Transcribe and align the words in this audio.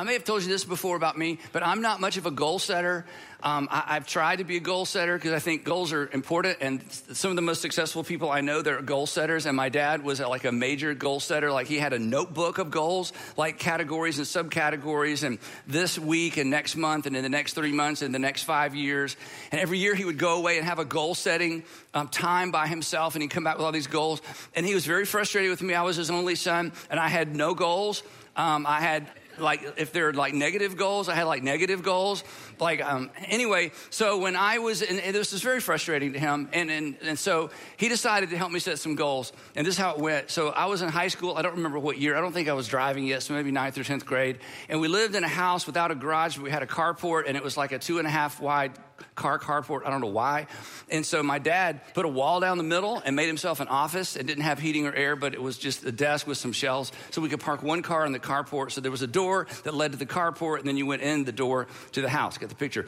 I 0.00 0.02
may 0.02 0.14
have 0.14 0.24
told 0.24 0.42
you 0.42 0.48
this 0.48 0.64
before 0.64 0.96
about 0.96 1.18
me, 1.18 1.38
but 1.52 1.62
I'm 1.62 1.82
not 1.82 2.00
much 2.00 2.16
of 2.16 2.24
a 2.24 2.30
goal 2.30 2.58
setter. 2.58 3.04
Um, 3.42 3.68
I, 3.70 3.92
have 3.92 4.06
tried 4.06 4.36
to 4.36 4.44
be 4.44 4.56
a 4.56 4.60
goal 4.60 4.86
setter 4.86 5.14
because 5.14 5.34
I 5.34 5.40
think 5.40 5.62
goals 5.62 5.92
are 5.92 6.08
important. 6.14 6.56
And 6.62 6.90
some 6.90 7.28
of 7.28 7.36
the 7.36 7.42
most 7.42 7.60
successful 7.60 8.02
people 8.02 8.30
I 8.30 8.40
know, 8.40 8.62
they're 8.62 8.80
goal 8.80 9.06
setters. 9.06 9.44
And 9.44 9.54
my 9.54 9.68
dad 9.68 10.02
was 10.02 10.18
like 10.18 10.44
a 10.44 10.52
major 10.52 10.94
goal 10.94 11.20
setter. 11.20 11.52
Like 11.52 11.66
he 11.66 11.78
had 11.78 11.92
a 11.92 11.98
notebook 11.98 12.56
of 12.56 12.70
goals, 12.70 13.12
like 13.36 13.58
categories 13.58 14.16
and 14.16 14.26
subcategories. 14.26 15.22
And 15.22 15.38
this 15.66 15.98
week 15.98 16.38
and 16.38 16.48
next 16.48 16.76
month 16.76 17.04
and 17.04 17.14
in 17.14 17.22
the 17.22 17.28
next 17.28 17.52
three 17.52 17.72
months 17.72 18.00
and 18.00 18.14
the 18.14 18.18
next 18.18 18.44
five 18.44 18.74
years. 18.74 19.18
And 19.52 19.60
every 19.60 19.80
year 19.80 19.94
he 19.94 20.06
would 20.06 20.18
go 20.18 20.38
away 20.38 20.56
and 20.56 20.66
have 20.66 20.78
a 20.78 20.86
goal 20.86 21.14
setting 21.14 21.62
um, 21.92 22.08
time 22.08 22.52
by 22.52 22.68
himself. 22.68 23.16
And 23.16 23.22
he'd 23.22 23.30
come 23.32 23.44
back 23.44 23.58
with 23.58 23.66
all 23.66 23.72
these 23.72 23.86
goals. 23.86 24.22
And 24.54 24.64
he 24.64 24.72
was 24.72 24.86
very 24.86 25.04
frustrated 25.04 25.50
with 25.50 25.60
me. 25.60 25.74
I 25.74 25.82
was 25.82 25.96
his 25.96 26.10
only 26.10 26.36
son 26.36 26.72
and 26.88 26.98
I 26.98 27.08
had 27.08 27.36
no 27.36 27.52
goals. 27.52 28.02
Um, 28.34 28.64
I 28.66 28.80
had 28.80 29.06
like 29.40 29.74
if 29.76 29.92
they're 29.92 30.12
like 30.12 30.34
negative 30.34 30.76
goals, 30.76 31.08
I 31.08 31.14
had 31.14 31.24
like 31.24 31.42
negative 31.42 31.82
goals. 31.82 32.24
Like 32.58 32.82
um, 32.82 33.10
anyway, 33.26 33.72
so 33.90 34.18
when 34.18 34.36
I 34.36 34.58
was, 34.58 34.82
and, 34.82 35.00
and 35.00 35.14
this 35.14 35.32
was 35.32 35.42
very 35.42 35.60
frustrating 35.60 36.12
to 36.12 36.18
him, 36.18 36.48
and, 36.52 36.70
and 36.70 36.96
and 37.02 37.18
so 37.18 37.50
he 37.76 37.88
decided 37.88 38.30
to 38.30 38.36
help 38.36 38.52
me 38.52 38.60
set 38.60 38.78
some 38.78 38.94
goals, 38.94 39.32
and 39.56 39.66
this 39.66 39.74
is 39.74 39.78
how 39.78 39.92
it 39.92 39.98
went. 39.98 40.30
So 40.30 40.48
I 40.48 40.66
was 40.66 40.82
in 40.82 40.88
high 40.88 41.08
school. 41.08 41.36
I 41.36 41.42
don't 41.42 41.56
remember 41.56 41.78
what 41.78 41.98
year. 41.98 42.16
I 42.16 42.20
don't 42.20 42.32
think 42.32 42.48
I 42.48 42.52
was 42.52 42.68
driving 42.68 43.06
yet, 43.06 43.22
so 43.22 43.34
maybe 43.34 43.50
ninth 43.50 43.78
or 43.78 43.84
tenth 43.84 44.06
grade. 44.06 44.38
And 44.68 44.80
we 44.80 44.88
lived 44.88 45.14
in 45.14 45.24
a 45.24 45.28
house 45.28 45.66
without 45.66 45.90
a 45.90 45.94
garage. 45.94 46.38
We 46.38 46.50
had 46.50 46.62
a 46.62 46.66
carport, 46.66 47.24
and 47.26 47.36
it 47.36 47.42
was 47.42 47.56
like 47.56 47.72
a 47.72 47.78
two 47.78 47.98
and 47.98 48.06
a 48.06 48.10
half 48.10 48.40
wide 48.40 48.72
car 49.14 49.38
carport. 49.38 49.86
I 49.86 49.90
don't 49.90 50.00
know 50.00 50.06
why. 50.08 50.46
And 50.88 51.04
so 51.04 51.22
my 51.22 51.38
dad 51.38 51.80
put 51.94 52.04
a 52.04 52.08
wall 52.08 52.40
down 52.40 52.58
the 52.58 52.64
middle 52.64 53.02
and 53.04 53.16
made 53.16 53.26
himself 53.26 53.60
an 53.60 53.68
office. 53.68 54.16
It 54.16 54.26
didn't 54.26 54.44
have 54.44 54.58
heating 54.58 54.86
or 54.86 54.94
air, 54.94 55.16
but 55.16 55.34
it 55.34 55.42
was 55.42 55.58
just 55.58 55.84
a 55.84 55.92
desk 55.92 56.26
with 56.26 56.38
some 56.38 56.52
shelves. 56.52 56.92
So 57.10 57.20
we 57.20 57.28
could 57.28 57.40
park 57.40 57.62
one 57.62 57.82
car 57.82 58.06
in 58.06 58.12
the 58.12 58.18
carport. 58.18 58.72
So 58.72 58.80
there 58.80 58.90
was 58.90 59.02
a 59.02 59.06
door 59.06 59.46
that 59.64 59.74
led 59.74 59.92
to 59.92 59.98
the 59.98 60.06
carport, 60.06 60.58
and 60.58 60.68
then 60.68 60.76
you 60.76 60.86
went 60.86 61.02
in 61.02 61.24
the 61.24 61.32
door 61.32 61.66
to 61.92 62.00
the 62.00 62.08
house. 62.08 62.38
Get 62.38 62.48
the 62.48 62.54
picture. 62.54 62.86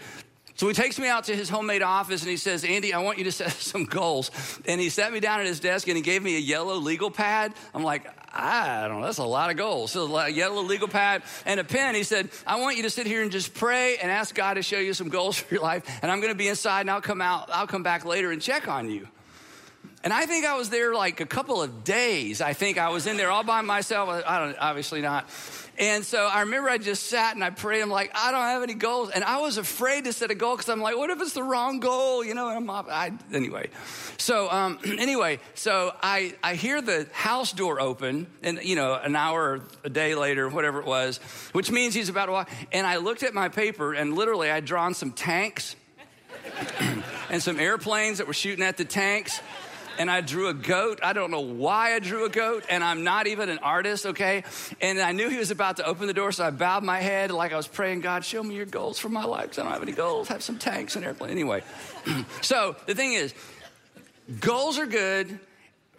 So 0.55 0.69
he 0.69 0.75
takes 0.75 0.99
me 0.99 1.09
out 1.09 1.25
to 1.25 1.37
his 1.37 1.49
homemade 1.49 1.83
office 1.83 2.23
and 2.23 2.31
he 2.31 2.37
says, 2.37 2.65
Andy, 2.65 2.93
I 2.93 2.99
want 2.99 3.19
you 3.19 3.25
to 3.25 3.33
set 3.33 3.51
some 3.53 3.85
goals. 3.85 4.31
And 4.67 4.81
he 4.81 4.91
sat 4.91 5.13
me 5.13 5.21
down 5.21 5.41
at 5.41 5.47
his 5.47 5.61
desk 5.61 5.89
and 5.89 5.97
he 5.97 6.03
gave 6.03 6.23
me 6.23 6.37
a 6.37 6.41
yellow 6.41 6.77
legal 6.77 7.11
pad. 7.11 7.55
I'm 7.75 7.83
like, 7.83 8.07
I 8.35 8.89
don't 8.89 9.01
know, 9.01 9.07
that's 9.07 9.19
a 9.19 9.25
lot 9.25 9.51
of 9.51 9.57
goals. 9.57 9.93
So 9.93 10.17
a 10.17 10.29
yellow 10.29 10.63
legal 10.63 10.89
pad 10.89 11.23
and 11.45 11.61
a 11.61 11.65
pen. 11.65 11.95
He 11.95 12.03
said, 12.03 12.31
I 12.47 12.61
want 12.61 12.77
you 12.77 12.85
to 12.85 12.91
sit 12.91 13.07
here 13.07 13.23
and 13.23 13.31
just 13.31 13.53
pray 13.55 13.99
and 13.99 14.11
ask 14.11 14.35
God 14.35 14.55
to 14.55 14.63
show 14.63 14.79
you 14.79 14.95
some 14.95 15.09
goals 15.09 15.37
for 15.37 15.55
your 15.55 15.63
life. 15.63 15.85
And 16.03 16.11
I'm 16.11 16.21
going 16.21 16.33
to 16.33 16.39
be 16.39 16.49
inside 16.49 16.83
and 16.83 16.91
I'll 16.91 17.03
come 17.03 17.21
out, 17.21 17.51
I'll 17.53 17.67
come 17.67 17.83
back 17.83 18.05
later 18.05 18.33
and 18.33 18.41
check 18.41 18.69
on 18.69 18.91
you. 18.91 19.07
And 20.05 20.13
I 20.13 20.27
think 20.27 20.45
I 20.45 20.57
was 20.57 20.69
there 20.69 20.95
like 20.95 21.21
a 21.21 21.27
couple 21.27 21.63
of 21.63 21.85
days. 21.85 22.41
I 22.41 22.55
think 22.55 22.77
I 22.77 22.89
was 22.89 23.07
in 23.07 23.17
there 23.17 23.31
all 23.31 23.45
by 23.45 23.61
myself. 23.61 24.09
I 24.27 24.39
don't, 24.41 24.57
obviously 24.59 25.01
not. 25.01 25.29
And 25.79 26.05
so 26.05 26.27
I 26.27 26.41
remember 26.41 26.69
I 26.69 26.79
just 26.79 27.05
sat 27.05 27.35
and 27.35 27.43
I 27.43 27.51
prayed. 27.51 27.81
I'm 27.81 27.89
like, 27.89 28.11
I 28.15 28.31
don't 28.31 28.43
have 28.43 28.63
any 28.63 28.75
goals. 28.75 29.11
And 29.11 29.25
I 29.25 29.41
was 29.41 29.57
afraid 29.57 30.05
to 30.05 30.13
set 30.13 30.31
a 30.31 30.35
goal 30.35 30.57
because 30.57 30.69
I'm 30.69 30.81
like, 30.81 30.97
what 30.97 31.11
if 31.11 31.21
it's 31.21 31.33
the 31.33 31.43
wrong 31.43 31.81
goal? 31.81 32.25
You 32.25 32.35
know, 32.35 32.49
and 32.49 32.59
I'm, 32.59 32.69
off. 32.71 32.89
I, 32.91 33.13
anyway. 33.33 33.71
So, 34.19 34.51
um, 34.51 34.79
anyway, 34.85 35.39
so 35.55 35.95
I, 36.03 36.35
I 36.43 36.57
hear 36.57 36.83
the 36.83 37.07
house 37.13 37.53
door 37.53 37.81
open 37.81 38.27
and, 38.43 38.61
you 38.63 38.77
know, 38.77 38.95
an 38.95 39.17
hour 39.17 39.61
a 39.85 39.89
day 39.89 40.15
later, 40.15 40.49
whatever 40.49 40.81
it 40.81 40.87
was, 40.87 41.19
which 41.53 41.71
means 41.71 41.95
he's 41.95 42.09
about 42.09 42.27
to 42.27 42.33
walk. 42.33 42.51
And 42.73 42.87
I 42.87 42.97
looked 42.97 43.23
at 43.23 43.35
my 43.35 43.49
paper 43.49 43.95
and 43.95 44.15
literally 44.15 44.51
I'd 44.51 44.65
drawn 44.65 44.95
some 44.95 45.13
tanks 45.13 45.77
and 47.31 47.43
some 47.43 47.59
airplanes 47.59 48.19
that 48.19 48.27
were 48.27 48.35
shooting 48.35 48.65
at 48.65 48.77
the 48.77 48.85
tanks 48.85 49.41
and 49.99 50.11
I 50.11 50.21
drew 50.21 50.49
a 50.49 50.55
goat. 50.55 51.01
I 51.03 51.13
don't 51.13 51.31
know 51.31 51.41
why 51.41 51.95
I 51.95 51.99
drew 51.99 52.25
a 52.25 52.29
goat, 52.29 52.65
and 52.69 52.83
I'm 52.83 53.05
not 53.05 53.27
even 53.27 53.49
an 53.49 53.59
artist, 53.59 54.07
okay? 54.07 54.45
And 54.81 55.01
I 55.01 55.13
knew 55.13 55.29
he 55.29 55.39
was 55.39 55.51
about 55.51 55.77
to 55.79 55.85
open 55.85 56.07
the 56.07 56.15
door, 56.15 56.33
so 56.33 56.45
I 56.45 56.51
bowed 56.51 56.85
my 56.85 57.01
head 57.01 57.31
like 57.31 57.53
I 57.53 57.57
was 57.57 57.69
praying, 57.69 58.01
God, 58.01 58.25
show 58.25 58.43
me 58.43 58.55
your 58.55 58.67
goals 58.67 58.99
for 58.99 59.09
my 59.09 59.25
life, 59.25 59.45
because 59.45 59.59
I 59.59 59.63
don't 59.65 59.73
have 59.73 59.83
any 59.83 59.93
goals. 59.93 60.29
Have 60.29 60.43
some 60.43 60.59
tanks 60.59 60.97
and 60.97 61.05
airplane. 61.05 61.31
Anyway, 61.31 61.63
so 62.43 62.77
the 62.87 62.95
thing 62.95 63.13
is, 63.13 63.35
goals 64.41 64.79
are 64.79 64.87
good 64.87 65.39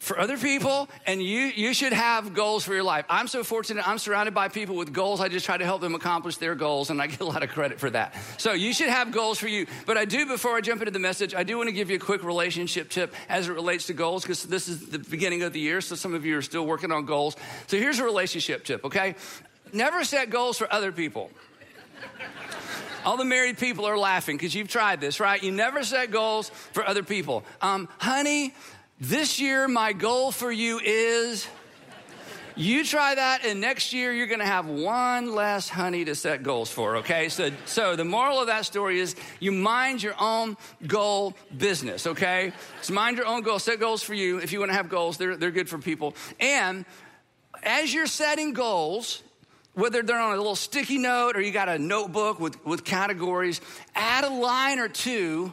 for 0.03 0.19
other 0.19 0.37
people, 0.37 0.89
and 1.07 1.23
you, 1.23 1.39
you 1.39 1.73
should 1.73 1.93
have 1.93 2.33
goals 2.33 2.65
for 2.65 2.73
your 2.73 2.83
life. 2.83 3.05
I'm 3.09 3.27
so 3.27 3.41
fortunate, 3.43 3.87
I'm 3.87 3.97
surrounded 3.97 4.33
by 4.33 4.49
people 4.49 4.75
with 4.75 4.91
goals. 4.91 5.21
I 5.21 5.29
just 5.29 5.45
try 5.45 5.57
to 5.57 5.63
help 5.63 5.79
them 5.79 5.95
accomplish 5.95 6.37
their 6.37 6.55
goals, 6.55 6.89
and 6.89 7.01
I 7.01 7.07
get 7.07 7.21
a 7.21 7.25
lot 7.25 7.41
of 7.41 7.49
credit 7.49 7.79
for 7.79 7.89
that. 7.89 8.13
So 8.37 8.51
you 8.51 8.73
should 8.73 8.89
have 8.89 9.13
goals 9.13 9.39
for 9.39 9.47
you. 9.47 9.65
But 9.85 9.97
I 9.97 10.03
do, 10.03 10.25
before 10.25 10.55
I 10.55 10.61
jump 10.61 10.81
into 10.81 10.91
the 10.91 10.99
message, 10.99 11.33
I 11.33 11.43
do 11.43 11.57
want 11.57 11.69
to 11.69 11.73
give 11.73 11.89
you 11.89 11.95
a 11.95 11.99
quick 11.99 12.21
relationship 12.21 12.89
tip 12.89 13.15
as 13.29 13.47
it 13.47 13.53
relates 13.53 13.87
to 13.87 13.93
goals, 13.93 14.23
because 14.23 14.43
this 14.43 14.67
is 14.67 14.87
the 14.87 14.99
beginning 14.99 15.43
of 15.43 15.53
the 15.53 15.61
year, 15.61 15.79
so 15.79 15.95
some 15.95 16.13
of 16.13 16.25
you 16.25 16.37
are 16.37 16.41
still 16.41 16.65
working 16.65 16.91
on 16.91 17.05
goals. 17.05 17.37
So 17.67 17.77
here's 17.77 17.99
a 17.99 18.03
relationship 18.03 18.65
tip, 18.65 18.83
okay? 18.83 19.15
Never 19.71 20.03
set 20.03 20.29
goals 20.29 20.57
for 20.57 20.71
other 20.71 20.91
people. 20.91 21.31
All 23.05 23.17
the 23.17 23.25
married 23.25 23.57
people 23.57 23.85
are 23.85 23.97
laughing 23.97 24.37
because 24.37 24.55
you've 24.55 24.69
tried 24.69 25.01
this, 25.01 25.19
right? 25.19 25.41
You 25.43 25.51
never 25.51 25.83
set 25.83 26.09
goals 26.09 26.49
for 26.71 26.85
other 26.85 27.03
people. 27.03 27.43
Um, 27.61 27.89
honey, 27.97 28.53
this 28.99 29.39
year, 29.39 29.67
my 29.67 29.93
goal 29.93 30.31
for 30.31 30.51
you 30.51 30.79
is 30.79 31.47
you 32.55 32.85
try 32.85 33.15
that, 33.15 33.43
and 33.45 33.59
next 33.59 33.93
year 33.93 34.13
you're 34.13 34.27
gonna 34.27 34.45
have 34.45 34.67
one 34.67 35.33
less 35.33 35.67
honey 35.67 36.05
to 36.05 36.13
set 36.13 36.43
goals 36.43 36.69
for, 36.69 36.97
okay? 36.97 37.29
So, 37.29 37.49
so 37.65 37.95
the 37.95 38.05
moral 38.05 38.39
of 38.39 38.47
that 38.47 38.65
story 38.65 38.99
is 38.99 39.15
you 39.39 39.51
mind 39.51 40.03
your 40.03 40.13
own 40.19 40.55
goal 40.85 41.33
business, 41.57 42.05
okay? 42.05 42.53
So 42.81 42.93
mind 42.93 43.17
your 43.17 43.25
own 43.25 43.41
goal, 43.41 43.57
set 43.57 43.79
goals 43.79 44.03
for 44.03 44.13
you. 44.13 44.37
If 44.37 44.51
you 44.51 44.59
wanna 44.59 44.73
have 44.73 44.89
goals, 44.89 45.17
they're, 45.17 45.35
they're 45.35 45.51
good 45.51 45.67
for 45.67 45.79
people. 45.79 46.13
And 46.39 46.85
as 47.63 47.93
you're 47.93 48.07
setting 48.07 48.53
goals, 48.53 49.23
whether 49.73 50.03
they're 50.03 50.19
on 50.19 50.33
a 50.33 50.37
little 50.37 50.55
sticky 50.55 50.99
note 50.99 51.35
or 51.35 51.41
you 51.41 51.51
got 51.51 51.69
a 51.69 51.79
notebook 51.79 52.39
with, 52.39 52.63
with 52.63 52.83
categories, 52.85 53.59
add 53.95 54.23
a 54.23 54.29
line 54.29 54.77
or 54.77 54.87
two 54.87 55.51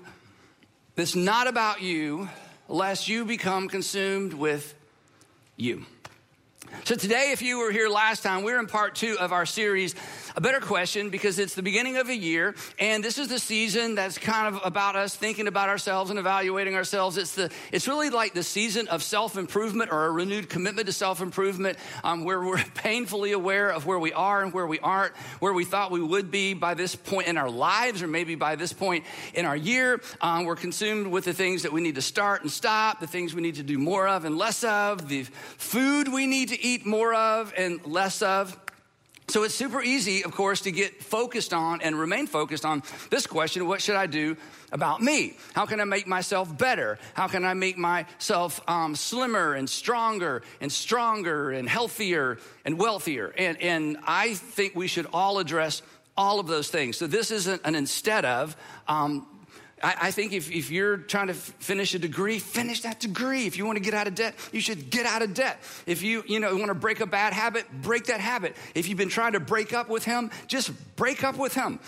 that's 0.95 1.17
not 1.17 1.47
about 1.47 1.81
you 1.81 2.29
lest 2.71 3.09
you 3.09 3.25
become 3.25 3.69
consumed 3.69 4.33
with 4.33 4.75
you. 5.57 5.85
So, 6.85 6.95
today, 6.95 7.31
if 7.33 7.43
you 7.43 7.59
were 7.59 7.71
here 7.71 7.89
last 7.89 8.23
time, 8.23 8.43
we're 8.43 8.59
in 8.59 8.67
part 8.67 8.95
two 8.95 9.17
of 9.19 9.33
our 9.33 9.45
series, 9.45 9.95
A 10.35 10.41
Better 10.41 10.61
Question, 10.61 11.11
because 11.11 11.39
it's 11.39 11.55
the 11.55 11.63
beginning 11.63 11.99
of 11.99 12.09
a 12.09 12.17
year, 12.17 12.55
and 12.79 13.05
this 13.05 13.19
is 13.19 13.29
the 13.29 13.39
season 13.39 13.95
that's 13.95 14.19
kind 14.19 14.55
of 14.55 14.63
about 14.65 14.97
us 14.97 15.15
thinking 15.15 15.47
about 15.47 15.69
ourselves 15.69 16.11
and 16.11 16.19
evaluating 16.19 16.75
ourselves. 16.75 17.17
It's, 17.17 17.35
the, 17.35 17.51
it's 17.71 17.87
really 17.87 18.09
like 18.09 18.35
the 18.35 18.43
season 18.43 18.89
of 18.89 19.03
self 19.03 19.37
improvement 19.37 19.93
or 19.93 20.07
a 20.07 20.11
renewed 20.11 20.49
commitment 20.49 20.87
to 20.87 20.93
self 20.93 21.21
improvement, 21.21 21.77
um, 22.03 22.25
where 22.25 22.41
we're 22.41 22.63
painfully 22.75 23.33
aware 23.33 23.71
of 23.71 23.85
where 23.85 23.99
we 23.99 24.13
are 24.13 24.43
and 24.43 24.53
where 24.53 24.67
we 24.67 24.79
aren't, 24.79 25.15
where 25.41 25.53
we 25.53 25.65
thought 25.65 25.91
we 25.91 26.03
would 26.03 26.31
be 26.31 26.55
by 26.55 26.75
this 26.75 26.95
point 26.97 27.27
in 27.29 27.37
our 27.37 27.51
lives, 27.51 28.03
or 28.03 28.07
maybe 28.07 28.37
by 28.37 28.57
this 28.57 28.73
point 28.73 29.05
in 29.35 29.45
our 29.45 29.57
year. 29.57 30.01
Um, 30.21 30.45
we're 30.45 30.57
consumed 30.57 31.09
with 31.09 31.25
the 31.25 31.35
things 31.35 31.63
that 31.63 31.73
we 31.73 31.81
need 31.81 31.97
to 31.97 32.03
start 32.03 32.43
and 32.43 32.51
stop, 32.51 33.01
the 33.01 33.07
things 33.07 33.35
we 33.35 33.43
need 33.43 33.57
to 33.57 33.63
do 33.63 33.79
more 33.79 34.09
of 34.09 34.25
and 34.25 34.39
less 34.39 34.65
of, 34.65 35.09
the 35.09 35.25
food 35.59 36.09
we 36.09 36.27
need 36.27 36.49
to 36.49 36.60
eat 36.61 36.87
more 36.87 37.15
of 37.15 37.53
and 37.57 37.85
less 37.85 38.23
of. 38.23 38.59
So 39.31 39.45
it's 39.45 39.55
super 39.55 39.81
easy, 39.81 40.25
of 40.25 40.33
course, 40.33 40.63
to 40.63 40.73
get 40.73 41.05
focused 41.05 41.55
on 41.55 41.83
and 41.83 41.97
remain 41.97 42.27
focused 42.27 42.65
on 42.65 42.83
this 43.11 43.29
question 43.29 43.67
what 43.69 43.81
should 43.81 43.95
I 43.95 44.07
do 44.07 44.37
about 44.73 45.01
me? 45.01 45.37
How 45.55 45.67
can 45.67 45.81
I 45.81 45.85
make 45.85 46.09
myself 46.09 46.57
better? 46.59 46.99
How 47.15 47.29
can 47.29 47.45
I 47.45 47.55
make 47.55 47.79
myself 47.79 48.61
um, 48.69 48.97
slimmer 48.97 49.55
and 49.55 49.71
stronger 49.71 50.43
and 50.61 50.71
stronger 50.73 51.53
and 51.53 51.69
healthier 51.69 52.39
and 52.65 52.77
wealthier? 52.77 53.33
And, 53.39 53.61
and 53.63 53.99
I 54.05 54.35
think 54.35 54.75
we 54.75 54.89
should 54.89 55.07
all 55.13 55.39
address 55.39 55.83
all 56.17 56.41
of 56.41 56.49
those 56.49 56.69
things. 56.69 56.97
So 56.97 57.07
this 57.07 57.31
isn't 57.31 57.63
an 57.65 57.77
instead 57.77 58.25
of. 58.25 58.57
Um, 58.89 59.27
I, 59.83 59.97
I 60.03 60.11
think 60.11 60.33
if, 60.33 60.51
if 60.51 60.71
you're 60.71 60.99
trying 60.99 61.29
to 61.29 61.33
f- 61.33 61.55
finish 61.59 61.95
a 61.95 61.99
degree, 61.99 62.39
finish 62.39 62.83
that 62.83 63.01
degree. 63.01 63.47
If 63.47 63.57
you 63.57 63.67
want 63.67 63.77
to 63.77 63.83
get 63.83 63.95
out 63.95 64.07
of 64.07 64.15
debt, 64.15 64.35
you 64.53 64.61
should 64.61 64.91
get 64.91 65.07
out 65.07 65.23
of 65.23 65.35
debt. 65.35 65.59
If 65.87 66.03
you, 66.03 66.23
you 66.27 66.41
know, 66.41 66.55
want 66.55 66.69
to 66.69 66.75
break 66.75 67.01
a 67.01 67.07
bad 67.07 67.33
habit, 67.33 67.67
break 67.83 68.07
that 68.07 68.21
habit. 68.21 68.57
If 68.75 68.89
you've 68.89 68.99
been 68.99 69.09
trying 69.09 69.33
to 69.33 69.41
break 69.41 69.73
up 69.73 69.89
with 69.89 70.05
him, 70.05 70.31
just 70.47 70.73
break 70.97 71.25
up 71.25 71.37
with 71.37 71.55
him. 71.55 71.81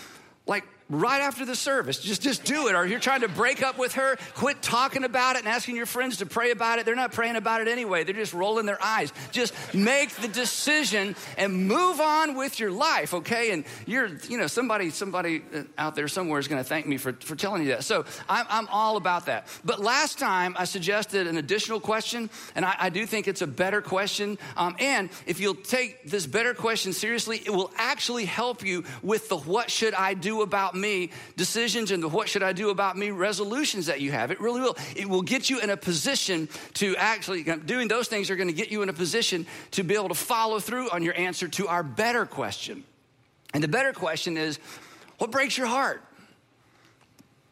Like, 0.45 0.65
right 0.89 1.21
after 1.21 1.45
the 1.45 1.55
service. 1.55 1.99
Just, 1.99 2.21
just 2.21 2.43
do 2.43 2.67
it. 2.67 2.75
Or 2.75 2.85
you're 2.85 2.99
trying 2.99 3.21
to 3.21 3.29
break 3.29 3.63
up 3.63 3.77
with 3.77 3.93
her, 3.93 4.17
quit 4.35 4.61
talking 4.61 5.03
about 5.03 5.35
it 5.35 5.39
and 5.39 5.47
asking 5.47 5.75
your 5.75 5.85
friends 5.85 6.17
to 6.17 6.25
pray 6.25 6.51
about 6.51 6.79
it. 6.79 6.85
They're 6.85 6.95
not 6.95 7.11
praying 7.11 7.35
about 7.35 7.61
it 7.61 7.67
anyway. 7.67 8.03
They're 8.03 8.13
just 8.13 8.33
rolling 8.33 8.65
their 8.65 8.81
eyes. 8.83 9.11
Just 9.31 9.53
make 9.73 10.09
the 10.15 10.27
decision 10.27 11.15
and 11.37 11.67
move 11.67 11.99
on 11.99 12.35
with 12.35 12.59
your 12.59 12.71
life, 12.71 13.13
okay? 13.13 13.51
And 13.51 13.65
you're, 13.85 14.09
you 14.29 14.37
know, 14.37 14.47
somebody, 14.47 14.89
somebody 14.89 15.41
out 15.77 15.95
there 15.95 16.07
somewhere 16.07 16.39
is 16.39 16.47
going 16.47 16.61
to 16.61 16.67
thank 16.67 16.85
me 16.85 16.97
for, 16.97 17.13
for 17.13 17.35
telling 17.35 17.63
you 17.63 17.69
that. 17.69 17.83
So 17.83 18.05
I'm, 18.29 18.45
I'm 18.49 18.67
all 18.67 18.97
about 18.97 19.27
that. 19.27 19.47
But 19.63 19.79
last 19.79 20.19
time 20.19 20.55
I 20.57 20.65
suggested 20.65 21.27
an 21.27 21.37
additional 21.37 21.79
question, 21.79 22.29
and 22.55 22.65
I, 22.65 22.75
I 22.79 22.89
do 22.89 23.05
think 23.05 23.27
it's 23.27 23.41
a 23.41 23.47
better 23.47 23.81
question. 23.81 24.37
Um, 24.57 24.75
and 24.79 25.09
if 25.25 25.39
you'll 25.39 25.55
take 25.55 26.09
this 26.09 26.25
better 26.27 26.53
question 26.53 26.93
seriously, 26.93 27.41
it 27.45 27.51
will 27.51 27.71
actually 27.77 28.25
help 28.25 28.63
you 28.63 28.83
with 29.01 29.29
the 29.29 29.37
what 29.37 29.71
should 29.71 29.93
I 29.93 30.13
do 30.13 30.41
about 30.41 30.72
me 30.75 31.11
decisions 31.35 31.91
and 31.91 32.01
the 32.01 32.07
what 32.07 32.29
should 32.29 32.43
I 32.43 32.53
do 32.53 32.69
about 32.69 32.97
me 32.97 33.11
resolutions 33.11 33.85
that 33.87 34.01
you 34.01 34.11
have. 34.11 34.31
It 34.31 34.39
really 34.39 34.61
will. 34.61 34.77
It 34.95 35.07
will 35.07 35.21
get 35.21 35.49
you 35.49 35.59
in 35.59 35.69
a 35.69 35.77
position 35.77 36.49
to 36.75 36.95
actually, 36.97 37.43
doing 37.43 37.87
those 37.87 38.07
things 38.07 38.29
are 38.29 38.35
going 38.35 38.49
to 38.49 38.53
get 38.53 38.71
you 38.71 38.81
in 38.81 38.89
a 38.89 38.93
position 38.93 39.45
to 39.71 39.83
be 39.83 39.95
able 39.95 40.09
to 40.09 40.15
follow 40.15 40.59
through 40.59 40.89
on 40.91 41.03
your 41.03 41.17
answer 41.17 41.47
to 41.47 41.67
our 41.67 41.83
better 41.83 42.25
question. 42.25 42.83
And 43.53 43.63
the 43.63 43.67
better 43.67 43.93
question 43.93 44.37
is 44.37 44.59
what 45.17 45.31
breaks 45.31 45.57
your 45.57 45.67
heart? 45.67 46.03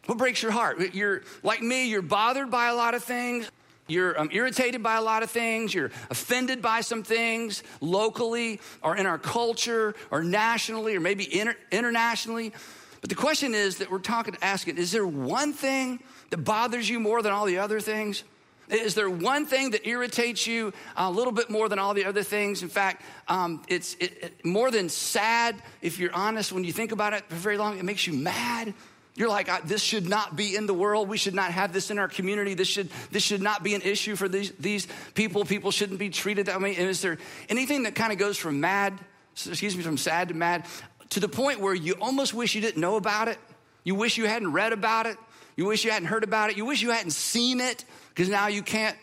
What 0.07 0.17
breaks 0.17 0.41
your 0.41 0.51
heart? 0.51 0.93
You're 0.93 1.21
like 1.43 1.61
me, 1.61 1.87
you're 1.87 2.01
bothered 2.01 2.49
by 2.49 2.69
a 2.69 2.75
lot 2.75 2.95
of 2.95 3.03
things. 3.03 3.49
You're 3.87 4.17
um, 4.19 4.29
irritated 4.31 4.81
by 4.81 4.95
a 4.95 5.01
lot 5.01 5.21
of 5.21 5.29
things. 5.29 5.73
You're 5.73 5.91
offended 6.09 6.61
by 6.61 6.81
some 6.81 7.03
things 7.03 7.61
locally 7.81 8.61
or 8.81 8.95
in 8.95 9.05
our 9.05 9.17
culture 9.17 9.95
or 10.09 10.23
nationally 10.23 10.95
or 10.95 11.01
maybe 11.01 11.39
inter- 11.39 11.57
internationally. 11.71 12.53
But 13.01 13.09
the 13.09 13.15
question 13.15 13.53
is 13.55 13.77
that 13.77 13.91
we're 13.91 13.99
talking, 13.99 14.37
asking, 14.41 14.77
is 14.77 14.91
there 14.91 15.05
one 15.05 15.53
thing 15.53 16.01
that 16.29 16.37
bothers 16.37 16.87
you 16.87 16.99
more 16.99 17.21
than 17.21 17.33
all 17.33 17.45
the 17.45 17.57
other 17.57 17.79
things? 17.79 18.23
Is 18.69 18.95
there 18.95 19.09
one 19.09 19.45
thing 19.45 19.71
that 19.71 19.85
irritates 19.85 20.47
you 20.47 20.71
a 20.95 21.11
little 21.11 21.33
bit 21.33 21.49
more 21.49 21.67
than 21.67 21.77
all 21.77 21.93
the 21.93 22.05
other 22.05 22.23
things? 22.23 22.63
In 22.63 22.69
fact, 22.69 23.03
um, 23.27 23.61
it's 23.67 23.95
it, 23.95 24.17
it, 24.21 24.45
more 24.45 24.71
than 24.71 24.87
sad, 24.87 25.61
if 25.81 25.99
you're 25.99 26.13
honest, 26.13 26.53
when 26.53 26.63
you 26.63 26.71
think 26.71 26.93
about 26.93 27.13
it 27.13 27.25
for 27.27 27.35
very 27.35 27.57
long, 27.57 27.77
it 27.77 27.83
makes 27.83 28.07
you 28.07 28.13
mad. 28.13 28.73
You're 29.15 29.27
like, 29.27 29.67
this 29.67 29.81
should 29.81 30.07
not 30.07 30.37
be 30.37 30.55
in 30.55 30.67
the 30.67 30.73
world. 30.73 31.09
We 31.09 31.17
should 31.17 31.35
not 31.35 31.51
have 31.51 31.73
this 31.73 31.91
in 31.91 31.99
our 31.99 32.07
community. 32.07 32.53
This 32.53 32.69
should, 32.69 32.89
this 33.11 33.23
should 33.23 33.41
not 33.41 33.61
be 33.61 33.75
an 33.75 33.81
issue 33.81 34.15
for 34.15 34.29
these, 34.29 34.51
these 34.51 34.87
people. 35.15 35.43
People 35.43 35.71
shouldn't 35.71 35.99
be 35.99 36.09
treated 36.09 36.45
that 36.45 36.61
way. 36.61 36.75
And 36.77 36.87
is 36.87 37.01
there 37.01 37.17
anything 37.49 37.83
that 37.83 37.93
kind 37.93 38.13
of 38.13 38.19
goes 38.19 38.37
from 38.37 38.61
mad, 38.61 38.97
excuse 39.33 39.75
me, 39.75 39.83
from 39.83 39.97
sad 39.97 40.29
to 40.29 40.33
mad, 40.33 40.65
to 41.11 41.19
the 41.19 41.29
point 41.29 41.59
where 41.59 41.73
you 41.73 41.93
almost 42.01 42.33
wish 42.33 42.55
you 42.55 42.61
didn't 42.61 42.81
know 42.81 42.95
about 42.95 43.27
it? 43.27 43.37
You 43.83 43.95
wish 43.95 44.17
you 44.17 44.25
hadn't 44.25 44.51
read 44.51 44.73
about 44.73 45.05
it. 45.05 45.17
You 45.55 45.65
wish 45.65 45.85
you 45.85 45.91
hadn't 45.91 46.07
heard 46.07 46.23
about 46.23 46.49
it. 46.49 46.57
You 46.57 46.65
wish 46.65 46.81
you 46.81 46.89
hadn't 46.89 47.11
seen 47.11 47.59
it 47.59 47.85
because 48.09 48.29
now 48.29 48.47
you 48.47 48.63
can't 48.63 48.97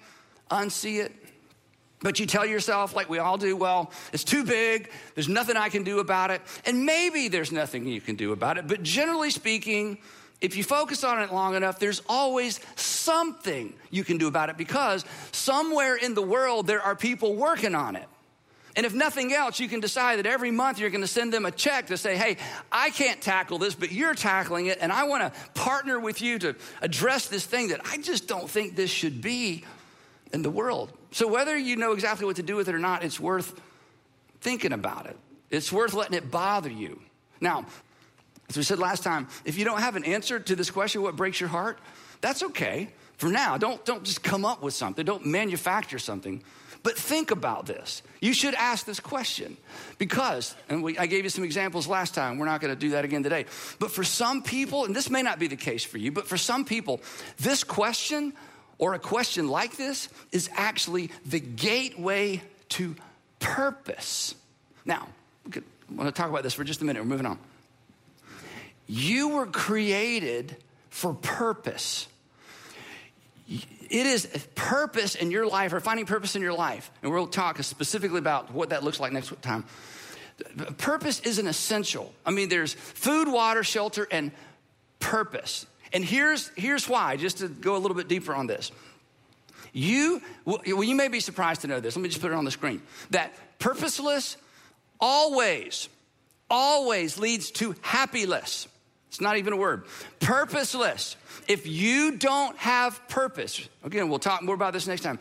unsee 0.51 1.05
it. 1.05 1.13
But 2.01 2.21
you 2.21 2.27
tell 2.27 2.47
yourself, 2.47 2.95
like 2.95 3.11
we 3.11 3.19
all 3.19 3.37
do, 3.37 3.57
well, 3.57 3.91
it's 4.13 4.25
too 4.25 4.45
big, 4.45 4.91
there's 5.15 5.29
nothing 5.29 5.57
I 5.57 5.69
can 5.69 5.83
do 5.83 5.99
about 5.99 6.31
it. 6.31 6.41
And 6.65 6.87
maybe 6.87 7.29
there's 7.29 7.51
nothing 7.51 7.87
you 7.87 8.01
can 8.01 8.15
do 8.15 8.33
about 8.33 8.57
it. 8.57 8.69
But 8.69 8.85
generally 8.85 9.31
speaking, 9.31 9.99
if 10.41 10.57
you 10.57 10.63
focus 10.63 11.03
on 11.03 11.21
it 11.21 11.33
long 11.33 11.57
enough, 11.57 11.81
there's 11.81 12.01
always 12.09 12.61
something 12.77 13.75
you 13.91 14.05
can 14.05 14.17
do 14.17 14.29
about 14.29 14.49
it 14.49 14.57
because 14.57 15.05
somewhere 15.33 15.97
in 15.97 16.15
the 16.15 16.23
world 16.23 16.69
there 16.69 16.81
are 16.81 16.95
people 16.95 17.35
working 17.35 17.75
on 17.75 17.97
it. 17.97 18.07
And 18.79 18.87
if 18.87 18.95
nothing 18.95 19.35
else, 19.35 19.59
you 19.59 19.67
can 19.67 19.81
decide 19.81 20.21
that 20.21 20.27
every 20.27 20.53
month 20.53 20.79
you're 20.79 20.91
going 20.91 21.01
to 21.01 21.09
send 21.09 21.33
them 21.33 21.45
a 21.45 21.51
check 21.51 21.89
to 21.89 21.97
say, 21.97 22.17
hey, 22.17 22.37
I 22.71 22.91
can't 22.91 23.21
tackle 23.21 23.59
this, 23.59 23.75
but 23.75 23.91
you're 23.91 24.15
tackling 24.15 24.67
it, 24.67 24.79
and 24.81 24.93
I 24.93 25.03
want 25.03 25.25
to 25.25 25.41
partner 25.55 25.99
with 25.99 26.23
you 26.23 26.39
to 26.39 26.55
address 26.81 27.27
this 27.27 27.45
thing 27.45 27.71
that 27.71 27.81
I 27.85 27.97
just 27.97 28.29
don't 28.29 28.49
think 28.49 28.77
this 28.77 28.89
should 28.89 29.21
be 29.21 29.65
in 30.33 30.43
the 30.43 30.51
world. 30.51 30.93
So, 31.11 31.27
whether 31.27 31.59
you 31.59 31.75
know 31.75 31.91
exactly 31.91 32.25
what 32.25 32.37
to 32.37 32.45
do 32.45 32.55
with 32.55 32.69
it 32.69 32.75
or 32.77 32.79
not, 32.79 33.03
it's 33.03 33.19
worth 33.19 33.61
thinking 34.43 34.73
about 34.73 35.07
it. 35.07 35.17
It's 35.51 35.73
worth 35.73 35.93
letting 35.93 36.17
it 36.17 36.31
bother 36.31 36.71
you. 36.71 37.01
Now, 37.41 37.67
as 38.49 38.57
we 38.57 38.63
said 38.63 38.79
last 38.79 39.03
time, 39.03 39.27
if 39.45 39.59
you 39.59 39.65
don't 39.65 39.81
have 39.81 39.97
an 39.97 40.05
answer 40.05 40.39
to 40.39 40.55
this 40.55 40.71
question, 40.71 41.03
what 41.03 41.17
breaks 41.17 41.41
your 41.41 41.49
heart, 41.49 41.81
that's 42.21 42.45
okay. 42.45 42.91
For 43.17 43.29
now, 43.29 43.59
don't, 43.59 43.85
don't 43.85 44.05
just 44.05 44.23
come 44.23 44.45
up 44.45 44.63
with 44.63 44.75
something, 44.75 45.05
don't 45.05 45.27
manufacture 45.27 45.99
something. 45.99 46.45
But 46.83 46.97
think 46.97 47.31
about 47.31 47.67
this. 47.67 48.03
You 48.21 48.33
should 48.33 48.55
ask 48.55 48.87
this 48.87 49.01
question 49.01 49.57
because, 49.99 50.55
and 50.69 50.83
we, 50.83 50.97
I 50.99 51.07
gave 51.07 51.25
you 51.25 51.31
some 51.31 51.45
examples 51.45 51.87
last 51.87 52.15
time. 52.15 52.39
We're 52.39 52.47
not 52.47 52.61
going 52.61 52.75
to 52.75 52.79
do 52.79 52.91
that 52.91 53.05
again 53.05 53.23
today. 53.23 53.47
But 53.79 53.91
for 53.91 54.05
some 54.05 54.43
people, 54.43 54.85
and 54.85 54.95
this 54.95 55.11
may 55.11 55.23
not 55.23 55.39
be 55.39 55.49
the 55.49 55.57
case 55.57 55.85
for 55.85 55.99
you, 55.99 56.13
but 56.13 56.27
for 56.27 56.37
some 56.37 56.65
people, 56.65 57.01
this 57.39 57.65
question 57.65 58.33
or 58.79 58.95
a 58.95 58.99
question 58.99 59.49
like 59.49 59.77
this 59.77 60.09
is 60.33 60.49
actually 60.55 61.11
the 61.27 61.41
gateway 61.41 62.43
to 62.71 62.95
purpose. 63.41 64.35
Now, 64.85 65.09
I 65.53 65.61
want 65.95 66.09
to 66.09 66.13
talk 66.13 66.31
about 66.31 66.43
this 66.43 66.55
for 66.55 66.65
just 66.65 66.81
a 66.83 66.85
minute. 66.85 67.03
We're 67.03 67.09
moving 67.09 67.27
on. 67.27 67.39
You 68.87 69.29
were 69.29 69.47
created 69.47 70.57
for 70.91 71.15
purpose. 71.15 72.09
It 73.89 74.07
is 74.07 74.27
purpose 74.55 75.15
in 75.15 75.31
your 75.31 75.47
life, 75.47 75.73
or 75.73 75.81
finding 75.81 76.07
purpose 76.07 76.37
in 76.37 76.43
your 76.43 76.53
life. 76.53 76.91
And 77.03 77.11
we'll 77.11 77.27
talk 77.27 77.63
specifically 77.63 78.19
about 78.19 78.53
what 78.53 78.71
that 78.71 78.85
looks 78.85 79.01
like 79.01 79.13
next 79.13 79.33
time. 79.43 79.65
Purpose 80.77 81.21
is 81.21 81.39
an 81.39 81.47
essential. 81.47 82.13
I 82.25 82.31
mean, 82.31 82.49
there's 82.49 82.75
food, 82.75 83.29
water, 83.29 83.65
shelter, 83.65 84.07
and 84.11 84.31
purpose. 85.01 85.67
And 85.93 86.05
here's, 86.05 86.49
here's 86.57 86.89
why, 86.89 87.17
just 87.17 87.39
to 87.39 87.49
go 87.49 87.77
a 87.77 87.79
little 87.79 87.97
bit 87.97 88.09
deeper 88.09 88.35
on 88.35 88.47
this. 88.47 88.71
You, 89.73 90.23
well, 90.45 90.61
you 90.65 90.95
may 90.95 91.09
be 91.09 91.21
surprised 91.21 91.63
to 91.63 91.67
know 91.67 91.81
this. 91.81 91.97
Let 91.97 92.03
me 92.03 92.09
just 92.09 92.21
put 92.21 92.31
it 92.31 92.35
on 92.35 92.45
the 92.45 92.51
screen. 92.51 92.83
That 93.11 93.33
purposeless 93.59 94.37
always, 95.01 95.89
always 96.51 97.19
leads 97.19 97.51
to 97.53 97.73
happyless. 97.75 98.67
It's 99.09 99.21
not 99.21 99.37
even 99.39 99.53
a 99.53 99.57
word. 99.57 99.85
Purposeless. 100.21 101.17
If 101.49 101.67
you 101.67 102.13
don't 102.13 102.57
have 102.59 103.07
purpose, 103.09 103.69
again, 103.83 104.09
we'll 104.09 104.19
talk 104.19 104.43
more 104.43 104.55
about 104.55 104.73
this 104.73 104.87
next 104.87 105.03
time. 105.03 105.19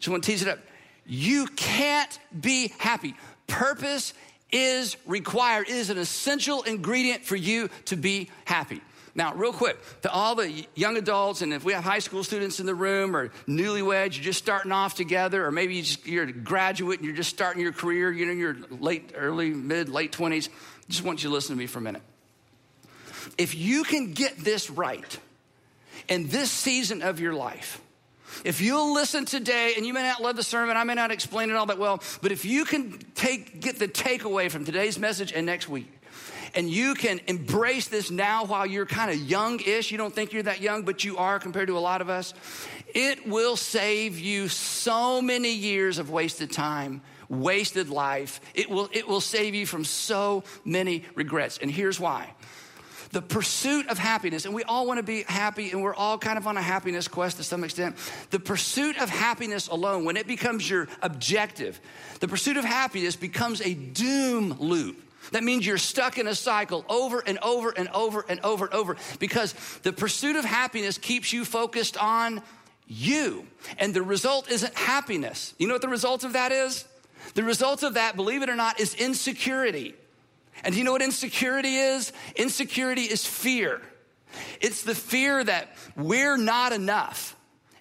To 0.00 0.18
tease 0.20 0.42
it 0.42 0.48
up. 0.48 0.58
You 1.06 1.46
can't 1.46 2.18
be 2.38 2.72
happy. 2.78 3.14
Purpose 3.46 4.14
is 4.52 4.96
required, 5.06 5.68
it 5.68 5.74
is 5.74 5.90
an 5.90 5.98
essential 5.98 6.62
ingredient 6.62 7.24
for 7.24 7.36
you 7.36 7.68
to 7.86 7.96
be 7.96 8.30
happy. 8.44 8.80
Now, 9.14 9.34
real 9.34 9.52
quick, 9.52 9.76
to 10.02 10.10
all 10.10 10.36
the 10.36 10.66
young 10.74 10.96
adults, 10.96 11.42
and 11.42 11.52
if 11.52 11.64
we 11.64 11.72
have 11.72 11.82
high 11.82 11.98
school 11.98 12.22
students 12.22 12.60
in 12.60 12.66
the 12.66 12.74
room 12.74 13.16
or 13.16 13.30
newlyweds, 13.48 14.14
you're 14.14 14.24
just 14.24 14.38
starting 14.38 14.70
off 14.70 14.94
together, 14.94 15.44
or 15.44 15.50
maybe 15.50 15.84
you 16.04 16.20
are 16.20 16.24
a 16.24 16.32
graduate 16.32 17.00
and 17.00 17.06
you're 17.06 17.16
just 17.16 17.30
starting 17.30 17.60
your 17.60 17.72
career, 17.72 18.12
you 18.12 18.26
know, 18.26 18.32
you're 18.32 18.56
late, 18.70 19.12
early, 19.16 19.50
mid, 19.50 19.88
late 19.88 20.12
20s, 20.12 20.48
just 20.88 21.04
want 21.04 21.22
you 21.22 21.28
to 21.28 21.34
listen 21.34 21.56
to 21.56 21.58
me 21.58 21.66
for 21.66 21.80
a 21.80 21.82
minute. 21.82 22.02
If 23.38 23.54
you 23.54 23.84
can 23.84 24.12
get 24.12 24.38
this 24.38 24.70
right 24.70 25.18
in 26.08 26.28
this 26.28 26.50
season 26.50 27.02
of 27.02 27.20
your 27.20 27.34
life, 27.34 27.80
if 28.44 28.60
you'll 28.60 28.94
listen 28.94 29.24
today, 29.24 29.74
and 29.76 29.84
you 29.84 29.92
may 29.92 30.02
not 30.02 30.22
love 30.22 30.36
the 30.36 30.42
sermon, 30.42 30.76
I 30.76 30.84
may 30.84 30.94
not 30.94 31.10
explain 31.10 31.50
it 31.50 31.56
all 31.56 31.66
that 31.66 31.78
well, 31.78 32.02
but 32.22 32.32
if 32.32 32.44
you 32.44 32.64
can 32.64 32.98
take 33.14 33.60
get 33.60 33.78
the 33.78 33.88
takeaway 33.88 34.50
from 34.50 34.64
today's 34.64 34.98
message 34.98 35.32
and 35.32 35.44
next 35.44 35.68
week, 35.68 35.92
and 36.54 36.68
you 36.68 36.94
can 36.94 37.20
embrace 37.26 37.88
this 37.88 38.10
now 38.10 38.44
while 38.44 38.66
you're 38.66 38.86
kind 38.86 39.10
of 39.10 39.16
young-ish, 39.16 39.90
you 39.90 39.98
don't 39.98 40.14
think 40.14 40.32
you're 40.32 40.42
that 40.44 40.60
young, 40.60 40.82
but 40.82 41.04
you 41.04 41.16
are 41.16 41.38
compared 41.38 41.68
to 41.68 41.76
a 41.76 41.80
lot 41.80 42.00
of 42.00 42.08
us, 42.08 42.34
it 42.94 43.28
will 43.28 43.56
save 43.56 44.18
you 44.18 44.48
so 44.48 45.22
many 45.22 45.52
years 45.52 45.98
of 45.98 46.10
wasted 46.10 46.50
time, 46.50 47.02
wasted 47.28 47.88
life. 47.88 48.40
It 48.54 48.68
will, 48.68 48.88
it 48.92 49.06
will 49.06 49.20
save 49.20 49.54
you 49.54 49.64
from 49.64 49.84
so 49.84 50.42
many 50.64 51.04
regrets. 51.14 51.58
And 51.58 51.70
here's 51.70 52.00
why 52.00 52.30
the 53.10 53.22
pursuit 53.22 53.88
of 53.88 53.98
happiness, 53.98 54.44
and 54.44 54.54
we 54.54 54.62
all 54.64 54.86
want 54.86 54.98
to 54.98 55.02
be 55.02 55.24
happy, 55.24 55.70
and 55.70 55.82
we're 55.82 55.94
all 55.94 56.16
kind 56.16 56.38
of 56.38 56.46
on 56.46 56.56
a 56.56 56.62
happiness 56.62 57.08
quest 57.08 57.38
to 57.38 57.42
some 57.42 57.64
extent. 57.64 57.96
The 58.30 58.38
pursuit 58.38 58.98
of 58.98 59.08
happiness 59.08 59.68
alone, 59.68 60.04
when 60.04 60.16
it 60.16 60.26
becomes 60.26 60.68
your 60.68 60.88
objective, 61.02 61.80
the 62.20 62.28
pursuit 62.28 62.56
of 62.56 62.64
happiness 62.64 63.16
becomes 63.16 63.60
a 63.62 63.74
doom 63.74 64.56
loop. 64.60 65.02
That 65.32 65.44
means 65.44 65.66
you're 65.66 65.78
stuck 65.78 66.18
in 66.18 66.26
a 66.26 66.34
cycle 66.34 66.84
over 66.88 67.22
and 67.24 67.38
over 67.38 67.70
and 67.70 67.88
over 67.88 68.24
and 68.28 68.40
over 68.40 68.66
and 68.66 68.74
over 68.74 68.96
because 69.18 69.52
the 69.82 69.92
pursuit 69.92 70.36
of 70.36 70.44
happiness 70.44 70.98
keeps 70.98 71.32
you 71.32 71.44
focused 71.44 71.96
on 71.96 72.42
you. 72.86 73.46
And 73.78 73.94
the 73.94 74.02
result 74.02 74.50
isn't 74.50 74.74
happiness. 74.74 75.54
You 75.58 75.68
know 75.68 75.74
what 75.74 75.82
the 75.82 75.88
result 75.88 76.24
of 76.24 76.32
that 76.32 76.52
is? 76.52 76.84
The 77.34 77.44
result 77.44 77.82
of 77.82 77.94
that, 77.94 78.16
believe 78.16 78.42
it 78.42 78.48
or 78.48 78.56
not, 78.56 78.80
is 78.80 78.94
insecurity. 78.94 79.94
And 80.64 80.72
do 80.74 80.78
you 80.78 80.84
know 80.84 80.92
what 80.92 81.02
insecurity 81.02 81.76
is? 81.76 82.12
Insecurity 82.36 83.02
is 83.02 83.24
fear. 83.24 83.80
It's 84.60 84.82
the 84.82 84.94
fear 84.94 85.42
that 85.42 85.76
we're 85.96 86.36
not 86.36 86.72
enough. 86.72 87.36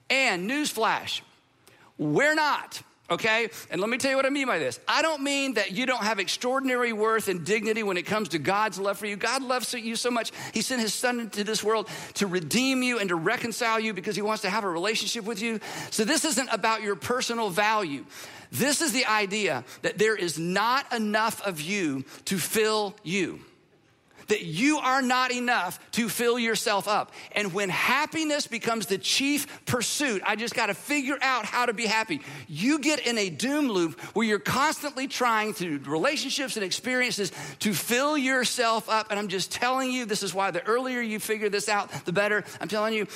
And 0.10 0.50
newsflash, 0.50 1.22
we're 1.98 2.34
not. 2.34 2.82
okay? 3.12 3.50
And 3.70 3.82
let 3.82 3.90
me 3.90 3.98
tell 3.98 4.12
you 4.12 4.18
what 4.18 4.26
I 4.26 4.30
mean 4.30 4.48
by 4.48 4.60
this. 4.60 4.80
I 4.88 5.02
don't 5.02 5.22
mean 5.24 5.56
that 5.56 5.72
you 5.72 5.86
don't 5.86 6.04
have 6.04 6.20
extraordinary 6.20 6.94
worth 6.94 7.28
and 7.28 7.46
dignity 7.46 7.84
when 7.84 7.98
it 7.98 8.04
comes 8.04 8.30
to 8.30 8.40
God's 8.40 8.80
love 8.80 8.98
for 8.98 9.06
you. 9.06 9.16
God 9.16 9.42
loves 9.42 9.74
you 9.74 9.96
so 9.96 10.12
much, 10.12 10.32
He 10.54 10.62
sent 10.62 10.82
His 10.82 10.94
Son 10.94 11.20
into 11.20 11.44
this 11.44 11.64
world 11.64 11.88
to 12.16 12.28
redeem 12.28 12.84
you 12.84 13.00
and 13.00 13.10
to 13.10 13.16
reconcile 13.16 13.80
you 13.80 13.94
because 13.94 14.16
He 14.16 14.22
wants 14.22 14.42
to 14.44 14.50
have 14.50 14.64
a 14.64 14.70
relationship 14.70 15.26
with 15.26 15.42
you. 15.42 15.60
So 15.92 16.06
this 16.06 16.26
isn't 16.26 16.50
about 16.52 16.82
your 16.82 16.96
personal 16.96 17.50
value. 17.50 18.06
This 18.51 18.82
is 18.82 18.94
the 18.94 19.06
idea 19.06 19.63
that 19.82 19.98
there 19.98 20.15
is 20.15 20.39
not 20.39 20.91
enough 20.94 21.46
of 21.46 21.62
you 21.62 22.03
to 22.25 22.38
fill 22.38 22.96
you 23.03 23.41
that 24.29 24.44
you 24.44 24.77
are 24.77 25.01
not 25.01 25.32
enough 25.32 25.79
to 25.91 26.08
fill 26.08 26.39
yourself 26.39 26.88
up. 26.88 27.12
And 27.34 27.53
when 27.53 27.70
happiness 27.70 28.48
becomes 28.48 28.86
the 28.86 28.98
chief 28.98 29.65
pursuit, 29.65 30.22
I 30.25 30.36
just 30.36 30.56
got 30.56 30.68
to 30.68 30.74
figure 30.74 31.18
out 31.22 31.46
how 31.46 31.65
to 31.65 31.74
be 31.74 31.86
happy. 31.86 32.22
You 32.48 32.79
get 32.79 33.06
in 33.06 33.18
a 33.18 33.29
doom 33.29 33.68
loop 33.68 34.00
where 34.15 34.25
you're 34.25 34.39
constantly 34.39 35.08
trying 35.08 35.53
through 35.53 35.79
relationships 35.79 36.56
and 36.56 36.63
experiences 36.63 37.32
to 37.60 37.74
fill 37.74 38.18
yourself 38.18 38.89
up. 38.89 39.08
And 39.10 39.20
I'm 39.20 39.27
just 39.27 39.51
telling 39.51 39.91
you, 39.91 40.06
this 40.06 40.24
is 40.24 40.34
why 40.34 40.51
the 40.51 40.63
earlier 40.63 41.01
you 41.01 41.20
figure 41.20 41.50
this 41.50 41.68
out, 41.68 41.91
the 42.06 42.13
better. 42.13 42.44
I'm 42.62 42.68
telling 42.68 42.94
you, 42.94 43.08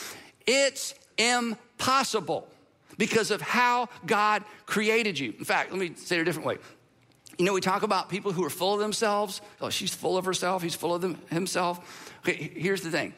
it's 0.45 0.93
impossible 1.17 2.47
because 2.97 3.31
of 3.31 3.41
how 3.41 3.89
God 4.05 4.43
created 4.65 5.17
you. 5.17 5.33
In 5.37 5.45
fact, 5.45 5.71
let 5.71 5.79
me 5.79 5.93
say 5.95 6.17
it 6.17 6.21
a 6.21 6.25
different 6.25 6.47
way. 6.47 6.57
You 7.37 7.45
know, 7.45 7.53
we 7.53 7.61
talk 7.61 7.83
about 7.83 8.09
people 8.09 8.31
who 8.31 8.43
are 8.43 8.49
full 8.49 8.73
of 8.73 8.79
themselves. 8.79 9.41
Oh, 9.59 9.69
she's 9.69 9.93
full 9.93 10.17
of 10.17 10.25
herself. 10.25 10.61
He's 10.61 10.75
full 10.75 10.93
of 10.93 11.01
them, 11.01 11.17
himself. 11.29 12.13
Okay, 12.19 12.51
here's 12.55 12.81
the 12.81 12.91
thing 12.91 13.13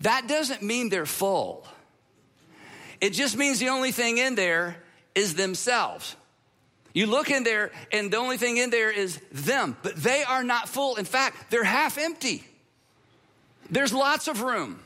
that 0.00 0.28
doesn't 0.28 0.62
mean 0.62 0.88
they're 0.88 1.06
full, 1.06 1.66
it 3.00 3.10
just 3.10 3.36
means 3.36 3.58
the 3.58 3.68
only 3.68 3.92
thing 3.92 4.18
in 4.18 4.34
there 4.34 4.76
is 5.14 5.34
themselves. 5.34 6.16
You 6.92 7.06
look 7.06 7.30
in 7.30 7.44
there, 7.44 7.72
and 7.92 8.10
the 8.10 8.16
only 8.16 8.38
thing 8.38 8.56
in 8.56 8.70
there 8.70 8.90
is 8.90 9.20
them, 9.30 9.76
but 9.82 9.96
they 9.96 10.24
are 10.24 10.42
not 10.42 10.66
full. 10.66 10.96
In 10.96 11.04
fact, 11.04 11.50
they're 11.50 11.62
half 11.62 11.98
empty. 11.98 12.42
There's 13.68 13.92
lots 13.92 14.28
of 14.28 14.40
room. 14.40 14.80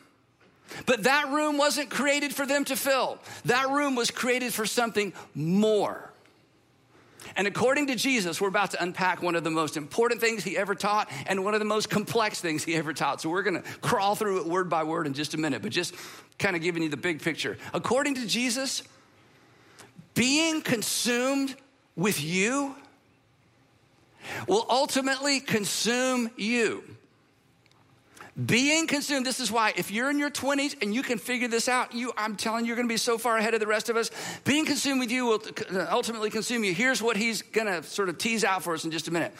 But 0.87 1.05
that 1.05 1.29
room 1.29 1.59
wasn't 1.59 1.91
created 1.91 2.35
for 2.35 2.47
them 2.47 2.65
to 2.67 2.77
fill. 2.77 3.19
That 3.45 3.71
room 3.71 3.95
was 3.95 4.11
created 4.11 4.55
for 4.55 4.67
something 4.67 5.13
more. 5.35 6.11
And 7.37 7.47
according 7.47 7.89
to 7.89 7.95
Jesus, 7.95 8.41
we're 8.41 8.49
about 8.49 8.73
to 8.73 8.83
unpack 8.83 9.23
one 9.23 9.37
of 9.37 9.45
the 9.45 9.51
most 9.51 9.77
important 9.77 10.21
things 10.21 10.43
he 10.43 10.57
ever 10.57 10.75
taught 10.75 11.09
and 11.27 11.45
one 11.45 11.55
of 11.55 11.61
the 11.61 11.67
most 11.67 11.91
complex 11.91 12.41
things 12.41 12.65
he 12.65 12.75
ever 12.75 12.93
taught. 12.93 13.21
So 13.21 13.29
we're 13.29 13.43
going 13.43 13.63
to 13.63 13.69
crawl 13.81 14.15
through 14.15 14.41
it 14.41 14.47
word 14.47 14.69
by 14.69 14.85
word 14.85 15.07
in 15.07 15.15
just 15.15 15.35
a 15.35 15.39
minute, 15.39 15.63
but 15.63 15.71
just 15.71 15.95
kind 16.39 16.57
of 16.57 16.63
giving 16.63 16.83
you 16.83 16.89
the 16.89 16.97
big 16.97 17.23
picture. 17.23 17.57
According 17.73 18.17
to 18.17 18.27
Jesus, 18.27 18.83
being 20.15 20.63
consumed 20.63 21.55
with 21.95 22.23
you 22.23 22.75
will 24.47 24.67
ultimately 24.69 25.41
consume 25.41 26.31
you. 26.37 26.83
Being 28.47 28.87
consumed, 28.87 29.27
this 29.27 29.41
is 29.41 29.51
why 29.51 29.73
if 29.77 29.91
you're 29.91 30.09
in 30.09 30.19
your 30.19 30.31
20s 30.31 30.81
and 30.83 30.95
you 30.95 31.03
can 31.03 31.19
figure 31.19 31.49
this 31.49 31.69
out, 31.69 31.95
you 31.95 32.13
I'm 32.17 32.37
telling 32.37 32.65
you 32.65 32.69
you're 32.69 32.77
going 32.77 32.89
to 32.89 32.93
be 32.93 32.97
so 32.97 33.19
far 33.19 33.37
ahead 33.37 33.55
of 33.55 33.61
the 33.61 33.67
rest 33.67 33.89
of 33.89 33.97
us. 33.97 34.11
Being 34.45 34.65
consumed 34.65 35.01
with 35.01 35.11
you 35.11 35.27
will 35.27 35.43
uh, 35.75 35.87
ultimately 35.91 36.31
consume 36.31 36.65
you. 36.65 36.73
Here's 36.73 37.03
what 37.03 37.17
he's 37.17 37.43
going 37.43 37.67
to 37.67 37.83
sort 37.83 38.09
of 38.09 38.19
tease 38.19 38.45
out 38.45 38.63
for 38.63 38.75
us 38.75 38.85
in 38.85 38.93
just 38.93 39.09
a 39.09 39.11
minute. 39.11 39.35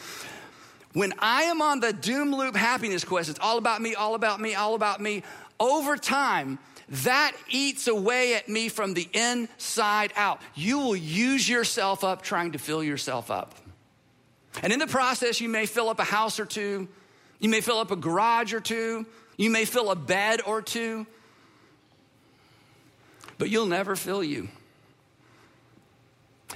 When 0.93 1.13
I 1.19 1.43
am 1.43 1.61
on 1.61 1.79
the 1.79 1.93
doom 1.93 2.35
loop 2.35 2.55
happiness 2.55 3.05
quest, 3.05 3.29
it's 3.29 3.39
all 3.39 3.57
about 3.57 3.81
me, 3.81 3.95
all 3.95 4.13
about 4.13 4.41
me, 4.41 4.55
all 4.55 4.75
about 4.75 4.99
me. 4.99 5.23
Over 5.59 5.95
time, 5.95 6.59
that 6.89 7.31
eats 7.49 7.87
away 7.87 8.35
at 8.35 8.49
me 8.49 8.67
from 8.67 8.93
the 8.93 9.07
inside 9.13 10.11
out. 10.17 10.41
You 10.53 10.79
will 10.79 10.95
use 10.95 11.47
yourself 11.47 12.03
up 12.03 12.21
trying 12.21 12.51
to 12.51 12.59
fill 12.59 12.83
yourself 12.83 13.31
up. 13.31 13.55
And 14.61 14.73
in 14.73 14.79
the 14.79 14.87
process, 14.87 15.39
you 15.39 15.47
may 15.47 15.65
fill 15.65 15.87
up 15.87 15.99
a 15.99 16.03
house 16.03 16.39
or 16.39 16.45
two, 16.45 16.89
you 17.41 17.49
may 17.49 17.59
fill 17.59 17.79
up 17.79 17.91
a 17.91 17.95
garage 17.95 18.53
or 18.53 18.61
two. 18.61 19.05
You 19.35 19.49
may 19.49 19.65
fill 19.65 19.91
a 19.91 19.95
bed 19.95 20.41
or 20.45 20.61
two. 20.61 21.07
But 23.37 23.49
you'll 23.49 23.65
never 23.65 23.95
fill 23.95 24.23
you. 24.23 24.47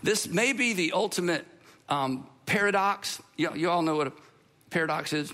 This 0.04 0.28
may 0.28 0.54
be 0.54 0.74
the 0.74 0.92
ultimate 0.92 1.46
um, 1.90 2.28
paradox. 2.46 3.20
You, 3.36 3.56
you 3.56 3.70
all 3.72 3.82
know 3.82 3.96
what 3.96 4.08
a 4.08 4.14
paradox 4.70 5.12
is. 5.12 5.34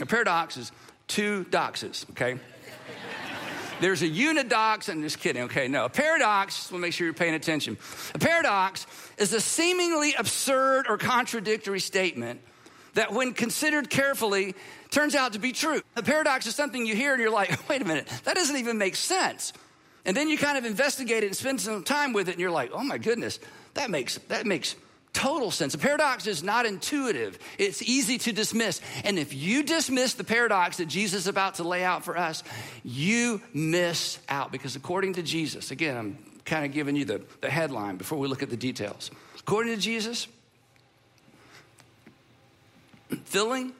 A 0.00 0.06
paradox 0.06 0.56
is 0.56 0.72
two 1.06 1.46
doxes, 1.50 2.10
okay? 2.10 2.38
There's 3.80 4.02
a 4.02 4.08
unidox, 4.08 4.88
I'm 4.90 5.02
just 5.02 5.20
kidding, 5.20 5.42
okay? 5.42 5.68
No, 5.68 5.84
a 5.84 5.88
paradox, 5.88 6.66
to 6.68 6.78
make 6.78 6.92
sure 6.92 7.06
you're 7.06 7.14
paying 7.14 7.34
attention. 7.34 7.78
A 8.16 8.18
paradox 8.18 8.88
is 9.18 9.32
a 9.32 9.40
seemingly 9.40 10.14
absurd 10.18 10.86
or 10.88 10.98
contradictory 10.98 11.78
statement 11.78 12.40
that, 12.94 13.12
when 13.12 13.32
considered 13.32 13.90
carefully, 13.90 14.54
turns 14.90 15.14
out 15.14 15.34
to 15.34 15.38
be 15.38 15.52
true. 15.52 15.80
The 15.94 16.02
paradox 16.02 16.46
is 16.46 16.54
something 16.54 16.86
you 16.86 16.94
hear 16.94 17.12
and 17.12 17.20
you're 17.20 17.30
like, 17.30 17.68
wait 17.68 17.82
a 17.82 17.84
minute, 17.84 18.08
that 18.24 18.34
doesn't 18.34 18.56
even 18.56 18.78
make 18.78 18.96
sense. 18.96 19.52
And 20.04 20.16
then 20.16 20.28
you 20.28 20.38
kind 20.38 20.56
of 20.56 20.64
investigate 20.64 21.22
it 21.22 21.26
and 21.26 21.36
spend 21.36 21.60
some 21.60 21.84
time 21.84 22.12
with 22.12 22.28
it 22.28 22.32
and 22.32 22.40
you're 22.40 22.50
like, 22.50 22.70
oh 22.72 22.82
my 22.82 22.98
goodness, 22.98 23.38
that 23.74 23.90
makes, 23.90 24.18
that 24.28 24.46
makes 24.46 24.74
total 25.12 25.50
sense. 25.50 25.74
A 25.74 25.78
paradox 25.78 26.26
is 26.26 26.42
not 26.42 26.64
intuitive, 26.64 27.38
it's 27.58 27.82
easy 27.82 28.18
to 28.18 28.32
dismiss. 28.32 28.80
And 29.04 29.18
if 29.18 29.34
you 29.34 29.62
dismiss 29.62 30.14
the 30.14 30.24
paradox 30.24 30.78
that 30.78 30.86
Jesus 30.86 31.22
is 31.22 31.26
about 31.26 31.56
to 31.56 31.64
lay 31.64 31.84
out 31.84 32.04
for 32.04 32.16
us, 32.16 32.42
you 32.84 33.42
miss 33.52 34.18
out. 34.28 34.52
Because 34.52 34.76
according 34.76 35.14
to 35.14 35.22
Jesus, 35.22 35.70
again, 35.70 35.96
I'm 35.96 36.18
kind 36.44 36.64
of 36.64 36.72
giving 36.72 36.96
you 36.96 37.04
the, 37.04 37.22
the 37.40 37.50
headline 37.50 37.96
before 37.96 38.18
we 38.18 38.28
look 38.28 38.42
at 38.42 38.50
the 38.50 38.56
details. 38.56 39.10
According 39.40 39.74
to 39.74 39.80
Jesus, 39.80 40.28
filling 43.24 43.72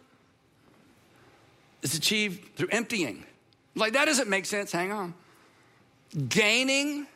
is 1.82 1.94
achieved 1.94 2.56
through 2.56 2.68
emptying. 2.70 3.24
Like, 3.74 3.92
that 3.92 4.06
doesn't 4.06 4.28
make 4.28 4.46
sense. 4.46 4.72
Hang 4.72 4.92
on. 4.92 5.14
Gaining 6.28 7.06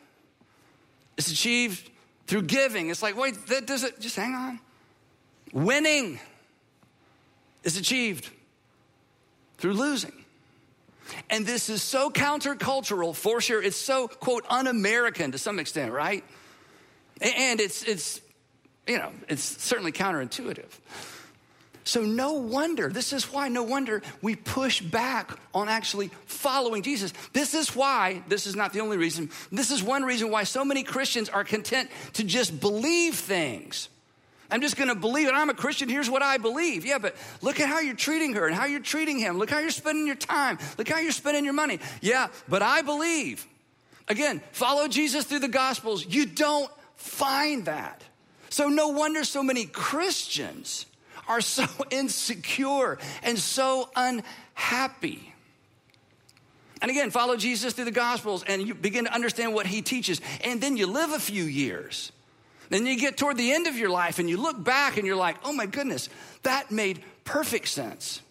is 1.17 1.31
achieved 1.31 1.89
through 2.27 2.43
giving. 2.43 2.89
It's 2.89 3.03
like, 3.03 3.17
wait, 3.17 3.47
that 3.47 3.67
doesn't, 3.67 3.99
just 3.99 4.15
hang 4.15 4.33
on. 4.33 4.59
Winning 5.51 6.19
is 7.63 7.77
achieved 7.77 8.29
through 9.57 9.73
losing. 9.73 10.13
And 11.29 11.45
this 11.45 11.69
is 11.69 11.81
so 11.81 12.09
countercultural 12.09 13.15
for 13.15 13.41
sure. 13.41 13.61
It's 13.61 13.77
so, 13.77 14.07
quote, 14.07 14.45
un 14.49 14.67
American 14.67 15.31
to 15.31 15.37
some 15.37 15.59
extent, 15.59 15.91
right? 15.91 16.23
And 17.21 17.59
it's, 17.59 17.83
it's, 17.83 18.21
you 18.87 18.97
know, 18.97 19.11
it's 19.27 19.43
certainly 19.43 19.91
counterintuitive. 19.91 20.69
So, 21.85 22.01
no 22.01 22.33
wonder, 22.33 22.89
this 22.89 23.11
is 23.11 23.31
why, 23.31 23.49
no 23.49 23.63
wonder 23.63 24.01
we 24.21 24.35
push 24.35 24.81
back 24.81 25.37
on 25.53 25.67
actually 25.67 26.11
following 26.25 26.81
Jesus. 26.81 27.13
This 27.33 27.53
is 27.53 27.75
why, 27.75 28.23
this 28.27 28.47
is 28.47 28.55
not 28.55 28.71
the 28.71 28.79
only 28.79 28.97
reason, 28.97 29.29
this 29.51 29.69
is 29.69 29.83
one 29.83 30.03
reason 30.03 30.31
why 30.31 30.43
so 30.43 30.63
many 30.63 30.83
Christians 30.83 31.27
are 31.27 31.43
content 31.43 31.89
to 32.13 32.23
just 32.23 32.59
believe 32.59 33.15
things. 33.15 33.89
I'm 34.49 34.61
just 34.61 34.77
gonna 34.77 34.95
believe 34.95 35.27
it. 35.27 35.33
I'm 35.33 35.49
a 35.49 35.53
Christian, 35.53 35.89
here's 35.89 36.09
what 36.09 36.21
I 36.21 36.37
believe. 36.37 36.85
Yeah, 36.85 36.99
but 36.99 37.15
look 37.41 37.59
at 37.59 37.67
how 37.67 37.79
you're 37.79 37.95
treating 37.95 38.33
her 38.33 38.47
and 38.47 38.55
how 38.55 38.65
you're 38.65 38.79
treating 38.79 39.19
him. 39.19 39.37
Look 39.37 39.49
how 39.49 39.59
you're 39.59 39.71
spending 39.71 40.07
your 40.07 40.15
time. 40.15 40.59
Look 40.77 40.87
how 40.87 40.99
you're 40.99 41.11
spending 41.11 41.43
your 41.43 41.53
money. 41.53 41.79
Yeah, 42.01 42.27
but 42.47 42.61
I 42.61 42.81
believe. 42.81 43.45
Again, 44.07 44.41
follow 44.51 44.87
Jesus 44.87 45.25
through 45.25 45.39
the 45.39 45.47
Gospels. 45.47 46.05
You 46.05 46.25
don't 46.25 46.71
find 46.95 47.65
that. 47.65 48.03
So, 48.49 48.69
no 48.69 48.89
wonder 48.89 49.23
so 49.23 49.41
many 49.41 49.65
Christians 49.65 50.85
are 51.27 51.41
so 51.41 51.65
insecure 51.91 52.97
and 53.23 53.37
so 53.37 53.89
unhappy. 53.95 55.33
And 56.81 56.91
again, 56.91 57.11
follow 57.11 57.37
Jesus 57.37 57.73
through 57.73 57.85
the 57.85 57.91
Gospels 57.91 58.43
and 58.45 58.67
you 58.67 58.75
begin 58.75 59.05
to 59.05 59.13
understand 59.13 59.53
what 59.53 59.65
he 59.65 59.81
teaches. 59.81 60.19
And 60.43 60.59
then 60.59 60.75
you 60.75 60.85
live 60.85 61.11
a 61.11 61.19
few 61.19 61.45
years. 61.45 62.11
Then 62.69 62.85
you 62.85 62.97
get 62.97 63.17
toward 63.17 63.37
the 63.37 63.53
end 63.53 63.67
of 63.67 63.77
your 63.77 63.89
life 63.89 64.19
and 64.19 64.29
you 64.29 64.35
look 64.35 64.61
back 64.61 64.97
and 64.97 65.07
you're 65.07 65.15
like, 65.15 65.37
oh 65.45 65.53
my 65.53 65.65
goodness, 65.65 66.09
that 66.43 66.71
made 66.71 67.01
perfect 67.23 67.69
sense. 67.69 68.21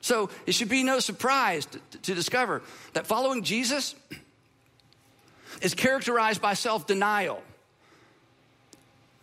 So 0.00 0.30
it 0.46 0.52
should 0.52 0.68
be 0.68 0.82
no 0.82 1.00
surprise 1.00 1.66
to, 1.66 1.80
to 2.02 2.14
discover 2.14 2.62
that 2.92 3.06
following 3.06 3.42
Jesus 3.42 3.94
is 5.62 5.74
characterized 5.74 6.42
by 6.42 6.54
self 6.54 6.86
denial, 6.86 7.42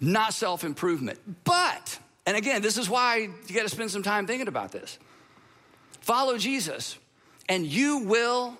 not 0.01 0.33
self 0.33 0.63
improvement. 0.63 1.19
But 1.43 1.99
and 2.29 2.37
again, 2.37 2.61
this 2.61 2.77
is 2.77 2.87
why 2.87 3.27
you 3.47 3.55
got 3.55 3.63
to 3.63 3.69
spend 3.69 3.89
some 3.89 4.03
time 4.03 4.27
thinking 4.27 4.47
about 4.47 4.71
this. 4.71 4.99
Follow 6.01 6.37
Jesus, 6.37 6.95
and 7.49 7.65
you 7.65 8.03
will 8.03 8.55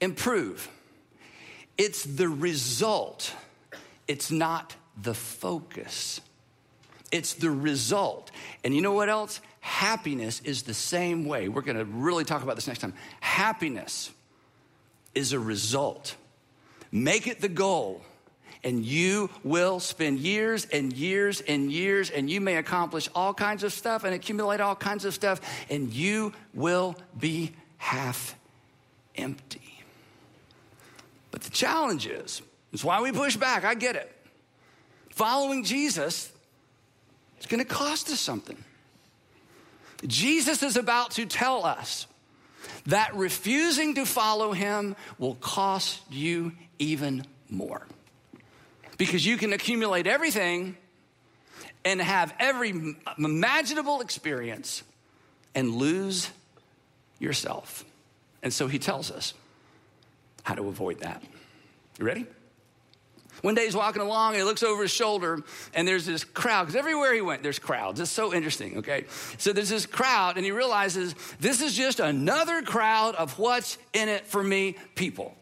improve. 0.00 0.70
It's 1.76 2.04
the 2.04 2.28
result, 2.28 3.34
it's 4.06 4.30
not 4.30 4.76
the 4.96 5.12
focus. 5.12 6.20
It's 7.10 7.34
the 7.34 7.50
result. 7.50 8.30
And 8.62 8.76
you 8.76 8.80
know 8.80 8.92
what 8.92 9.08
else? 9.08 9.40
Happiness 9.58 10.40
is 10.44 10.62
the 10.62 10.72
same 10.72 11.24
way. 11.24 11.48
We're 11.48 11.62
going 11.62 11.78
to 11.78 11.84
really 11.84 12.22
talk 12.22 12.44
about 12.44 12.54
this 12.54 12.68
next 12.68 12.78
time. 12.78 12.94
Happiness 13.18 14.12
is 15.16 15.32
a 15.32 15.40
result. 15.40 16.14
Make 16.92 17.26
it 17.26 17.40
the 17.40 17.48
goal 17.48 18.02
And 18.62 18.84
you 18.84 19.30
will 19.42 19.80
spend 19.80 20.18
years 20.18 20.66
and 20.66 20.92
years 20.92 21.40
and 21.40 21.72
years, 21.72 22.10
and 22.10 22.28
you 22.28 22.40
may 22.40 22.56
accomplish 22.56 23.08
all 23.14 23.32
kinds 23.32 23.64
of 23.64 23.72
stuff 23.72 24.04
and 24.04 24.14
accumulate 24.14 24.60
all 24.60 24.76
kinds 24.76 25.04
of 25.04 25.14
stuff, 25.14 25.40
and 25.70 25.92
you 25.92 26.32
will 26.52 26.94
be 27.18 27.52
half 27.78 28.34
empty. 29.16 29.82
But 31.30 31.42
the 31.42 31.50
challenge 31.50 32.06
is, 32.06 32.42
it's 32.72 32.84
why 32.84 33.00
we 33.00 33.12
push 33.12 33.36
back, 33.36 33.64
I 33.64 33.74
get 33.74 33.96
it. 33.96 34.12
Following 35.10 35.64
Jesus 35.64 36.30
is 37.38 37.46
gonna 37.46 37.64
cost 37.64 38.10
us 38.10 38.20
something. 38.20 38.62
Jesus 40.06 40.62
is 40.62 40.76
about 40.76 41.12
to 41.12 41.26
tell 41.26 41.64
us 41.64 42.06
that 42.86 43.14
refusing 43.14 43.94
to 43.94 44.06
follow 44.06 44.52
him 44.52 44.96
will 45.18 45.34
cost 45.36 46.00
you 46.10 46.52
even 46.78 47.24
more. 47.48 47.86
Because 49.00 49.24
you 49.24 49.38
can 49.38 49.54
accumulate 49.54 50.06
everything 50.06 50.76
and 51.86 52.02
have 52.02 52.34
every 52.38 52.96
imaginable 53.16 54.02
experience 54.02 54.82
and 55.54 55.74
lose 55.74 56.28
yourself. 57.18 57.86
And 58.42 58.52
so 58.52 58.68
he 58.68 58.78
tells 58.78 59.10
us 59.10 59.32
how 60.42 60.54
to 60.54 60.68
avoid 60.68 61.00
that. 61.00 61.22
You 61.98 62.04
ready? 62.04 62.26
One 63.40 63.54
day 63.54 63.64
he's 63.64 63.74
walking 63.74 64.02
along 64.02 64.32
and 64.32 64.36
he 64.36 64.42
looks 64.42 64.62
over 64.62 64.82
his 64.82 64.90
shoulder 64.90 65.42
and 65.72 65.88
there's 65.88 66.04
this 66.04 66.22
crowd, 66.22 66.64
because 66.64 66.76
everywhere 66.76 67.14
he 67.14 67.22
went, 67.22 67.42
there's 67.42 67.58
crowds. 67.58 68.00
It's 68.00 68.10
so 68.10 68.34
interesting, 68.34 68.76
okay? 68.80 69.06
So 69.38 69.54
there's 69.54 69.70
this 69.70 69.86
crowd 69.86 70.36
and 70.36 70.44
he 70.44 70.52
realizes 70.52 71.14
this 71.40 71.62
is 71.62 71.74
just 71.74 72.00
another 72.00 72.60
crowd 72.60 73.14
of 73.14 73.38
what's 73.38 73.78
in 73.94 74.10
it 74.10 74.26
for 74.26 74.44
me 74.44 74.76
people. 74.94 75.34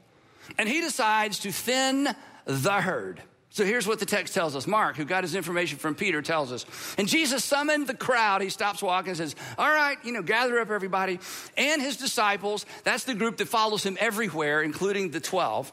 And 0.57 0.69
he 0.69 0.81
decides 0.81 1.41
to 1.41 1.51
thin 1.51 2.15
the 2.45 2.81
herd. 2.81 3.21
So 3.59 3.65
here's 3.65 3.89
what 3.89 3.99
the 3.99 4.07
text 4.07 4.35
tells 4.35 4.55
us. 4.55 4.69
Mark, 4.69 4.97
who 4.97 5.05
got 5.05 5.25
his 5.25 5.35
information 5.35 5.79
from 5.79 5.97
Peter, 5.97 6.23
tells 6.23 6.53
us. 6.53 6.65
And 6.97 7.09
Jesus 7.09 7.43
summoned 7.45 7.89
the 7.89 7.95
crowd. 7.95 8.41
He 8.41 8.51
stops 8.51 8.81
walking 8.81 9.09
and 9.09 9.17
says, 9.17 9.35
All 9.59 9.69
right, 9.69 9.99
you 10.05 10.13
know, 10.13 10.23
gather 10.23 10.61
up 10.61 10.71
everybody 10.71 11.19
and 11.57 11.83
his 11.83 11.97
disciples. 11.97 12.67
That's 12.85 13.03
the 13.03 13.15
group 13.15 13.39
that 13.39 13.49
follows 13.49 13.83
him 13.83 13.99
everywhere, 13.99 14.63
including 14.63 15.11
the 15.11 15.19
12. 15.19 15.73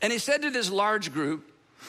And 0.00 0.14
he 0.14 0.18
said 0.18 0.40
to 0.42 0.50
this 0.50 0.70
large 0.70 1.12
group, 1.12 1.46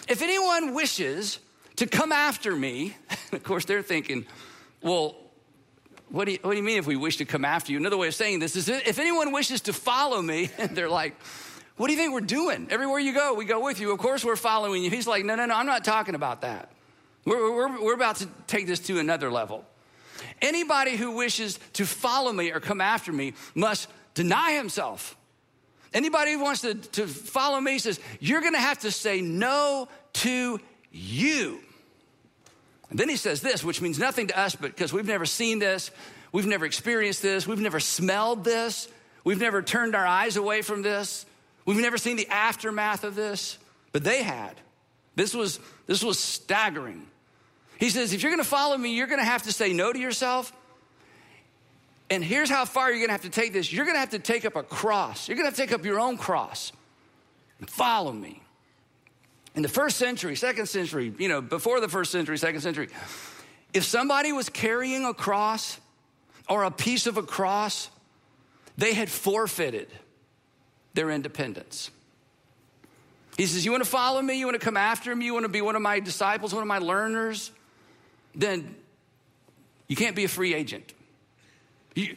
if 0.10 0.22
anyone 0.22 0.74
wishes 0.74 1.40
to 1.78 1.88
come 1.88 2.12
after 2.12 2.54
me, 2.54 2.98
of 3.32 3.42
course, 3.42 3.64
they're 3.64 3.82
thinking, 3.82 4.26
well, 4.82 5.16
what 6.10 6.26
do, 6.26 6.34
you, 6.34 6.40
what 6.42 6.52
do 6.52 6.58
you 6.58 6.64
mean 6.64 6.78
if 6.78 6.88
we 6.88 6.98
wish 6.98 7.16
to 7.18 7.26
come 7.26 7.46
after 7.46 7.72
you? 7.72 7.78
Another 7.78 7.96
way 7.96 8.10
of 8.10 8.16
saying 8.16 8.40
this 8.40 8.58
is 8.58 8.68
if 8.68 9.00
anyone 9.00 9.32
wishes 9.32 9.62
to 9.62 9.72
follow 9.72 10.22
me, 10.22 10.50
and 10.58 10.72
they're 10.76 10.90
like, 10.90 11.16
what 11.78 11.88
do 11.88 11.94
you 11.94 12.00
think 12.00 12.14
we're 12.14 12.22
doing? 12.22 12.68
Everywhere 12.70 13.00
you 13.00 13.14
go, 13.14 13.34
we 13.34 13.46
go 13.46 13.64
with 13.64 13.80
you. 13.80 13.92
Of 13.92 14.00
course, 14.00 14.26
we're 14.26 14.36
following 14.36 14.84
you. 14.84 14.90
He's 14.90 15.08
like, 15.08 15.24
no, 15.24 15.36
no, 15.36 15.46
no, 15.46 15.56
I'm 15.56 15.66
not 15.66 15.84
talking 15.84 16.16
about 16.16 16.42
that. 16.42 16.72
We're, 17.26 17.52
we're, 17.54 17.82
we're 17.82 17.94
about 17.94 18.18
to 18.18 18.28
take 18.48 18.68
this 18.68 18.80
to 18.82 19.00
another 19.00 19.32
level. 19.32 19.66
Anybody 20.42 20.96
who 20.96 21.12
wishes 21.12 21.60
to 21.74 21.86
follow 21.86 22.34
me 22.34 22.52
or 22.52 22.60
come 22.60 22.82
after 22.82 23.12
me 23.12 23.34
must 23.56 23.88
deny 24.14 24.54
himself 24.54 25.16
Anybody 25.94 26.34
who 26.34 26.40
wants 26.42 26.62
to, 26.62 26.76
to 26.76 27.08
follow 27.08 27.60
me 27.60 27.80
says, 27.80 28.00
You're 28.20 28.42
gonna 28.42 28.60
have 28.60 28.80
to 28.80 28.92
say 28.92 29.22
no 29.22 29.88
to 30.14 30.60
you. 30.92 31.60
And 32.90 32.98
then 32.98 33.10
he 33.10 33.18
says 33.18 33.42
this, 33.42 33.64
which 33.64 33.82
means 33.82 34.00
nothing 34.00 34.28
to 34.28 34.40
us, 34.40 34.56
but 34.56 34.72
because 34.76 34.94
we've 34.94 35.08
never 35.08 35.26
seen 35.26 35.60
this, 35.60 35.92
we've 36.32 36.46
never 36.46 36.66
experienced 36.66 37.22
this, 37.22 37.46
we've 37.46 37.60
never 37.60 37.80
smelled 37.80 38.44
this, 38.44 38.88
we've 39.24 39.40
never 39.40 39.62
turned 39.62 39.94
our 39.94 40.06
eyes 40.06 40.38
away 40.38 40.62
from 40.62 40.84
this, 40.84 41.26
we've 41.68 41.78
never 41.78 42.00
seen 42.00 42.18
the 42.18 42.28
aftermath 42.30 43.04
of 43.04 43.14
this, 43.14 43.60
but 43.92 44.04
they 44.04 44.24
had. 44.24 44.56
This 45.16 45.36
was, 45.36 45.60
this 45.86 46.04
was 46.04 46.18
staggering. 46.18 47.06
He 47.80 47.92
says, 47.92 48.14
if 48.14 48.24
you're 48.24 48.32
gonna 48.32 48.44
follow 48.44 48.76
me, 48.76 48.96
you're 48.96 49.06
gonna 49.06 49.24
have 49.24 49.44
to 49.44 49.52
say 49.52 49.72
no 49.74 49.94
to 49.94 50.00
yourself 50.00 50.52
and 52.10 52.24
here's 52.24 52.50
how 52.50 52.66
far 52.66 52.92
you're 52.92 53.02
gonna 53.02 53.12
have 53.12 53.24
to 53.24 53.30
take 53.30 53.54
this 53.54 53.72
you're 53.72 53.86
gonna 53.86 54.00
have 54.00 54.12
to 54.12 54.20
take 54.20 54.46
up 54.46 54.56
a 54.56 54.64
cross, 54.64 55.28
you're 55.28 55.36
gonna 55.36 55.48
have 55.48 55.56
to 55.56 55.62
take 55.62 55.72
up 55.72 55.86
your 55.86 56.00
own 56.00 56.18
cross 56.18 56.72
and 57.60 57.70
follow 57.70 58.12
me. 58.12 58.42
In 59.56 59.64
the 59.64 59.70
first 59.70 59.98
century, 59.98 60.36
second 60.36 60.68
century, 60.68 61.14
you 61.18 61.28
know, 61.28 61.42
before 61.42 61.80
the 61.80 61.88
first 61.88 62.12
century, 62.12 62.38
second 62.38 62.62
century, 62.62 62.90
if 63.74 63.84
somebody 63.84 64.32
was 64.32 64.50
carrying 64.50 65.04
a 65.04 65.14
cross 65.14 65.80
or 66.48 66.64
a 66.64 66.72
piece 66.72 67.08
of 67.08 67.18
a 67.18 67.24
cross, 67.24 67.90
they 68.78 68.94
had 68.94 69.10
forfeited 69.10 69.88
their 70.98 71.12
independence. 71.12 71.92
He 73.38 73.46
says, 73.46 73.64
You 73.64 73.72
wanna 73.72 73.86
follow 73.86 74.20
me? 74.20 74.40
You 74.40 74.48
wanna 74.48 74.58
come 74.58 74.76
after 74.76 75.16
me? 75.16 75.26
You 75.26 75.34
wanna 75.34 75.48
be 75.48 75.62
one 75.62 75.76
of 75.76 75.82
my 75.82 76.00
disciples, 76.00 76.54
one 76.54 76.64
of 76.64 76.68
my 76.68 76.80
learners? 76.80 77.52
Then 78.34 78.76
you 79.88 79.96
can't 79.96 80.16
be 80.16 80.24
a 80.24 80.28
free 80.28 80.56
agent. 80.56 80.92
You, 81.94 82.16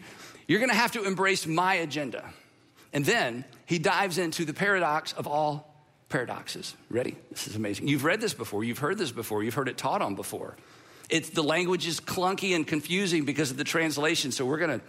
you're 0.48 0.60
gonna 0.60 0.74
have 0.74 0.92
to 0.92 1.04
embrace 1.04 1.46
my 1.46 1.74
agenda. 1.74 2.24
And 2.94 3.04
then 3.04 3.44
he 3.66 3.78
dives 3.78 4.16
into 4.16 4.46
the 4.46 4.54
paradox 4.54 5.12
of 5.12 5.26
all 5.26 5.74
paradoxes. 6.08 6.74
Ready? 6.88 7.16
This 7.30 7.46
is 7.48 7.56
amazing. 7.56 7.86
You've 7.86 8.04
read 8.04 8.22
this 8.22 8.32
before, 8.32 8.64
you've 8.64 8.78
heard 8.78 8.96
this 8.96 9.12
before, 9.12 9.44
you've 9.44 9.54
heard 9.54 9.68
it 9.68 9.76
taught 9.76 10.00
on 10.00 10.14
before. 10.14 10.56
It's 11.10 11.28
the 11.28 11.42
language 11.42 11.86
is 11.86 12.00
clunky 12.00 12.56
and 12.56 12.66
confusing 12.66 13.26
because 13.26 13.50
of 13.50 13.58
the 13.58 13.64
translation, 13.64 14.32
so 14.32 14.46
we're 14.46 14.58
gonna 14.58 14.80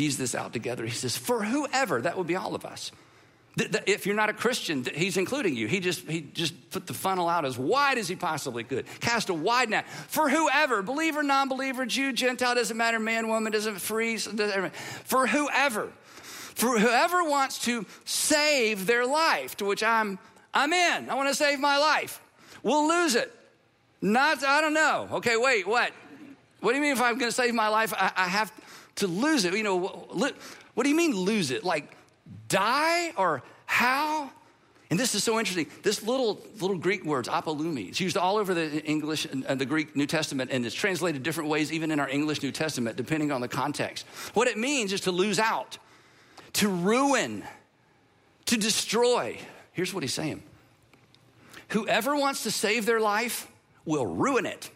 tease 0.00 0.16
this 0.16 0.34
out 0.34 0.54
together. 0.54 0.86
He 0.86 0.92
says, 0.92 1.14
For 1.14 1.44
whoever, 1.44 2.00
that 2.00 2.16
would 2.16 2.26
be 2.26 2.36
all 2.36 2.54
of 2.54 2.64
us. 2.64 2.90
If 3.58 4.06
you're 4.06 4.16
not 4.16 4.30
a 4.30 4.32
Christian, 4.32 4.86
he's 4.94 5.18
including 5.18 5.54
you. 5.54 5.66
He 5.66 5.80
just, 5.80 6.08
he 6.08 6.22
just 6.22 6.70
put 6.70 6.86
the 6.86 6.94
funnel 6.94 7.28
out 7.28 7.44
as 7.44 7.58
wide 7.58 7.98
as 7.98 8.08
he 8.08 8.16
possibly 8.16 8.64
could. 8.64 8.86
Cast 9.00 9.28
a 9.28 9.34
wide 9.34 9.68
net 9.68 9.86
for 10.08 10.30
whoever, 10.30 10.80
believer, 10.82 11.22
non 11.22 11.48
believer, 11.48 11.84
Jew, 11.84 12.14
Gentile, 12.14 12.54
doesn't 12.54 12.76
matter, 12.76 12.98
man, 12.98 13.28
woman, 13.28 13.52
doesn't 13.52 13.78
free, 13.78 14.14
doesn't, 14.14 14.74
for 14.74 15.26
whoever. 15.26 15.92
For 16.54 16.78
whoever 16.78 17.24
wants 17.24 17.58
to 17.64 17.84
save 18.06 18.86
their 18.86 19.04
life, 19.04 19.56
to 19.58 19.66
which 19.66 19.82
I'm, 19.82 20.18
I'm 20.54 20.72
in. 20.72 21.10
I 21.10 21.14
want 21.14 21.28
to 21.28 21.34
save 21.34 21.60
my 21.60 21.76
life. 21.76 22.22
We'll 22.62 22.88
lose 22.88 23.16
it. 23.16 23.34
Not, 24.00 24.42
I 24.44 24.62
don't 24.62 24.74
know. 24.74 25.08
Okay, 25.12 25.36
wait, 25.36 25.66
what? 25.66 25.92
What 26.60 26.72
do 26.72 26.76
you 26.76 26.82
mean 26.82 26.92
if 26.92 27.02
I'm 27.02 27.18
going 27.18 27.30
to 27.30 27.36
save 27.36 27.54
my 27.54 27.68
life, 27.68 27.92
I, 27.94 28.12
I 28.16 28.28
have 28.28 28.52
to 29.00 29.06
lose 29.06 29.44
it? 29.44 29.54
You 29.54 29.62
know, 29.62 29.76
what, 29.76 30.36
what 30.74 30.84
do 30.84 30.88
you 30.88 30.96
mean 30.96 31.14
lose 31.14 31.50
it? 31.50 31.64
Like, 31.64 31.90
die 32.48 33.12
or 33.16 33.42
how? 33.66 34.30
And 34.90 34.98
this 34.98 35.14
is 35.14 35.22
so 35.22 35.38
interesting. 35.38 35.66
This 35.82 36.02
little 36.02 36.40
little 36.60 36.76
Greek 36.76 37.04
words, 37.04 37.28
apollumi, 37.28 37.88
it's 37.88 38.00
used 38.00 38.16
all 38.16 38.36
over 38.36 38.54
the 38.54 38.82
English 38.84 39.24
and 39.24 39.60
the 39.60 39.64
Greek 39.64 39.94
New 39.94 40.06
Testament, 40.06 40.50
and 40.50 40.66
it's 40.66 40.74
translated 40.74 41.22
different 41.22 41.48
ways, 41.48 41.72
even 41.72 41.92
in 41.92 42.00
our 42.00 42.08
English 42.08 42.42
New 42.42 42.50
Testament, 42.50 42.96
depending 42.96 43.30
on 43.30 43.40
the 43.40 43.48
context. 43.48 44.04
What 44.34 44.48
it 44.48 44.58
means 44.58 44.92
is 44.92 45.02
to 45.02 45.12
lose 45.12 45.38
out, 45.38 45.78
to 46.54 46.68
ruin, 46.68 47.44
to 48.46 48.56
destroy. 48.56 49.38
Here's 49.72 49.94
what 49.94 50.02
he's 50.02 50.14
saying 50.14 50.42
Whoever 51.68 52.16
wants 52.16 52.42
to 52.42 52.50
save 52.50 52.84
their 52.84 53.00
life 53.00 53.46
will 53.84 54.06
ruin 54.06 54.44
it. 54.44 54.70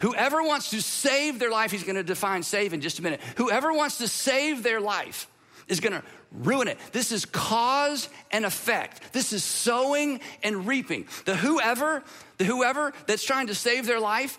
Whoever 0.00 0.42
wants 0.42 0.70
to 0.70 0.80
save 0.80 1.38
their 1.38 1.50
life, 1.50 1.70
he's 1.70 1.84
going 1.84 1.96
to 1.96 2.02
define 2.02 2.42
save 2.42 2.72
in 2.72 2.80
just 2.80 2.98
a 2.98 3.02
minute. 3.02 3.20
Whoever 3.36 3.72
wants 3.72 3.98
to 3.98 4.08
save 4.08 4.62
their 4.62 4.80
life 4.80 5.28
is 5.66 5.80
going 5.80 5.92
to 5.92 6.02
ruin 6.32 6.68
it. 6.68 6.78
This 6.92 7.12
is 7.12 7.24
cause 7.24 8.08
and 8.30 8.44
effect. 8.44 9.12
This 9.12 9.32
is 9.32 9.44
sowing 9.44 10.20
and 10.42 10.66
reaping. 10.66 11.06
The 11.24 11.36
whoever, 11.36 12.02
the 12.38 12.44
whoever 12.44 12.92
that's 13.06 13.24
trying 13.24 13.48
to 13.48 13.54
save 13.54 13.86
their 13.86 14.00
life, 14.00 14.38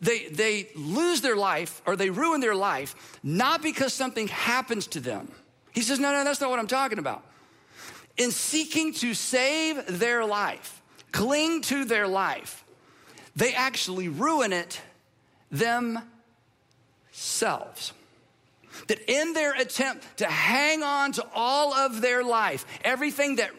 they, 0.00 0.26
they 0.26 0.68
lose 0.74 1.20
their 1.20 1.36
life 1.36 1.82
or 1.86 1.96
they 1.96 2.10
ruin 2.10 2.40
their 2.40 2.54
life 2.54 3.18
not 3.22 3.62
because 3.62 3.92
something 3.92 4.28
happens 4.28 4.86
to 4.88 5.00
them. 5.00 5.30
He 5.72 5.82
says, 5.82 5.98
no, 5.98 6.12
no, 6.12 6.24
that's 6.24 6.40
not 6.40 6.50
what 6.50 6.58
I'm 6.58 6.66
talking 6.66 6.98
about. 6.98 7.24
In 8.16 8.30
seeking 8.30 8.94
to 8.94 9.12
save 9.14 9.98
their 9.98 10.24
life, 10.24 10.82
cling 11.12 11.60
to 11.62 11.84
their 11.84 12.08
life, 12.08 12.64
they 13.36 13.54
actually 13.54 14.08
ruin 14.08 14.52
it 14.52 14.80
themselves 15.50 16.02
that 18.88 18.98
in 19.06 19.32
their 19.32 19.54
attempt 19.54 20.04
to 20.18 20.26
hang 20.26 20.82
on 20.82 21.12
to 21.12 21.24
all 21.34 21.72
of 21.72 22.00
their 22.00 22.24
life, 22.24 22.66
everything 22.82 23.36
that 23.36 23.50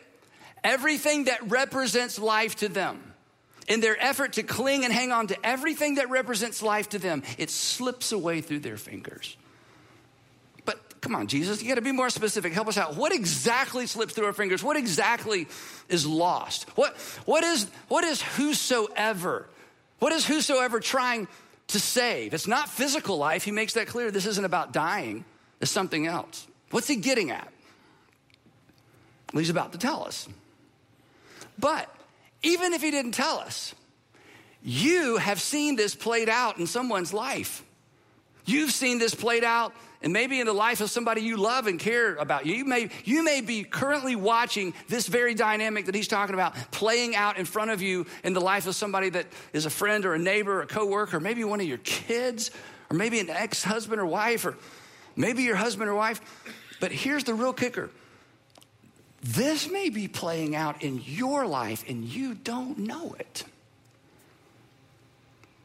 everything 0.63 1.26
that 1.26 1.50
represents 1.50 2.20
life 2.20 2.56
to 2.58 2.68
them, 2.68 3.02
in 3.68 3.82
their 3.82 4.02
effort 4.02 4.34
to 4.34 4.44
cling 4.44 4.84
and 4.84 4.94
hang 4.94 5.12
on 5.12 5.28
to 5.28 5.46
everything 5.46 5.96
that 5.96 6.10
represents 6.10 6.62
life 6.62 6.90
to 6.90 7.00
them, 7.00 7.24
it 7.38 7.50
slips 7.50 8.12
away 8.12 8.42
through 8.42 8.60
their 8.60 8.78
fingers. 8.78 9.36
But 10.66 11.02
come 11.02 11.16
on, 11.16 11.28
Jesus, 11.28 11.62
you 11.62 11.68
got 11.68 11.76
to 11.76 11.82
be 11.82 11.92
more 11.92 12.10
specific. 12.10 12.54
Help 12.54 12.70
us 12.70 12.78
out. 12.78 12.96
What 12.96 13.13
exactly 13.13 13.86
slips 13.88 14.13
through 14.13 14.26
our 14.26 14.34
fingers? 14.34 14.63
What 14.63 14.78
exactly 14.78 15.48
is 15.90 16.06
lost? 16.06 16.63
What, 16.78 16.96
what, 17.26 17.44
is, 17.44 17.68
what 17.90 18.04
is 18.04 18.22
whosoever? 18.22 19.48
What 20.00 20.14
is 20.14 20.26
whosoever 20.26 20.80
trying 20.80 21.28
to 21.68 21.80
save. 21.80 22.34
It's 22.34 22.48
not 22.48 22.70
physical 22.70 23.18
life. 23.18 23.44
He 23.44 23.52
makes 23.52 23.74
that 23.74 23.88
clear. 23.88 24.12
This 24.12 24.26
isn't 24.26 24.46
about 24.46 24.74
dying, 24.74 25.26
it's 25.62 25.72
something 25.72 26.08
else. 26.08 26.48
What's 26.72 26.88
he 26.88 26.98
getting 26.98 27.32
at? 27.32 27.52
Well, 29.34 29.40
he's 29.40 29.50
about 29.50 29.74
to 29.74 29.78
tell 29.78 30.06
us. 30.06 30.28
But 31.60 31.94
even 32.44 32.74
if 32.74 32.82
he 32.82 32.92
didn't 32.92 33.14
tell 33.14 33.40
us, 33.40 33.74
you 34.64 35.18
have 35.18 35.40
seen 35.40 35.76
this 35.76 35.96
played 35.96 36.30
out 36.30 36.58
in 36.58 36.68
someone's 36.68 37.14
life. 37.14 37.64
You've 38.46 38.72
seen 38.72 39.00
this 39.00 39.14
played 39.16 39.44
out 39.44 39.74
and 40.02 40.14
maybe 40.14 40.40
in 40.40 40.46
the 40.46 40.54
life 40.54 40.82
of 40.82 40.90
somebody 40.90 41.22
you 41.22 41.38
love 41.38 41.68
and 41.68 41.80
care 41.80 42.16
about. 42.16 42.46
You 42.46 42.66
may, 42.66 42.90
you 43.04 43.24
may 43.24 43.42
be 43.42 43.64
currently 43.64 44.16
watching 44.16 44.74
this 44.88 45.08
very 45.08 45.34
dynamic 45.34 45.86
that 45.86 45.96
he's 45.96 46.08
talking 46.08 46.36
about 46.36 46.56
playing 46.72 47.16
out 47.16 47.38
in 47.38 47.46
front 47.46 47.72
of 47.72 47.82
you 47.82 48.06
in 48.24 48.34
the 48.34 48.42
life 48.42 48.68
of 48.68 48.76
somebody 48.76 49.10
that 49.10 49.26
is 49.54 49.66
a 49.66 49.70
friend 49.70 50.06
or 50.06 50.14
a 50.14 50.20
neighbor 50.20 50.60
or 50.60 50.62
a 50.62 50.68
coworker, 50.68 51.18
or 51.18 51.20
maybe 51.20 51.44
one 51.44 51.60
of 51.60 51.68
your 51.68 51.80
kids, 51.80 52.52
or 52.90 52.98
maybe 52.98 53.20
an 53.20 53.30
ex 53.30 53.64
husband 53.64 54.00
or 54.00 54.06
wife, 54.06 54.46
or 54.46 54.56
maybe 55.16 55.44
your 55.44 55.56
husband 55.56 55.90
or 55.90 55.96
wife. 55.96 56.22
But 56.80 56.92
here's 56.92 57.24
the 57.24 57.34
real 57.34 57.54
kicker 57.54 57.90
this 59.24 59.70
may 59.70 59.90
be 59.90 60.08
playing 60.08 60.56
out 60.56 60.84
in 60.84 61.02
your 61.04 61.46
life 61.46 61.84
and 61.90 62.06
you 62.06 62.36
don't 62.36 62.78
know 62.78 63.16
it. 63.20 63.44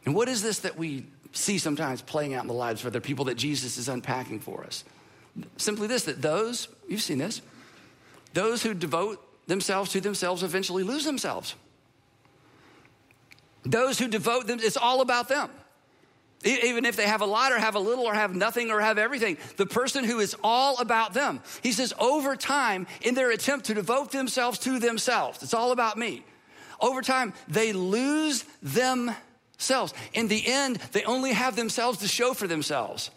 And 0.05 0.15
what 0.15 0.29
is 0.29 0.43
this 0.43 0.61
that 0.61 0.77
we 0.77 1.05
see 1.33 1.59
sometimes 1.59 2.03
playing 2.03 2.35
out 2.35 2.43
in 2.43 2.49
the 2.49 2.55
lives 2.55 2.83
of 2.83 2.89
other 2.89 3.01
people 3.01 3.27
that 3.27 3.37
Jesus 3.37 3.79
is 3.79 3.89
unpacking 3.89 4.41
for 4.41 4.65
us? 4.65 4.85
Simply 5.57 5.87
this 5.87 6.05
that 6.05 6.21
those, 6.23 6.69
you've 6.89 7.03
seen 7.03 7.19
this, 7.19 7.43
those 8.35 8.63
who 8.63 8.75
devote 8.75 9.23
themselves 9.47 9.91
to 9.93 10.01
themselves 10.01 10.43
eventually 10.43 10.83
lose 10.83 11.05
themselves. 11.05 11.55
Those 13.65 13.99
who 13.99 14.09
devote 14.09 14.47
them, 14.47 14.59
it's 14.61 14.77
all 14.77 15.01
about 15.01 15.29
them. 15.29 15.51
Even 16.45 16.85
if 16.85 16.97
they 16.97 17.07
have 17.07 17.21
a 17.21 17.27
lot 17.27 17.53
or 17.53 17.59
have 17.59 17.77
a 17.77 17.81
little 17.81 18.05
or 18.05 18.15
have 18.15 18.35
nothing 18.35 18.73
or 18.73 18.81
have 18.81 18.99
everything, 18.99 19.39
the 19.57 19.67
person 19.67 20.03
who 20.03 20.19
is 20.19 20.35
all 20.43 20.77
about 20.79 21.15
them. 21.15 21.41
He 21.63 21.71
says, 21.71 21.95
over 22.01 22.35
time, 22.35 22.89
in 23.03 23.15
their 23.15 23.31
attempt 23.31 23.67
to 23.67 23.75
devote 23.75 24.11
themselves 24.11 24.59
to 24.61 24.81
themselves, 24.81 25.43
it's 25.43 25.55
all 25.55 25.71
about 25.71 25.97
me. 25.97 26.25
Over 26.81 27.01
time, 27.01 27.33
they 27.47 27.73
lose 27.73 28.45
themselves. 28.61 29.19
In 30.13 30.29
the 30.29 30.43
end, 30.47 30.77
they 30.93 31.05
only 31.05 31.33
have 31.33 31.57
themselves 31.57 31.99
to 31.99 32.09
show 32.09 32.35
for 32.35 32.47
themselves 32.47 33.11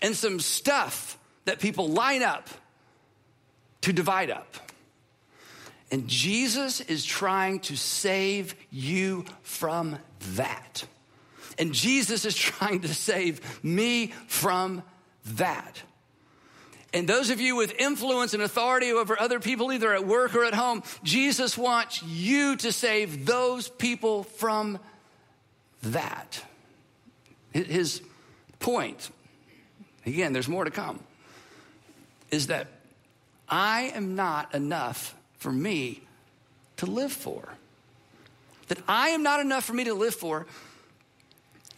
and 0.00 0.16
some 0.16 0.40
stuff 0.40 1.18
that 1.44 1.58
people 1.60 1.88
line 1.88 2.22
up 2.22 2.48
to 3.82 3.92
divide 3.92 4.30
up. 4.30 4.56
And 5.90 6.06
Jesus 6.08 6.80
is 6.80 7.04
trying 7.04 7.60
to 7.60 7.76
save 7.76 8.54
you 8.70 9.24
from 9.42 9.98
that. 10.34 10.84
And 11.58 11.72
Jesus 11.72 12.24
is 12.24 12.34
trying 12.36 12.80
to 12.80 12.94
save 12.94 13.64
me 13.64 14.08
from 14.26 14.82
that. 15.36 15.82
And 16.94 17.06
those 17.06 17.28
of 17.28 17.40
you 17.40 17.54
with 17.54 17.74
influence 17.78 18.32
and 18.32 18.42
authority 18.42 18.92
over 18.92 19.20
other 19.20 19.40
people, 19.40 19.72
either 19.72 19.92
at 19.92 20.06
work 20.06 20.34
or 20.34 20.44
at 20.44 20.54
home, 20.54 20.82
Jesus 21.02 21.58
wants 21.58 22.02
you 22.02 22.56
to 22.56 22.72
save 22.72 23.26
those 23.26 23.68
people 23.68 24.24
from 24.24 24.78
that. 25.82 26.42
His 27.52 28.02
point, 28.60 29.10
again, 30.06 30.32
there's 30.32 30.48
more 30.48 30.64
to 30.64 30.70
come, 30.70 31.00
is 32.30 32.48
that 32.48 32.68
I 33.48 33.92
am 33.94 34.14
not 34.14 34.54
enough 34.54 35.14
for 35.38 35.50
me 35.50 36.02
to 36.76 36.86
live 36.86 37.12
for. 37.12 37.48
That 38.68 38.78
I 38.86 39.10
am 39.10 39.22
not 39.22 39.40
enough 39.40 39.64
for 39.64 39.72
me 39.72 39.84
to 39.84 39.94
live 39.94 40.14
for 40.14 40.46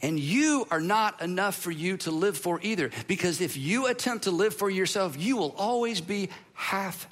and 0.03 0.19
you 0.19 0.67
are 0.71 0.81
not 0.81 1.21
enough 1.21 1.57
for 1.57 1.71
you 1.71 1.97
to 1.99 2.11
live 2.11 2.37
for 2.37 2.59
either. 2.63 2.91
Because 3.07 3.41
if 3.41 3.57
you 3.57 3.87
attempt 3.87 4.25
to 4.25 4.31
live 4.31 4.55
for 4.55 4.71
yourself, 4.71 5.17
you 5.19 5.37
will 5.37 5.55
always 5.59 6.01
be 6.01 6.31
half 6.55 7.07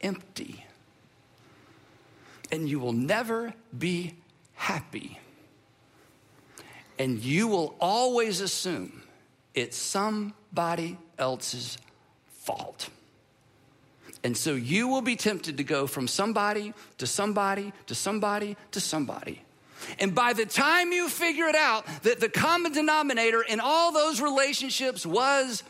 empty. 0.00 0.64
And 2.52 2.68
you 2.68 2.78
will 2.78 2.92
never 2.92 3.54
be 3.76 4.14
happy. 4.54 5.18
And 6.98 7.22
you 7.22 7.48
will 7.48 7.74
always 7.80 8.40
assume 8.40 9.02
it's 9.54 9.76
somebody 9.76 10.98
else's 11.18 11.78
fault. 12.28 12.88
And 14.22 14.36
so 14.36 14.54
you 14.54 14.88
will 14.88 15.02
be 15.02 15.16
tempted 15.16 15.58
to 15.58 15.64
go 15.64 15.86
from 15.86 16.08
somebody 16.08 16.74
to 16.98 17.06
somebody 17.06 17.72
to 17.86 17.94
somebody 17.94 18.56
to 18.72 18.80
somebody. 18.80 19.42
And 19.98 20.14
by 20.14 20.32
the 20.32 20.46
time 20.46 20.90
you 20.92 21.08
figure 21.08 21.46
it 21.46 21.54
out, 21.54 21.86
that 22.02 22.18
the 22.18 22.28
common 22.28 22.72
denominator 22.72 23.42
in 23.42 23.60
all 23.60 23.92
those 23.92 24.20
relationships 24.20 25.06
was 25.06 25.62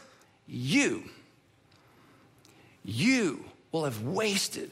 you, 0.46 1.04
you 2.84 3.44
will 3.72 3.84
have 3.84 4.02
wasted 4.02 4.70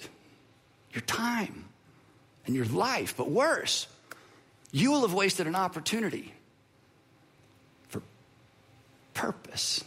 your 0.93 1.03
time 1.03 1.65
and 2.47 2.55
your 2.55 2.67
life. 2.67 3.15
But 3.17 3.31
worse, 3.31 3.87
you 4.71 4.91
will 4.93 5.03
have 5.03 5.15
wasted 5.15 5.47
an 5.47 5.57
opportunity 5.57 6.33
purpose. 9.15 9.83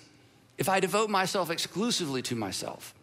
If 0.58 0.70
I 0.70 0.80
devote 0.80 1.10
myself 1.10 1.52
exclusively 1.52 2.22
to 2.24 2.36
myself, 2.36 2.94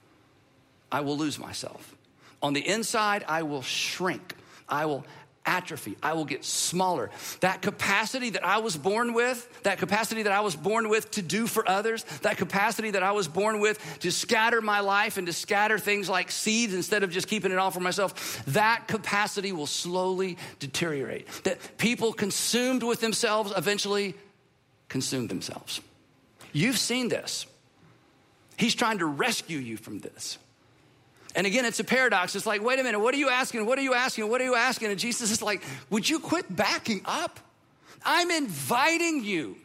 I 0.91 1.01
will 1.01 1.17
lose 1.17 1.39
myself. 1.39 1.95
On 2.43 2.53
the 2.53 2.67
inside, 2.67 3.25
I 3.29 3.43
will 3.43 3.63
shrink. 3.63 4.35
I 4.69 4.87
will 4.87 5.05
atrophy. 5.47 5.97
I 6.03 6.15
will 6.15 6.25
get 6.25 6.45
smaller. 6.45 7.11
That 7.41 7.63
capacity 7.63 8.31
that 8.31 8.45
I 8.45 8.59
was 8.59 8.77
born 8.77 9.13
with, 9.13 9.63
that 9.63 9.79
capacity 9.79 10.23
that 10.23 10.33
I 10.33 10.41
was 10.41 10.57
born 10.57 10.89
with 10.89 11.11
to 11.13 11.23
do 11.23 11.47
for 11.47 11.69
others, 11.69 12.05
that 12.23 12.39
capacity 12.39 12.93
that 12.93 13.03
I 13.03 13.13
was 13.13 13.29
born 13.29 13.61
with 13.61 13.79
to 14.01 14.11
scatter 14.11 14.61
my 14.61 14.81
life 14.81 15.17
and 15.17 15.27
to 15.27 15.33
scatter 15.33 15.79
things 15.79 16.09
like 16.09 16.31
seeds 16.31 16.75
instead 16.75 17.03
of 17.03 17.11
just 17.11 17.29
keeping 17.29 17.53
it 17.53 17.59
all 17.59 17.71
for 17.71 17.81
myself, 17.81 18.45
that 18.47 18.89
capacity 18.89 19.53
will 19.53 19.67
slowly 19.67 20.39
deteriorate. 20.59 21.29
That 21.45 21.59
people 21.79 22.13
consumed 22.13 22.83
with 22.83 23.01
themselves 23.01 23.53
eventually 23.57 24.15
consume 24.89 25.29
themselves. 25.29 25.81
You've 26.55 26.79
seen 26.79 27.09
this. 27.09 27.47
He's 28.57 28.75
trying 28.75 28.99
to 28.99 29.07
rescue 29.07 29.59
you 29.59 29.77
from 29.77 29.99
this. 29.99 30.39
And 31.35 31.47
again, 31.47 31.65
it's 31.65 31.81
a 31.81 31.85
paradox. 31.85 32.37
It's 32.37 32.47
like, 32.47 32.63
wait 32.63 32.79
a 32.79 32.85
minute, 32.85 33.01
what 33.01 33.13
are 33.13 33.19
you 33.19 33.29
asking? 33.29 33.67
What 33.67 33.77
are 33.77 33.83
you 33.83 33.93
asking? 33.93 34.31
What 34.31 34.41
are 34.41 34.45
you 34.45 34.55
asking? 34.55 34.91
And 34.91 34.99
Jesus 34.99 35.33
is 35.33 35.43
like, 35.43 35.63
would 35.91 36.09
you 36.09 36.21
quit 36.21 36.55
backing 36.55 37.03
up? 37.05 37.41
I'm 38.05 38.31
inviting 38.31 39.25
you. 39.25 39.57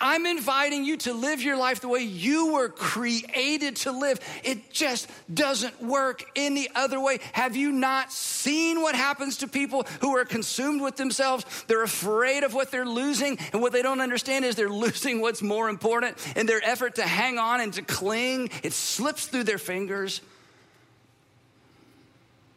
I'm 0.00 0.26
inviting 0.26 0.84
you 0.84 0.96
to 0.98 1.12
live 1.12 1.42
your 1.42 1.56
life 1.56 1.80
the 1.80 1.88
way 1.88 2.00
you 2.00 2.52
were 2.52 2.68
created 2.68 3.76
to 3.76 3.92
live. 3.92 4.20
It 4.44 4.72
just 4.72 5.08
doesn't 5.32 5.82
work 5.82 6.24
any 6.36 6.68
other 6.74 7.00
way. 7.00 7.18
Have 7.32 7.56
you 7.56 7.72
not 7.72 8.12
seen 8.12 8.82
what 8.82 8.94
happens 8.94 9.38
to 9.38 9.48
people 9.48 9.86
who 10.00 10.16
are 10.16 10.24
consumed 10.24 10.80
with 10.80 10.96
themselves? 10.96 11.44
They're 11.66 11.82
afraid 11.82 12.44
of 12.44 12.54
what 12.54 12.70
they're 12.70 12.86
losing, 12.86 13.38
and 13.52 13.62
what 13.62 13.72
they 13.72 13.82
don't 13.82 14.00
understand 14.00 14.44
is 14.44 14.56
they're 14.56 14.68
losing 14.70 15.20
what's 15.20 15.42
more 15.42 15.68
important. 15.68 16.16
In 16.36 16.46
their 16.46 16.60
effort 16.64 16.96
to 16.96 17.02
hang 17.02 17.38
on 17.38 17.60
and 17.60 17.72
to 17.74 17.82
cling, 17.82 18.50
it 18.62 18.72
slips 18.72 19.26
through 19.26 19.44
their 19.44 19.58
fingers. 19.58 20.20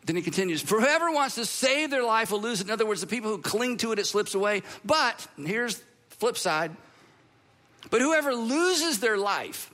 Then 0.06 0.16
he 0.16 0.22
continues, 0.22 0.62
for 0.62 0.80
whoever 0.80 1.12
wants 1.12 1.36
to 1.36 1.46
save 1.46 1.90
their 1.90 2.04
life 2.04 2.32
will 2.32 2.42
lose 2.42 2.62
it. 2.62 2.68
In 2.68 2.72
other 2.72 2.86
words, 2.86 3.02
the 3.02 3.08
people 3.08 3.32
who 3.32 3.40
cling 3.40 3.78
to 3.78 3.92
it, 3.92 4.00
it 4.00 4.06
slips 4.06 4.36
away. 4.36 4.62
But, 4.84 5.28
here's 5.36 5.78
the 5.78 5.84
flip 6.18 6.38
side, 6.38 6.76
but 7.90 8.02
whoever 8.02 8.34
loses 8.34 9.00
their 9.00 9.18
life, 9.18 9.72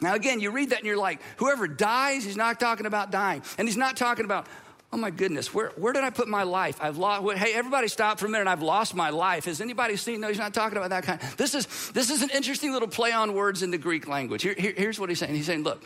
now 0.00 0.14
again, 0.14 0.40
you 0.40 0.50
read 0.50 0.70
that 0.70 0.78
and 0.78 0.86
you're 0.86 0.96
like, 0.96 1.20
whoever 1.36 1.66
dies, 1.66 2.24
he's 2.24 2.36
not 2.36 2.60
talking 2.60 2.86
about 2.86 3.10
dying. 3.10 3.42
And 3.58 3.66
he's 3.66 3.76
not 3.76 3.96
talking 3.96 4.24
about, 4.24 4.46
oh 4.92 4.96
my 4.96 5.10
goodness, 5.10 5.52
where, 5.52 5.70
where 5.70 5.92
did 5.92 6.04
I 6.04 6.10
put 6.10 6.28
my 6.28 6.42
life? 6.44 6.78
I've 6.80 6.96
lost, 6.96 7.38
hey, 7.38 7.54
everybody 7.54 7.88
stop 7.88 8.18
for 8.18 8.26
a 8.26 8.28
minute. 8.28 8.46
I've 8.46 8.62
lost 8.62 8.94
my 8.94 9.10
life. 9.10 9.46
Has 9.46 9.60
anybody 9.60 9.96
seen? 9.96 10.20
No, 10.20 10.28
he's 10.28 10.38
not 10.38 10.54
talking 10.54 10.78
about 10.78 10.90
that 10.90 11.04
kind. 11.04 11.20
This 11.36 11.54
is, 11.54 11.90
this 11.90 12.10
is 12.10 12.22
an 12.22 12.30
interesting 12.30 12.72
little 12.72 12.88
play 12.88 13.12
on 13.12 13.34
words 13.34 13.62
in 13.62 13.70
the 13.70 13.78
Greek 13.78 14.06
language. 14.06 14.42
Here, 14.42 14.54
here, 14.56 14.74
here's 14.76 15.00
what 15.00 15.08
he's 15.08 15.18
saying. 15.18 15.34
He's 15.34 15.46
saying, 15.46 15.64
look, 15.64 15.82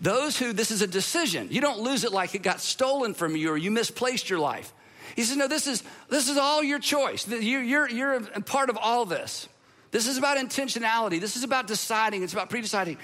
those 0.00 0.38
who, 0.38 0.52
this 0.52 0.70
is 0.70 0.82
a 0.82 0.86
decision. 0.86 1.48
You 1.50 1.60
don't 1.60 1.80
lose 1.80 2.04
it 2.04 2.12
like 2.12 2.34
it 2.34 2.42
got 2.42 2.60
stolen 2.60 3.14
from 3.14 3.36
you 3.36 3.50
or 3.50 3.56
you 3.56 3.70
misplaced 3.70 4.28
your 4.28 4.38
life. 4.38 4.72
He 5.14 5.24
says, 5.24 5.36
no, 5.36 5.46
this 5.46 5.66
is, 5.66 5.82
this 6.08 6.28
is 6.28 6.38
all 6.38 6.62
your 6.62 6.78
choice. 6.78 7.28
You're, 7.28 7.62
you're, 7.62 7.88
you're 7.88 8.20
part 8.46 8.70
of 8.70 8.78
all 8.78 9.04
this. 9.04 9.48
This 9.92 10.08
is 10.08 10.18
about 10.18 10.38
intentionality. 10.38 11.20
This 11.20 11.36
is 11.36 11.44
about 11.44 11.68
deciding. 11.68 12.24
It's 12.24 12.32
about 12.32 12.50
pre-deciding. 12.50 12.98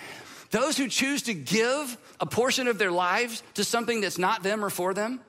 Those 0.50 0.76
who 0.76 0.88
choose 0.88 1.22
to 1.22 1.34
give 1.34 1.96
a 2.18 2.26
portion 2.26 2.66
of 2.66 2.78
their 2.78 2.90
lives 2.90 3.44
to 3.54 3.62
something 3.62 4.00
that's 4.00 4.18
not 4.18 4.42
them 4.42 4.64
or 4.64 4.70
for 4.70 4.94
them, 4.94 5.20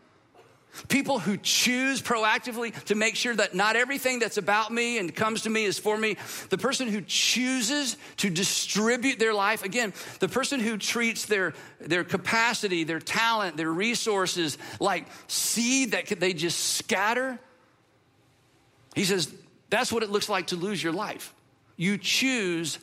People 0.88 1.20
who 1.20 1.36
choose 1.36 2.02
proactively 2.02 2.72
to 2.86 2.96
make 2.96 3.16
sure 3.16 3.36
that 3.36 3.54
not 3.54 3.76
everything 3.76 4.20
that's 4.20 4.38
about 4.38 4.72
me 4.72 4.98
and 4.98 5.14
comes 5.14 5.42
to 5.42 5.50
me 5.50 5.66
is 5.66 5.80
for 5.80 5.98
me. 5.98 6.16
The 6.50 6.58
person 6.58 6.88
who 6.88 7.02
chooses 7.02 7.98
to 8.18 8.30
distribute 8.30 9.20
their 9.20 9.34
life, 9.34 9.64
again, 9.64 9.94
the 10.20 10.30
person 10.30 10.60
who 10.60 10.78
treats 10.78 11.26
their, 11.26 11.54
their 11.82 12.04
capacity, 12.04 12.84
their 12.84 13.00
talent, 13.00 13.58
their 13.58 13.72
resources 13.72 14.58
like 14.80 15.08
seed 15.28 15.92
that 15.92 16.08
they 16.20 16.34
just 16.34 16.60
scatter. 16.60 17.40
He 18.96 19.06
says, 19.06 19.34
that's 19.70 19.92
what 19.92 20.04
it 20.04 20.10
looks 20.10 20.30
like 20.30 20.48
to 20.48 20.56
lose 20.56 20.82
your 20.82 20.94
life. 20.94 21.34
You 21.80 21.98
choose 21.98 22.78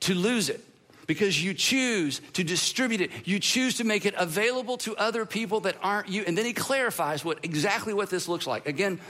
to 0.00 0.14
lose 0.14 0.50
it. 0.50 0.62
because 1.06 1.42
you 1.42 1.54
choose 1.54 2.20
to 2.34 2.44
distribute 2.44 3.00
it. 3.00 3.10
You 3.24 3.38
choose 3.38 3.78
to 3.78 3.84
make 3.84 4.04
it 4.04 4.12
available 4.18 4.76
to 4.78 4.94
other 4.96 5.24
people 5.24 5.60
that 5.60 5.74
aren't 5.82 6.10
you. 6.10 6.22
And 6.26 6.36
then 6.36 6.44
he 6.44 6.52
clarifies 6.52 7.24
what 7.24 7.38
exactly 7.42 7.94
what 7.94 8.10
this 8.10 8.28
looks 8.28 8.46
like. 8.46 8.68
Again, 8.68 9.00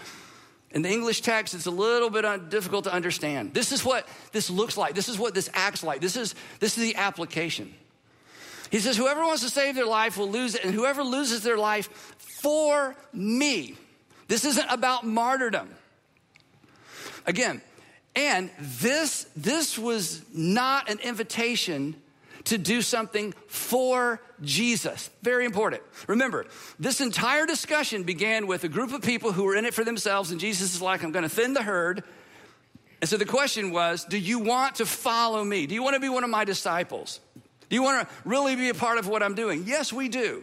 in 0.71 0.83
the 0.83 0.89
English 0.89 1.23
text, 1.23 1.55
it's 1.55 1.67
a 1.67 1.73
little 1.73 2.09
bit 2.09 2.51
difficult 2.51 2.85
to 2.85 2.93
understand. 2.93 3.53
This 3.53 3.73
is 3.73 3.85
what 3.85 4.07
this 4.31 4.49
looks 4.49 4.77
like. 4.77 4.95
This 4.95 5.09
is 5.09 5.19
what 5.19 5.35
this 5.35 5.51
acts 5.53 5.83
like. 5.83 6.01
This 6.01 6.17
is, 6.17 6.37
this 6.61 6.79
is 6.79 6.85
the 6.85 6.95
application. 6.95 7.75
He 8.71 8.79
says, 8.79 8.97
Whoever 8.97 9.23
wants 9.23 9.43
to 9.43 9.51
save 9.51 9.75
their 9.75 9.85
life 9.85 10.17
will 10.17 10.31
lose 10.31 10.55
it, 10.55 10.65
and 10.65 10.73
whoever 10.73 11.03
loses 11.03 11.43
their 11.43 11.59
life 11.59 11.89
for 12.43 12.95
me. 13.13 13.75
This 14.29 14.45
isn't 14.45 14.69
about 14.71 15.05
martyrdom. 15.05 15.69
Again, 17.27 17.61
and 18.19 18.51
this, 18.59 19.27
this 19.37 19.79
was 19.79 20.23
not 20.35 20.91
an 20.91 20.99
invitation 20.99 21.95
to 22.45 22.59
do 22.59 22.83
something 22.83 23.33
for 23.47 24.21
Jesus. 24.43 25.11
Very 25.23 25.45
important. 25.45 25.83
Remember, 26.09 26.47
this 26.81 27.01
entire 27.01 27.47
discussion 27.47 28.03
began 28.03 28.49
with 28.49 28.65
a 28.65 28.69
group 28.69 28.93
of 28.93 29.03
people 29.03 29.31
who 29.33 29.45
were 29.45 29.55
in 29.55 29.65
it 29.65 29.73
for 29.73 29.85
themselves, 29.85 30.33
and 30.33 30.41
Jesus 30.41 30.75
is 30.75 30.83
like, 30.83 31.05
I'm 31.05 31.13
going 31.13 31.23
to 31.23 31.29
thin 31.29 31.55
the 31.55 31.63
herd. 31.63 32.03
And 33.01 33.09
so 33.09 33.17
the 33.17 33.25
question 33.25 33.71
was, 33.71 34.05
do 34.05 34.19
you 34.19 34.41
want 34.41 34.77
to 34.77 34.87
follow 34.87 35.45
me? 35.45 35.67
Do 35.67 35.75
you 35.75 35.83
want 35.85 35.95
to 35.95 36.01
be 36.01 36.09
one 36.09 36.25
of 36.25 36.31
my 36.31 36.45
disciples? 36.45 37.21
Do 37.69 37.77
you 37.77 37.83
want 37.85 38.09
to 38.09 38.15
really 38.25 38.57
be 38.57 38.69
a 38.69 38.75
part 38.75 38.99
of 38.99 39.07
what 39.07 39.23
I'm 39.23 39.35
doing? 39.37 39.63
Yes, 39.65 39.93
we 39.93 40.09
do. 40.09 40.43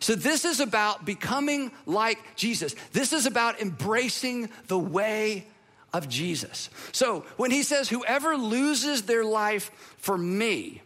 So, 0.00 0.14
this 0.14 0.44
is 0.44 0.60
about 0.60 1.04
becoming 1.04 1.72
like 1.84 2.36
Jesus. 2.36 2.76
This 2.92 3.12
is 3.12 3.26
about 3.26 3.60
embracing 3.60 4.48
the 4.68 4.78
way 4.78 5.48
of 5.92 6.08
Jesus. 6.08 6.70
So, 6.92 7.24
when 7.36 7.50
he 7.50 7.62
says, 7.62 7.88
Whoever 7.88 8.36
loses 8.36 9.02
their 9.02 9.24
life 9.24 9.70
for 9.98 10.18
me, 10.18 10.82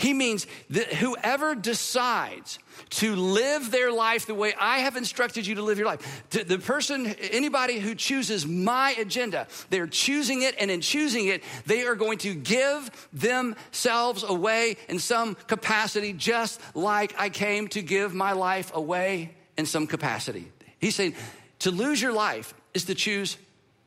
he 0.00 0.14
means 0.14 0.46
that 0.70 0.94
whoever 0.94 1.54
decides 1.54 2.58
to 2.88 3.14
live 3.14 3.70
their 3.70 3.92
life 3.92 4.26
the 4.26 4.34
way 4.34 4.54
I 4.58 4.78
have 4.78 4.96
instructed 4.96 5.46
you 5.46 5.56
to 5.56 5.62
live 5.62 5.76
your 5.76 5.86
life, 5.86 6.24
the 6.30 6.58
person, 6.58 7.06
anybody 7.06 7.78
who 7.78 7.94
chooses 7.94 8.46
my 8.46 8.92
agenda, 8.92 9.46
they're 9.68 9.86
choosing 9.86 10.40
it, 10.40 10.54
and 10.58 10.70
in 10.70 10.80
choosing 10.80 11.26
it, 11.26 11.42
they 11.66 11.86
are 11.86 11.94
going 11.94 12.16
to 12.18 12.34
give 12.34 13.08
themselves 13.12 14.24
away 14.24 14.78
in 14.88 14.98
some 14.98 15.34
capacity, 15.46 16.14
just 16.14 16.60
like 16.74 17.14
I 17.18 17.28
came 17.28 17.68
to 17.68 17.82
give 17.82 18.14
my 18.14 18.32
life 18.32 18.74
away 18.74 19.34
in 19.58 19.66
some 19.66 19.86
capacity. 19.86 20.50
He's 20.78 20.94
saying 20.94 21.14
to 21.60 21.70
lose 21.70 22.00
your 22.00 22.14
life 22.14 22.54
is 22.72 22.86
to 22.86 22.94
choose 22.94 23.36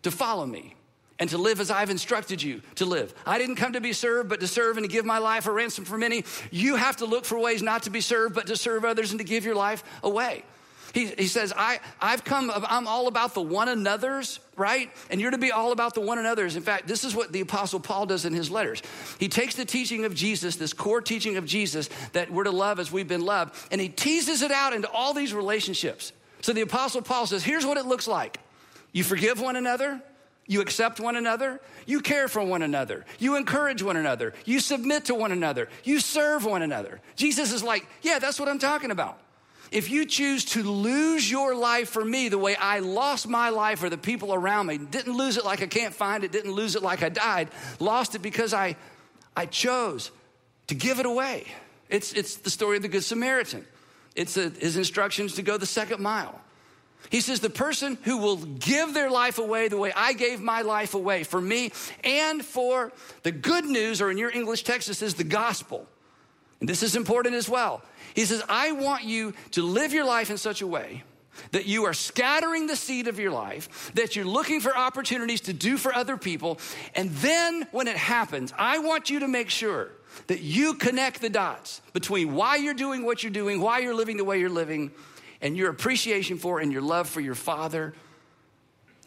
to 0.04 0.12
follow 0.12 0.46
me 0.46 0.76
and 1.20 1.30
to 1.30 1.38
live 1.38 1.60
as 1.60 1.72
I've 1.72 1.90
instructed 1.90 2.42
you 2.42 2.62
to 2.76 2.86
live. 2.86 3.14
I 3.26 3.38
didn't 3.38 3.56
come 3.56 3.74
to 3.74 3.82
be 3.82 3.94
served, 3.94 4.30
but 4.30 4.40
to 4.40 4.48
serve 4.48 4.78
and 4.78 4.86
to 4.86 4.92
give 4.92 5.06
my 5.06 5.20
life 5.20 5.48
a 5.48 5.52
ransom 5.52 5.86
for 5.86 5.98
many. 5.98 6.26
You 6.52 6.76
have 6.76 6.98
to 6.98 7.06
look 7.06 7.26
for 7.26 7.40
ways 7.40 7.62
not 7.62 7.84
to 7.84 7.90
be 7.90 8.02
served, 8.02 8.36
but 8.36 8.48
to 8.48 8.56
serve 8.56 8.84
others 8.84 9.12
and 9.12 9.20
to 9.20 9.24
give 9.24 9.46
your 9.46 9.56
life 9.56 9.84
away. 10.04 10.44
He, 10.94 11.08
he 11.08 11.28
says, 11.28 11.52
I, 11.56 11.80
I've 12.00 12.24
come, 12.24 12.52
I'm 12.54 12.88
all 12.88 13.08
about 13.08 13.34
the 13.34 13.42
one 13.42 13.68
another's, 13.68 14.40
right? 14.56 14.92
And 15.10 15.20
you're 15.20 15.32
to 15.32 15.40
be 15.40 15.52
all 15.52 15.72
about 15.72 15.96
the 15.96 16.02
one 16.02 16.20
another's. 16.20 16.56
In 16.56 16.62
fact, 16.62 16.88
this 16.88 17.04
is 17.04 17.16
what 17.16 17.32
the 17.32 17.42
Apostle 17.42 17.80
Paul 17.80 18.06
does 18.06 18.26
in 18.26 18.34
his 18.34 18.52
letters. 18.52 18.84
He 19.20 19.28
takes 19.28 19.56
the 19.56 19.66
teaching 19.66 20.06
of 20.06 20.14
Jesus, 20.14 20.56
this 20.56 20.72
core 20.72 21.02
teaching 21.02 21.38
of 21.38 21.46
Jesus, 21.46 21.90
that 22.12 22.32
we're 22.32 22.44
to 22.44 22.52
love 22.52 22.80
as 22.80 22.92
we've 22.92 23.08
been 23.08 23.26
loved, 23.26 23.56
and 23.72 23.82
he 23.82 23.90
teases 23.90 24.44
it 24.44 24.52
out 24.52 24.74
into 24.74 24.90
all 24.92 25.16
these 25.16 25.34
relationships. 25.34 26.12
So 26.42 26.54
the 26.54 26.62
Apostle 26.62 27.02
Paul 27.02 27.26
says, 27.26 27.44
here's 27.44 27.66
what 27.66 27.78
it 27.78 27.86
looks 27.86 28.08
like 28.08 28.40
you 28.94 29.04
forgive 29.04 29.42
one 29.42 29.58
another, 29.58 30.02
you 30.46 30.62
accept 30.62 31.00
one 31.00 31.16
another. 31.16 31.62
You 31.86 32.02
care 32.02 32.28
for 32.28 32.44
one 32.44 32.62
another. 32.62 33.06
You 33.20 33.36
encourage 33.36 33.82
one 33.82 33.96
another. 33.96 34.34
You 34.46 34.60
submit 34.60 35.06
to 35.06 35.16
one 35.16 35.32
another. 35.32 35.70
You 35.84 36.00
serve 36.00 36.46
one 36.46 36.62
another. 36.62 37.00
Jesus 37.16 37.54
is 37.54 37.64
like, 37.64 37.88
yeah, 38.02 38.20
that's 38.20 38.40
what 38.40 38.50
I'm 38.50 38.60
talking 38.60 38.92
about. 38.92 39.20
If 39.72 39.90
you 39.90 40.06
choose 40.06 40.46
to 40.46 40.62
lose 40.62 41.32
your 41.32 41.56
life 41.56 41.90
for 41.90 42.06
me 42.06 42.30
the 42.30 42.38
way 42.38 42.56
I 42.56 42.80
lost 42.80 43.28
my 43.28 43.50
life 43.50 43.80
for 43.80 43.90
the 43.90 43.98
people 43.98 44.34
around 44.34 44.68
me, 44.68 44.78
didn't 44.78 45.18
lose 45.18 45.38
it 45.38 45.46
like 45.46 45.64
I 45.64 45.68
can't 45.68 45.96
find 45.96 46.24
it, 46.24 46.32
didn't 46.32 46.52
lose 46.52 46.76
it 46.76 46.84
like 46.84 47.02
I 47.02 47.10
died, 47.10 47.50
lost 47.80 48.14
it 48.14 48.22
because 48.22 48.54
I, 48.54 48.76
I 49.36 49.48
chose 49.48 50.12
to 50.68 50.76
give 50.76 51.00
it 51.00 51.08
away. 51.08 51.48
It's, 51.90 52.14
it's 52.14 52.36
the 52.36 52.52
story 52.52 52.78
of 52.78 52.84
the 52.84 52.88
Good 52.88 53.04
Samaritan. 53.04 53.66
It's 54.16 54.38
a, 54.38 54.50
his 54.50 54.78
instructions 54.78 55.34
to 55.36 55.42
go 55.42 55.58
the 55.58 55.66
second 55.66 56.02
mile. 56.02 56.40
He 57.10 57.22
says, 57.22 57.40
The 57.40 57.50
person 57.50 57.98
who 58.04 58.18
will 58.18 58.38
give 58.38 58.94
their 58.94 59.10
life 59.10 59.38
away 59.38 59.68
the 59.68 59.78
way 59.78 59.92
I 59.96 60.14
gave 60.14 60.42
my 60.42 60.62
life 60.62 60.94
away 60.94 61.24
for 61.24 61.42
me 61.42 61.72
and 62.04 62.44
for 62.44 62.92
the 63.24 63.32
good 63.32 63.66
news, 63.66 64.02
or 64.02 64.12
in 64.12 64.18
your 64.18 64.32
English 64.32 64.64
text, 64.64 64.90
it 64.90 64.96
says 64.96 65.16
the 65.16 65.24
gospel. 65.24 65.88
And 66.60 66.70
this 66.70 66.84
is 66.84 66.96
important 66.96 67.36
as 67.36 67.50
well. 67.50 67.82
He 68.16 68.26
says, 68.26 68.44
I 68.48 68.72
want 68.72 69.04
you 69.04 69.34
to 69.52 69.64
live 69.64 69.94
your 69.94 70.06
life 70.06 70.30
in 70.30 70.38
such 70.38 70.62
a 70.62 70.68
way 70.68 71.04
that 71.52 71.66
you 71.66 71.86
are 71.86 71.94
scattering 71.94 72.68
the 72.68 72.76
seed 72.76 73.08
of 73.08 73.20
your 73.20 73.32
life, 73.32 73.92
that 73.96 74.16
you're 74.16 74.26
looking 74.26 74.62
for 74.62 74.76
opportunities 74.76 75.42
to 75.42 75.54
do 75.54 75.78
for 75.78 75.94
other 75.94 76.18
people. 76.18 76.60
And 76.96 77.10
then 77.12 77.68
when 77.72 77.88
it 77.88 77.98
happens, 77.98 78.54
I 78.58 78.80
want 78.80 79.10
you 79.10 79.20
to 79.20 79.28
make 79.28 79.50
sure 79.50 79.90
that 80.28 80.42
you 80.42 80.76
connect 80.76 81.22
the 81.22 81.30
dots 81.30 81.82
between 81.92 82.36
why 82.36 82.58
you're 82.58 82.74
doing 82.74 83.04
what 83.04 83.24
you're 83.24 83.32
doing, 83.32 83.60
why 83.60 83.80
you're 83.80 83.96
living 83.96 84.18
the 84.18 84.24
way 84.24 84.40
you're 84.40 84.50
living, 84.50 84.92
and 85.44 85.58
your 85.58 85.70
appreciation 85.70 86.38
for 86.38 86.60
and 86.60 86.72
your 86.72 86.82
love 86.82 87.08
for 87.08 87.22
your 87.22 87.36
Father 87.36 87.94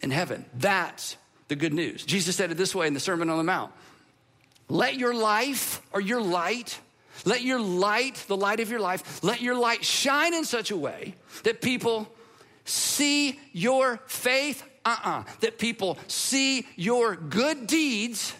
in 0.01 0.11
heaven. 0.11 0.45
That's 0.53 1.17
the 1.49 1.55
good 1.55 1.73
news. 1.73 2.05
Jesus 2.05 2.35
said 2.35 2.51
it 2.51 2.55
this 2.55 2.73
way 2.73 2.87
in 2.87 2.93
the 2.93 2.99
Sermon 2.99 3.29
on 3.29 3.37
the 3.37 3.43
Mount 3.43 3.73
Let 4.69 4.95
your 4.95 5.13
life 5.13 5.81
or 5.91 5.99
your 5.99 6.21
light, 6.21 6.79
let 7.25 7.41
your 7.41 7.59
light, 7.59 8.23
the 8.27 8.37
light 8.37 8.59
of 8.59 8.69
your 8.69 8.79
life, 8.79 9.23
let 9.23 9.41
your 9.41 9.55
light 9.55 9.83
shine 9.83 10.33
in 10.33 10.45
such 10.45 10.71
a 10.71 10.77
way 10.77 11.15
that 11.43 11.61
people 11.61 12.07
see 12.63 13.39
your 13.51 13.99
faith, 14.05 14.63
uh 14.85 14.95
uh-uh, 15.03 15.09
uh, 15.09 15.23
that 15.39 15.57
people 15.57 15.97
see 16.07 16.67
your 16.75 17.15
good 17.15 17.65
deeds 17.65 18.33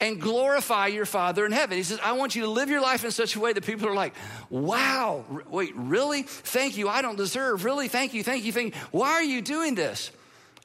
and 0.00 0.20
glorify 0.20 0.88
your 0.88 1.06
Father 1.06 1.46
in 1.46 1.52
heaven. 1.52 1.76
He 1.76 1.82
says, 1.82 1.98
I 2.02 2.12
want 2.12 2.34
you 2.34 2.42
to 2.42 2.48
live 2.48 2.68
your 2.68 2.82
life 2.82 3.04
in 3.04 3.10
such 3.10 3.34
a 3.34 3.40
way 3.40 3.52
that 3.52 3.64
people 3.64 3.88
are 3.88 3.94
like, 3.94 4.14
wow, 4.50 5.24
wait, 5.48 5.72
really? 5.74 6.22
Thank 6.22 6.76
you. 6.76 6.88
I 6.88 7.00
don't 7.02 7.16
deserve. 7.16 7.64
Really? 7.64 7.88
Thank 7.88 8.12
you. 8.12 8.22
Thank 8.22 8.44
you. 8.44 8.52
Thank 8.52 8.74
you. 8.74 8.80
Why 8.90 9.12
are 9.12 9.22
you 9.22 9.40
doing 9.40 9.74
this? 9.74 10.10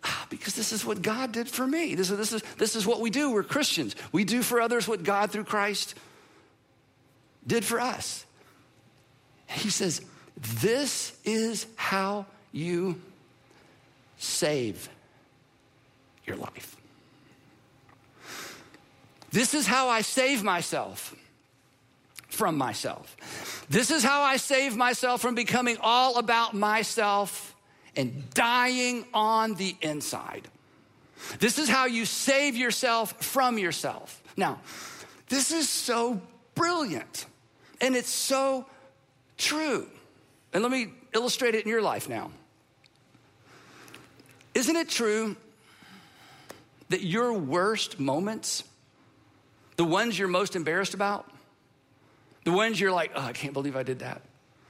Ah, 0.04 0.26
because 0.30 0.56
this 0.56 0.72
is 0.72 0.84
what 0.84 1.02
God 1.02 1.32
did 1.32 1.48
for 1.48 1.66
me. 1.66 1.96
This 1.96 2.10
is, 2.10 2.18
this, 2.18 2.34
is, 2.34 2.42
this 2.58 2.76
is 2.76 2.86
what 2.86 3.00
we 3.00 3.10
do. 3.10 3.32
We're 3.32 3.44
Christians. 3.44 3.96
We 4.12 4.24
do 4.24 4.42
for 4.42 4.60
others 4.60 4.88
what 4.88 5.04
God 5.04 5.32
through 5.32 5.44
Christ 5.46 5.96
did 7.46 7.64
for 7.64 7.80
us. 7.80 8.26
He 9.48 9.70
says, 9.70 10.02
This 10.62 11.14
is 11.24 11.68
how 11.76 12.26
you 12.52 13.00
save 14.18 14.90
your 16.26 16.36
life. 16.36 16.81
This 19.32 19.54
is 19.54 19.66
how 19.66 19.88
I 19.88 20.02
save 20.02 20.44
myself 20.44 21.16
from 22.28 22.58
myself. 22.58 23.66
This 23.70 23.92
is 23.92 24.04
how 24.04 24.22
I 24.22 24.38
save 24.38 24.76
myself 24.76 25.22
from 25.22 25.36
becoming 25.36 25.78
all 25.82 26.18
about 26.18 26.54
myself 26.54 27.56
and 27.96 28.30
dying 28.34 29.06
on 29.14 29.56
the 29.56 29.76
inside. 29.82 30.48
This 31.40 31.60
is 31.60 31.70
how 31.70 31.86
you 31.86 32.06
save 32.06 32.56
yourself 32.56 33.22
from 33.24 33.58
yourself. 33.58 34.22
Now, 34.36 34.60
this 35.30 35.52
is 35.52 35.70
so 35.70 36.22
brilliant 36.56 37.26
and 37.80 37.96
it's 37.96 38.10
so 38.10 38.66
true. 39.38 39.88
And 40.54 40.64
let 40.64 40.72
me 40.72 40.94
illustrate 41.14 41.56
it 41.56 41.64
in 41.64 41.70
your 41.70 41.82
life 41.82 42.10
now. 42.10 42.32
Isn't 44.54 44.76
it 44.76 44.90
true 44.90 45.36
that 46.90 47.02
your 47.02 47.34
worst 47.34 48.00
moments 48.00 48.64
the 49.82 49.86
ones 49.86 50.20
you're 50.20 50.28
most 50.28 50.56
embarrassed 50.56 50.94
about, 50.94 51.28
the 52.46 52.52
ones 52.52 52.80
you're 52.80 52.92
like, 52.92 53.14
oh, 53.16 53.22
I 53.22 53.34
can't 53.34 53.52
believe 53.52 53.76
I 53.76 53.82
did 53.82 53.98
that. 53.98 54.22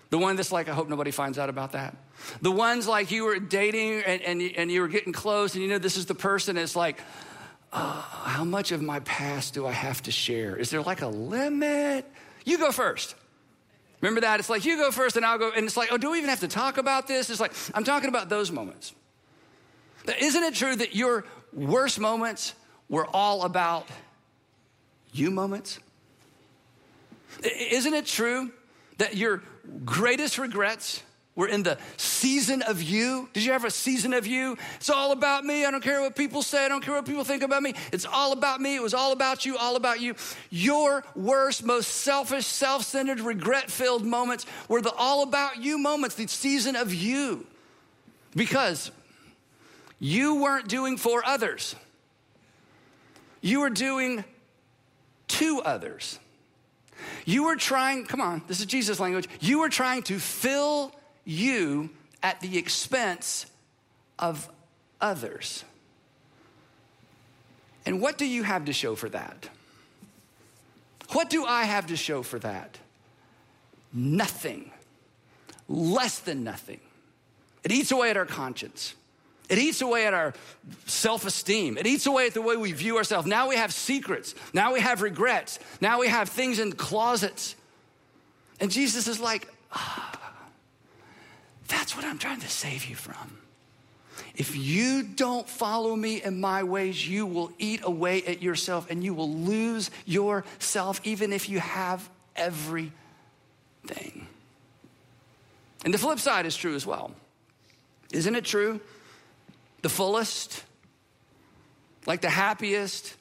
The 0.10 0.18
one 0.18 0.38
that's 0.38 0.54
like, 0.54 0.70
I 0.70 0.74
hope 0.74 0.88
nobody 0.88 1.12
finds 1.12 1.38
out 1.38 1.50
about 1.50 1.74
that. 1.74 1.98
The 2.42 2.50
ones 2.50 2.88
like 2.88 3.12
you 3.12 3.26
were 3.26 3.38
dating 3.38 4.04
and, 4.04 4.22
and, 4.22 4.42
and 4.56 4.72
you 4.72 4.80
were 4.80 4.88
getting 4.88 5.12
close 5.12 5.54
and 5.54 5.62
you 5.62 5.70
know 5.70 5.80
this 5.80 5.98
is 5.98 6.06
the 6.06 6.16
person 6.16 6.56
it's 6.56 6.78
like, 6.78 7.02
oh, 7.74 8.08
how 8.24 8.46
much 8.46 8.72
of 8.72 8.82
my 8.82 9.02
past 9.02 9.54
do 9.54 9.68
I 9.68 9.74
have 9.74 10.02
to 10.04 10.12
share? 10.14 10.56
Is 10.56 10.70
there 10.70 10.82
like 10.82 11.02
a 11.02 11.10
limit? 11.10 12.10
You 12.46 12.58
go 12.58 12.72
first. 12.72 13.14
Remember 14.00 14.22
that? 14.22 14.40
It's 14.40 14.50
like 14.50 14.64
you 14.64 14.78
go 14.78 14.92
first 14.92 15.18
and 15.18 15.26
I'll 15.26 15.38
go. 15.38 15.52
And 15.54 15.66
it's 15.66 15.76
like, 15.76 15.92
oh, 15.92 15.98
do 15.98 16.12
we 16.12 16.20
even 16.20 16.30
have 16.30 16.40
to 16.40 16.48
talk 16.48 16.78
about 16.78 17.08
this? 17.08 17.30
It's 17.30 17.42
like, 17.42 17.52
I'm 17.74 17.84
talking 17.84 18.08
about 18.08 18.30
those 18.30 18.50
moments. 18.50 18.96
Isn't 20.22 20.44
it 20.44 20.54
true 20.54 20.78
that 20.78 20.96
your 20.96 21.26
worst 21.52 22.00
moments 22.00 22.56
were 22.88 23.06
all 23.14 23.44
about 23.44 23.90
you 25.12 25.32
moments? 25.32 25.80
Isn't 27.44 27.94
it 27.94 28.06
true 28.06 28.52
that 28.98 29.16
your 29.16 29.42
greatest 29.86 30.38
regrets 30.38 31.02
We're 31.34 31.48
in 31.48 31.64
the 31.64 31.78
season 31.96 32.62
of 32.62 32.82
you. 32.82 33.30
Did 33.32 33.46
you 33.46 33.54
have 33.54 33.64
a 33.64 33.72
season 33.72 34.14
of 34.14 34.28
you? 34.28 34.58
It's 34.76 34.90
all 34.90 35.14
about 35.14 35.46
me. 35.46 35.64
I 35.64 35.72
don't 35.72 35.82
care 35.82 36.02
what 36.02 36.16
people 36.16 36.42
say. 36.42 36.66
I 36.66 36.68
don't 36.68 36.84
care 36.84 36.94
what 36.94 37.06
people 37.06 37.24
think 37.24 37.42
about 37.42 37.64
me. 37.64 37.74
It's 37.94 38.06
all 38.06 38.34
about 38.34 38.60
me. 38.60 38.76
It 38.76 38.82
was 38.82 38.94
all 38.94 39.14
about 39.14 39.46
you, 39.46 39.58
all 39.58 39.78
about 39.78 40.02
you. 40.02 40.16
Your 40.50 41.06
worst, 41.16 41.64
most 41.64 41.88
selfish, 41.88 42.46
self 42.46 42.84
centered, 42.84 43.22
regret 43.22 43.72
filled 43.72 44.06
moments 44.06 44.46
were 44.68 44.82
the 44.82 44.92
all 44.92 45.24
about 45.24 45.64
you 45.64 45.78
moments, 45.78 46.16
the 46.16 46.28
season 46.28 46.76
of 46.76 46.94
you. 46.94 47.48
Because 48.36 48.92
you 50.00 50.42
weren't 50.42 50.68
doing 50.68 50.98
for 50.98 51.26
others, 51.26 51.76
you 53.42 53.62
were 53.62 53.70
doing 53.70 54.26
to 55.32 55.62
others. 55.62 56.20
You 57.26 57.46
were 57.46 57.56
trying, 57.56 58.06
come 58.06 58.22
on, 58.22 58.44
this 58.48 58.60
is 58.60 58.66
Jesus 58.66 59.00
language. 59.00 59.28
You 59.40 59.60
were 59.60 59.70
trying 59.70 60.04
to 60.04 60.20
fill 60.20 60.94
you 61.26 61.90
at 62.22 62.40
the 62.42 62.58
expense 62.58 63.46
of 64.20 64.50
others. 65.00 65.64
And 67.86 68.02
what 68.02 68.18
do 68.18 68.26
you 68.26 68.44
have 68.44 68.66
to 68.66 68.74
show 68.74 68.96
for 68.96 69.10
that? 69.10 69.50
What 71.14 71.30
do 71.30 71.46
I 71.46 71.64
have 71.64 71.88
to 71.88 71.96
show 71.96 72.22
for 72.22 72.40
that? 72.40 72.78
Nothing. 73.92 74.72
Less 75.68 76.20
than 76.20 76.44
nothing. 76.44 76.80
It 77.64 77.72
eats 77.72 77.92
away 77.92 78.10
at 78.10 78.18
our 78.18 78.26
conscience. 78.26 78.96
It 79.52 79.58
eats 79.58 79.82
away 79.82 80.08
at 80.08 80.14
our 80.14 80.34
self 80.86 81.26
esteem. 81.26 81.78
It 81.78 81.86
eats 81.86 82.06
away 82.06 82.26
at 82.26 82.34
the 82.34 82.42
way 82.42 82.56
we 82.56 82.72
view 82.72 82.96
ourselves. 82.96 83.28
Now 83.28 83.50
we 83.50 83.58
have 83.58 83.74
secrets. 83.74 84.34
Now 84.54 84.72
we 84.72 84.80
have 84.80 85.02
regrets. 85.02 85.60
Now 85.82 86.00
we 86.00 86.08
have 86.08 86.30
things 86.30 86.58
in 86.58 86.72
closets. 86.72 87.58
And 88.62 88.72
Jesus 88.72 89.10
is 89.10 89.20
like, 89.20 89.50
ah, 89.74 90.18
that's 91.68 91.98
what 91.98 92.06
I'm 92.06 92.18
trying 92.18 92.40
to 92.40 92.50
save 92.50 92.86
you 92.86 92.96
from. 92.96 93.40
If 94.36 94.56
you 94.56 95.04
don't 95.04 95.50
follow 95.50 95.98
me 95.98 96.24
in 96.24 96.40
my 96.40 96.64
ways, 96.64 97.06
you 97.06 97.26
will 97.26 97.52
eat 97.60 97.82
away 97.84 98.24
at 98.24 98.42
yourself 98.42 98.90
and 98.90 99.04
you 99.04 99.14
will 99.14 99.34
lose 99.34 99.92
yourself, 100.06 101.02
even 101.04 101.34
if 101.34 101.50
you 101.50 101.60
have 101.60 102.10
everything. 102.38 102.94
And 105.84 105.94
the 105.94 105.98
flip 105.98 106.20
side 106.20 106.46
is 106.46 106.56
true 106.56 106.74
as 106.74 106.86
well. 106.86 107.12
Isn't 108.14 108.36
it 108.36 108.46
true 108.46 108.80
the 109.82 109.90
fullest, 109.90 110.64
like 112.06 112.22
the 112.22 112.30
happiest, 112.30 113.16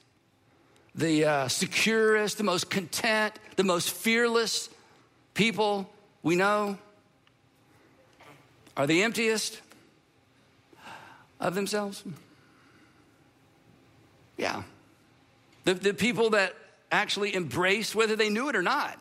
the 0.95 1.25
uh, 1.25 1.49
securest, 1.49 2.39
the 2.39 2.45
most 2.45 2.71
content, 2.71 3.35
the 3.57 3.65
most 3.65 3.91
fearless 3.91 4.69
people 5.35 5.91
we 6.23 6.37
know 6.37 6.77
are 8.77 8.87
the 8.87 9.03
emptiest 9.03 9.61
of 11.39 11.55
themselves. 11.55 12.05
Yeah. 14.37 14.63
The, 15.65 15.75
the 15.75 15.95
people 15.95 16.31
that 16.31 16.55
actually 16.91 17.35
embraced, 17.35 17.95
whether 17.95 18.17
they 18.17 18.31
knew 18.31 18.49
it 18.49 18.57
or 18.57 18.63
not, 18.63 18.99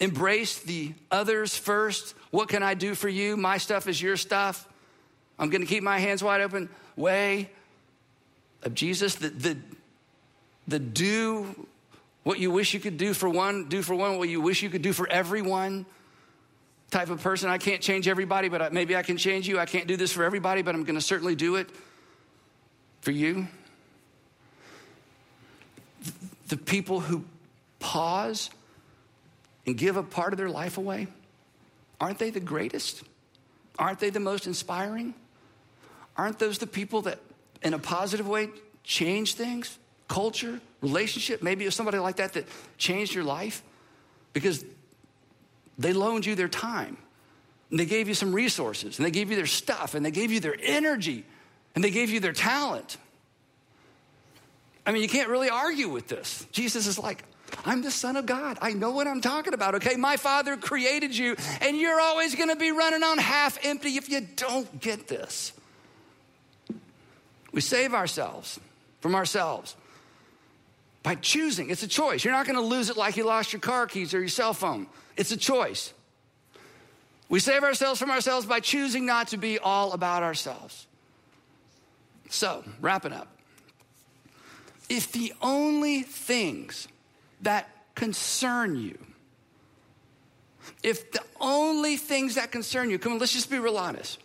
embraced 0.00 0.66
the 0.66 0.92
others 1.10 1.56
first. 1.56 2.14
What 2.30 2.48
can 2.48 2.62
I 2.62 2.74
do 2.74 2.94
for 2.94 3.08
you? 3.08 3.36
My 3.36 3.58
stuff 3.58 3.86
is 3.86 4.00
your 4.00 4.16
stuff. 4.16 4.68
I'm 5.38 5.50
going 5.50 5.60
to 5.60 5.66
keep 5.66 5.82
my 5.82 5.98
hands 5.98 6.22
wide 6.22 6.40
open 6.40 6.68
way 6.96 7.50
of 8.62 8.74
Jesus, 8.74 9.16
the, 9.16 9.28
the, 9.28 9.56
the 10.66 10.78
do 10.78 11.66
what 12.24 12.38
you 12.38 12.50
wish 12.50 12.74
you 12.74 12.80
could 12.80 12.96
do 12.96 13.14
for 13.14 13.28
one, 13.28 13.68
do 13.68 13.82
for 13.82 13.94
one 13.94 14.18
what 14.18 14.28
you 14.28 14.40
wish 14.40 14.62
you 14.62 14.70
could 14.70 14.82
do 14.82 14.92
for 14.92 15.08
everyone 15.08 15.86
type 16.90 17.10
of 17.10 17.22
person. 17.22 17.48
I 17.48 17.58
can't 17.58 17.80
change 17.82 18.08
everybody, 18.08 18.48
but 18.48 18.72
maybe 18.72 18.96
I 18.96 19.02
can 19.02 19.16
change 19.16 19.46
you. 19.46 19.58
I 19.58 19.66
can't 19.66 19.86
do 19.86 19.96
this 19.96 20.12
for 20.12 20.24
everybody, 20.24 20.62
but 20.62 20.74
I'm 20.74 20.84
going 20.84 20.96
to 20.96 21.00
certainly 21.00 21.34
do 21.34 21.56
it 21.56 21.68
for 23.00 23.10
you. 23.10 23.46
The 26.48 26.56
people 26.56 27.00
who 27.00 27.24
pause 27.78 28.50
and 29.66 29.76
give 29.76 29.96
a 29.96 30.02
part 30.02 30.32
of 30.32 30.38
their 30.38 30.48
life 30.48 30.78
away, 30.78 31.08
aren't 32.00 32.18
they 32.18 32.30
the 32.30 32.40
greatest? 32.40 33.02
Aren't 33.78 33.98
they 33.98 34.10
the 34.10 34.20
most 34.20 34.46
inspiring? 34.46 35.14
Aren't 36.16 36.38
those 36.38 36.58
the 36.58 36.66
people 36.66 37.02
that, 37.02 37.18
in 37.62 37.74
a 37.74 37.78
positive 37.78 38.26
way, 38.26 38.50
change 38.82 39.34
things? 39.34 39.78
Culture, 40.08 40.60
relationship, 40.80 41.42
maybe 41.42 41.64
it's 41.64 41.76
somebody 41.76 41.98
like 41.98 42.16
that 42.16 42.32
that 42.34 42.46
changed 42.78 43.14
your 43.14 43.24
life 43.24 43.62
because 44.32 44.64
they 45.78 45.92
loaned 45.92 46.24
you 46.24 46.34
their 46.34 46.48
time 46.48 46.96
and 47.70 47.80
they 47.80 47.86
gave 47.86 48.08
you 48.08 48.14
some 48.14 48.32
resources 48.32 48.98
and 48.98 49.06
they 49.06 49.10
gave 49.10 49.30
you 49.30 49.36
their 49.36 49.46
stuff 49.46 49.94
and 49.94 50.06
they 50.06 50.10
gave 50.10 50.30
you 50.30 50.40
their 50.40 50.56
energy 50.62 51.24
and 51.74 51.82
they 51.82 51.90
gave 51.90 52.10
you 52.10 52.20
their 52.20 52.32
talent. 52.32 52.96
I 54.86 54.92
mean, 54.92 55.02
you 55.02 55.08
can't 55.08 55.28
really 55.28 55.50
argue 55.50 55.88
with 55.88 56.06
this. 56.06 56.46
Jesus 56.52 56.86
is 56.86 56.98
like, 56.98 57.24
I'm 57.64 57.82
the 57.82 57.90
Son 57.90 58.16
of 58.16 58.26
God. 58.26 58.58
I 58.62 58.72
know 58.72 58.92
what 58.92 59.06
I'm 59.06 59.20
talking 59.20 59.54
about, 59.54 59.76
okay? 59.76 59.96
My 59.96 60.16
Father 60.16 60.56
created 60.56 61.16
you, 61.16 61.36
and 61.60 61.76
you're 61.76 62.00
always 62.00 62.34
gonna 62.34 62.56
be 62.56 62.70
running 62.70 63.02
on 63.02 63.18
half 63.18 63.58
empty 63.64 63.96
if 63.96 64.08
you 64.08 64.20
don't 64.36 64.80
get 64.80 65.08
this. 65.08 65.52
We 67.56 67.62
save 67.62 67.94
ourselves 67.94 68.60
from 69.00 69.14
ourselves 69.14 69.76
by 71.02 71.14
choosing. 71.14 71.70
It's 71.70 71.82
a 71.82 71.88
choice. 71.88 72.22
You're 72.22 72.34
not 72.34 72.44
going 72.44 72.58
to 72.58 72.62
lose 72.62 72.90
it 72.90 72.98
like 72.98 73.16
you 73.16 73.24
lost 73.24 73.54
your 73.54 73.60
car 73.60 73.86
keys 73.86 74.12
or 74.12 74.18
your 74.18 74.28
cell 74.28 74.52
phone. 74.52 74.86
It's 75.16 75.32
a 75.32 75.38
choice. 75.38 75.94
We 77.30 77.40
save 77.40 77.62
ourselves 77.62 77.98
from 77.98 78.10
ourselves 78.10 78.44
by 78.44 78.60
choosing 78.60 79.06
not 79.06 79.28
to 79.28 79.38
be 79.38 79.58
all 79.58 79.94
about 79.94 80.22
ourselves. 80.22 80.86
So, 82.28 82.62
wrapping 82.82 83.14
up. 83.14 83.28
If 84.90 85.12
the 85.12 85.32
only 85.40 86.02
things 86.02 86.88
that 87.40 87.70
concern 87.94 88.76
you, 88.76 88.98
if 90.82 91.10
the 91.10 91.22
only 91.40 91.96
things 91.96 92.34
that 92.34 92.52
concern 92.52 92.90
you, 92.90 92.98
come 92.98 93.12
on, 93.12 93.18
let's 93.18 93.32
just 93.32 93.50
be 93.50 93.58
real 93.58 93.78
honest. 93.78 94.18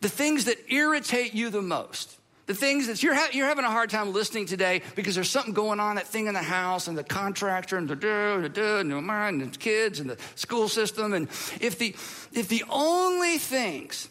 The 0.00 0.08
things 0.08 0.46
that 0.46 0.56
irritate 0.68 1.32
you 1.32 1.48
the 1.48 1.62
most, 1.62 2.18
the 2.52 2.58
things 2.58 2.86
that 2.86 3.02
you're, 3.02 3.14
ha- 3.14 3.30
you're 3.32 3.46
having 3.46 3.64
a 3.64 3.70
hard 3.70 3.88
time 3.88 4.12
listening 4.12 4.44
today 4.44 4.82
because 4.94 5.14
there's 5.14 5.30
something 5.30 5.54
going 5.54 5.80
on, 5.80 5.96
that 5.96 6.06
thing 6.06 6.26
in 6.26 6.34
the 6.34 6.42
house 6.42 6.86
and 6.86 6.98
the 6.98 7.04
contractor 7.04 7.78
and 7.78 7.88
the 7.88 7.96
do, 7.96 8.46
do, 8.50 8.76
and 8.76 8.92
the 8.92 9.00
mind 9.00 9.40
and 9.40 9.54
the 9.54 9.58
kids 9.58 10.00
and 10.00 10.10
the 10.10 10.18
school 10.34 10.68
system. 10.68 11.14
And 11.14 11.28
if 11.62 11.78
the, 11.78 11.96
if 12.34 12.48
the 12.48 12.62
only 12.68 13.38
things 13.38 14.10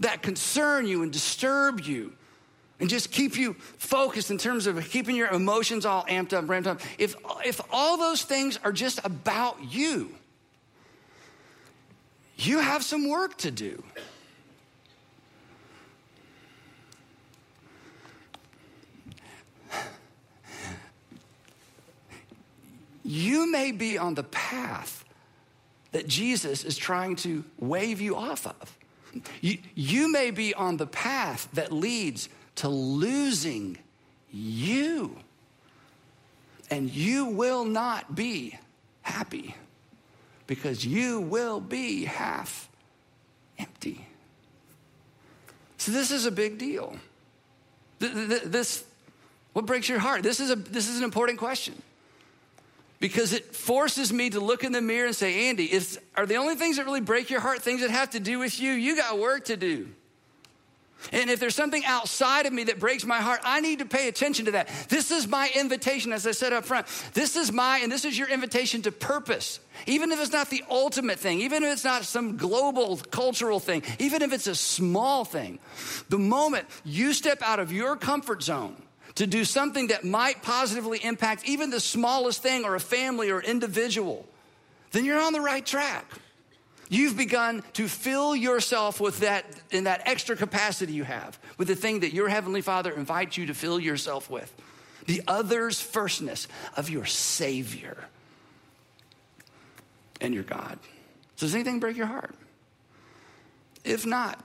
that 0.00 0.22
concern 0.22 0.88
you 0.88 1.04
and 1.04 1.12
disturb 1.12 1.80
you 1.80 2.12
and 2.80 2.90
just 2.90 3.12
keep 3.12 3.38
you 3.38 3.54
focused 3.76 4.32
in 4.32 4.38
terms 4.38 4.66
of 4.66 4.90
keeping 4.90 5.14
your 5.14 5.28
emotions 5.28 5.86
all 5.86 6.04
amped 6.06 6.32
up, 6.32 6.48
ramped 6.48 6.66
up, 6.66 6.80
if, 6.98 7.14
if 7.44 7.60
all 7.70 7.96
those 7.96 8.22
things 8.22 8.58
are 8.64 8.72
just 8.72 8.98
about 9.04 9.72
you, 9.72 10.10
you 12.38 12.58
have 12.58 12.82
some 12.82 13.08
work 13.08 13.38
to 13.38 13.52
do. 13.52 13.84
You 23.08 23.50
may 23.50 23.72
be 23.72 23.96
on 23.96 24.14
the 24.14 24.22
path 24.22 25.02
that 25.92 26.06
Jesus 26.06 26.62
is 26.62 26.76
trying 26.76 27.16
to 27.16 27.42
wave 27.58 28.02
you 28.02 28.14
off 28.14 28.46
of. 28.46 28.78
You, 29.40 29.58
you 29.74 30.12
may 30.12 30.30
be 30.30 30.52
on 30.52 30.76
the 30.76 30.86
path 30.86 31.48
that 31.54 31.72
leads 31.72 32.28
to 32.56 32.68
losing 32.68 33.78
you. 34.30 35.16
And 36.70 36.90
you 36.90 37.24
will 37.24 37.64
not 37.64 38.14
be 38.14 38.58
happy 39.00 39.56
because 40.46 40.84
you 40.84 41.20
will 41.20 41.60
be 41.60 42.04
half 42.04 42.68
empty. 43.58 44.06
So, 45.78 45.92
this 45.92 46.10
is 46.10 46.26
a 46.26 46.30
big 46.30 46.58
deal. 46.58 46.96
This, 48.00 48.84
what 49.54 49.64
breaks 49.64 49.88
your 49.88 49.98
heart? 49.98 50.22
This 50.22 50.40
is, 50.40 50.50
a, 50.50 50.56
this 50.56 50.90
is 50.90 50.98
an 50.98 51.04
important 51.04 51.38
question 51.38 51.82
because 53.00 53.32
it 53.32 53.54
forces 53.54 54.12
me 54.12 54.30
to 54.30 54.40
look 54.40 54.64
in 54.64 54.72
the 54.72 54.82
mirror 54.82 55.06
and 55.06 55.14
say, 55.14 55.48
Andy, 55.48 55.72
is, 55.72 55.98
are 56.16 56.26
the 56.26 56.36
only 56.36 56.56
things 56.56 56.76
that 56.76 56.84
really 56.84 57.00
break 57.00 57.30
your 57.30 57.40
heart 57.40 57.62
things 57.62 57.80
that 57.80 57.90
have 57.90 58.10
to 58.10 58.20
do 58.20 58.38
with 58.38 58.60
you? 58.60 58.72
You 58.72 58.96
got 58.96 59.18
work 59.18 59.46
to 59.46 59.56
do. 59.56 59.88
And 61.12 61.30
if 61.30 61.38
there's 61.38 61.54
something 61.54 61.84
outside 61.84 62.46
of 62.46 62.52
me 62.52 62.64
that 62.64 62.80
breaks 62.80 63.04
my 63.04 63.18
heart, 63.18 63.40
I 63.44 63.60
need 63.60 63.78
to 63.78 63.84
pay 63.84 64.08
attention 64.08 64.46
to 64.46 64.50
that. 64.52 64.68
This 64.88 65.12
is 65.12 65.28
my 65.28 65.48
invitation, 65.54 66.12
as 66.12 66.26
I 66.26 66.32
said 66.32 66.52
up 66.52 66.64
front. 66.64 66.88
This 67.14 67.36
is 67.36 67.52
my, 67.52 67.78
and 67.78 67.90
this 67.90 68.04
is 68.04 68.18
your 68.18 68.28
invitation 68.28 68.82
to 68.82 68.90
purpose. 68.90 69.60
Even 69.86 70.10
if 70.10 70.20
it's 70.20 70.32
not 70.32 70.50
the 70.50 70.64
ultimate 70.68 71.20
thing, 71.20 71.40
even 71.42 71.62
if 71.62 71.72
it's 71.72 71.84
not 71.84 72.04
some 72.04 72.36
global 72.36 72.96
cultural 72.96 73.60
thing, 73.60 73.84
even 74.00 74.22
if 74.22 74.32
it's 74.32 74.48
a 74.48 74.56
small 74.56 75.24
thing, 75.24 75.60
the 76.08 76.18
moment 76.18 76.66
you 76.84 77.12
step 77.12 77.42
out 77.42 77.60
of 77.60 77.72
your 77.72 77.94
comfort 77.94 78.42
zone 78.42 78.74
to 79.18 79.26
do 79.26 79.44
something 79.44 79.88
that 79.88 80.04
might 80.04 80.42
positively 80.42 81.00
impact 81.02 81.44
even 81.44 81.70
the 81.70 81.80
smallest 81.80 82.40
thing 82.40 82.64
or 82.64 82.76
a 82.76 82.80
family 82.80 83.32
or 83.32 83.42
individual, 83.42 84.24
then 84.92 85.04
you're 85.04 85.20
on 85.20 85.32
the 85.32 85.40
right 85.40 85.66
track. 85.66 86.04
You've 86.88 87.16
begun 87.16 87.64
to 87.72 87.88
fill 87.88 88.36
yourself 88.36 89.00
with 89.00 89.18
that 89.20 89.44
in 89.72 89.84
that 89.84 90.02
extra 90.06 90.36
capacity 90.36 90.92
you 90.92 91.02
have, 91.02 91.36
with 91.58 91.66
the 91.66 91.74
thing 91.74 92.00
that 92.00 92.14
your 92.14 92.28
heavenly 92.28 92.60
Father 92.60 92.92
invites 92.92 93.36
you 93.36 93.46
to 93.46 93.54
fill 93.54 93.80
yourself 93.80 94.30
with. 94.30 94.54
The 95.06 95.22
others 95.26 95.80
firstness 95.80 96.46
of 96.76 96.88
your 96.88 97.04
Savior 97.04 97.96
and 100.20 100.32
your 100.32 100.44
God. 100.44 100.78
So 101.34 101.46
does 101.46 101.56
anything 101.56 101.80
break 101.80 101.96
your 101.96 102.06
heart? 102.06 102.36
If 103.84 104.06
not, 104.06 104.38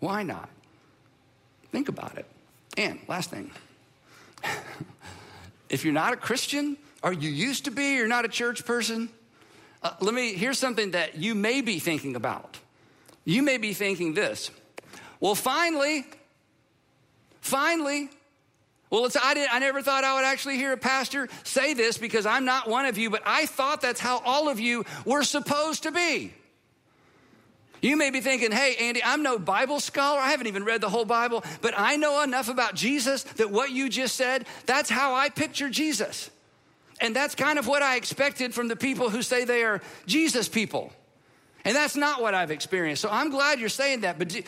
why 0.00 0.22
not? 0.22 0.48
Think 1.72 1.90
about 1.90 2.16
it. 2.16 2.24
And 2.78 2.98
last 3.06 3.28
thing 3.28 3.50
if 5.68 5.84
you're 5.84 5.94
not 5.94 6.12
a 6.12 6.16
Christian, 6.16 6.76
or 7.02 7.12
you 7.12 7.30
used 7.30 7.64
to 7.64 7.70
be, 7.70 7.96
you're 7.96 8.08
not 8.08 8.24
a 8.24 8.28
church 8.28 8.64
person, 8.64 9.08
uh, 9.82 9.90
let 10.00 10.14
me, 10.14 10.34
here's 10.34 10.58
something 10.58 10.92
that 10.92 11.16
you 11.16 11.34
may 11.34 11.60
be 11.60 11.78
thinking 11.78 12.14
about. 12.14 12.58
You 13.24 13.42
may 13.42 13.58
be 13.58 13.72
thinking 13.72 14.14
this. 14.14 14.50
Well, 15.20 15.34
finally, 15.34 16.04
finally, 17.40 18.10
well, 18.90 19.06
it's, 19.06 19.16
I, 19.16 19.34
did, 19.34 19.48
I 19.50 19.58
never 19.58 19.80
thought 19.80 20.04
I 20.04 20.14
would 20.14 20.24
actually 20.24 20.56
hear 20.56 20.72
a 20.72 20.76
pastor 20.76 21.28
say 21.44 21.74
this 21.74 21.96
because 21.96 22.26
I'm 22.26 22.44
not 22.44 22.68
one 22.68 22.84
of 22.84 22.98
you, 22.98 23.08
but 23.08 23.22
I 23.24 23.46
thought 23.46 23.80
that's 23.80 24.00
how 24.00 24.18
all 24.18 24.48
of 24.48 24.60
you 24.60 24.84
were 25.04 25.22
supposed 25.22 25.84
to 25.84 25.92
be. 25.92 26.34
You 27.82 27.96
may 27.96 28.10
be 28.10 28.20
thinking, 28.20 28.52
hey, 28.52 28.76
Andy, 28.76 29.02
I'm 29.04 29.24
no 29.24 29.40
Bible 29.40 29.80
scholar. 29.80 30.20
I 30.20 30.30
haven't 30.30 30.46
even 30.46 30.64
read 30.64 30.80
the 30.80 30.88
whole 30.88 31.04
Bible, 31.04 31.44
but 31.60 31.74
I 31.76 31.96
know 31.96 32.22
enough 32.22 32.48
about 32.48 32.74
Jesus 32.74 33.24
that 33.24 33.50
what 33.50 33.72
you 33.72 33.88
just 33.88 34.14
said, 34.14 34.46
that's 34.66 34.88
how 34.88 35.14
I 35.14 35.28
picture 35.28 35.68
Jesus. 35.68 36.30
And 37.00 37.14
that's 37.14 37.34
kind 37.34 37.58
of 37.58 37.66
what 37.66 37.82
I 37.82 37.96
expected 37.96 38.54
from 38.54 38.68
the 38.68 38.76
people 38.76 39.10
who 39.10 39.20
say 39.20 39.44
they 39.44 39.64
are 39.64 39.82
Jesus 40.06 40.48
people. 40.48 40.92
And 41.64 41.74
that's 41.74 41.96
not 41.96 42.22
what 42.22 42.34
I've 42.34 42.52
experienced. 42.52 43.02
So 43.02 43.08
I'm 43.10 43.30
glad 43.30 43.58
you're 43.58 43.68
saying 43.68 44.02
that. 44.02 44.16
But 44.16 44.28
do, 44.28 44.42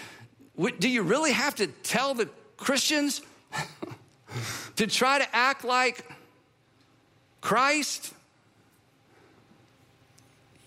do 0.78 0.88
you 0.88 1.02
really 1.02 1.32
have 1.32 1.56
to 1.56 1.66
tell 1.66 2.14
the 2.14 2.28
Christians 2.56 3.20
to 4.76 4.86
try 4.86 5.18
to 5.18 5.34
act 5.34 5.64
like 5.64 6.08
Christ? 7.40 8.12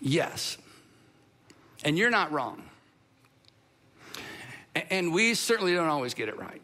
Yes. 0.01 0.57
And 1.83 1.97
you're 1.97 2.09
not 2.09 2.31
wrong. 2.31 2.63
And 4.89 5.13
we 5.13 5.33
certainly 5.33 5.73
don't 5.73 5.87
always 5.87 6.13
get 6.13 6.29
it 6.29 6.37
right. 6.37 6.61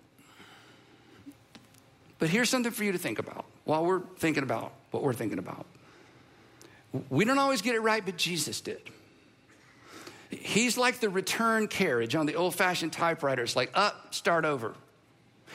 But 2.20 2.30
here's 2.30 2.50
something 2.50 2.72
for 2.72 2.84
you 2.84 2.92
to 2.92 2.98
think 2.98 3.20
about 3.20 3.46
while 3.66 3.86
we're 3.86 4.02
thinking 4.18 4.44
about 4.44 4.74
what 4.92 5.04
we're 5.04 5.14
thinking 5.14 5.40
about. 5.40 5.66
We 7.10 7.26
don't 7.26 7.40
always 7.40 7.62
get 7.62 7.76
it 7.76 7.82
right, 7.82 8.06
but 8.06 8.18
Jesus 8.18 8.62
did. 8.62 8.82
He's 10.30 10.78
like 10.78 11.00
the 11.00 11.10
return 11.10 11.68
carriage 11.68 12.16
on 12.16 12.26
the 12.26 12.36
old 12.36 12.56
fashioned 12.56 12.94
typewriters, 12.94 13.56
like 13.56 13.72
up, 13.74 14.14
start 14.14 14.46
over. 14.46 14.76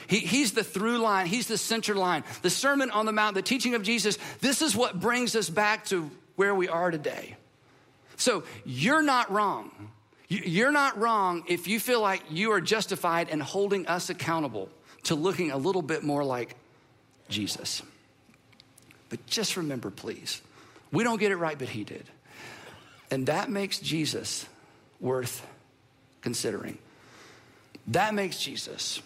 He, 0.07 0.19
he's 0.19 0.53
the 0.53 0.63
through 0.63 0.99
line, 0.99 1.25
he's 1.27 1.47
the 1.47 1.57
center 1.57 1.95
line. 1.95 2.23
The 2.41 2.49
Sermon 2.49 2.91
on 2.91 3.05
the 3.05 3.11
Mount, 3.11 3.35
the 3.35 3.41
teaching 3.41 3.75
of 3.75 3.83
Jesus, 3.83 4.17
this 4.39 4.61
is 4.61 4.75
what 4.75 4.99
brings 4.99 5.35
us 5.35 5.49
back 5.49 5.85
to 5.85 6.09
where 6.35 6.55
we 6.55 6.67
are 6.67 6.91
today. 6.91 7.35
So 8.19 8.43
you're 8.65 9.01
not 9.01 9.31
wrong. 9.31 9.71
You're 10.27 10.71
not 10.71 10.99
wrong 10.99 11.43
if 11.47 11.67
you 11.67 11.79
feel 11.79 12.01
like 12.01 12.21
you 12.29 12.51
are 12.51 12.61
justified 12.61 13.29
in 13.29 13.39
holding 13.39 13.87
us 13.87 14.09
accountable 14.09 14.69
to 15.03 15.15
looking 15.15 15.51
a 15.51 15.57
little 15.57 15.81
bit 15.81 16.03
more 16.03 16.23
like 16.23 16.55
Jesus. 17.29 17.81
But 19.07 19.25
just 19.25 19.57
remember, 19.57 19.89
please, 19.89 20.41
we 20.91 21.03
don't 21.03 21.19
get 21.19 21.31
it 21.31 21.37
right, 21.37 21.57
but 21.57 21.69
he 21.69 21.83
did. 21.83 22.03
And 23.09 23.25
that 23.27 23.49
makes 23.49 23.79
Jesus 23.79 24.45
worth 24.99 25.47
considering. 26.21 26.77
That 27.87 28.13
makes 28.13 28.39
Jesus 28.39 29.01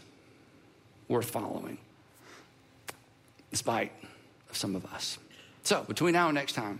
worth 1.07 1.29
following, 1.29 1.77
despite 3.51 3.91
of 4.49 4.57
some 4.57 4.75
of 4.75 4.85
us. 4.87 5.19
So, 5.61 5.83
between 5.83 6.13
now 6.13 6.27
and 6.27 6.35
next 6.35 6.53
time, 6.53 6.79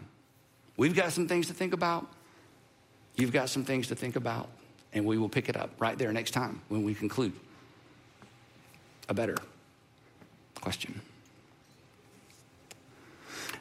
we've 0.76 0.96
got 0.96 1.14
some 1.14 1.28
things 1.28 1.48
to 1.48 1.54
think 1.54 1.74
about. 1.74 2.13
You've 3.16 3.32
got 3.32 3.50
some 3.50 3.64
things 3.64 3.88
to 3.88 3.96
think 3.96 4.16
about, 4.16 4.50
and 4.94 5.06
we 5.06 5.18
will 5.18 5.30
pick 5.30 5.50
it 5.50 5.58
up 5.58 5.70
right 5.80 5.98
there 5.98 6.12
next 6.12 6.32
time 6.32 6.62
when 6.70 6.84
we 6.84 6.94
conclude. 6.94 7.34
A 9.10 9.14
better 9.14 9.38
question. 10.56 11.02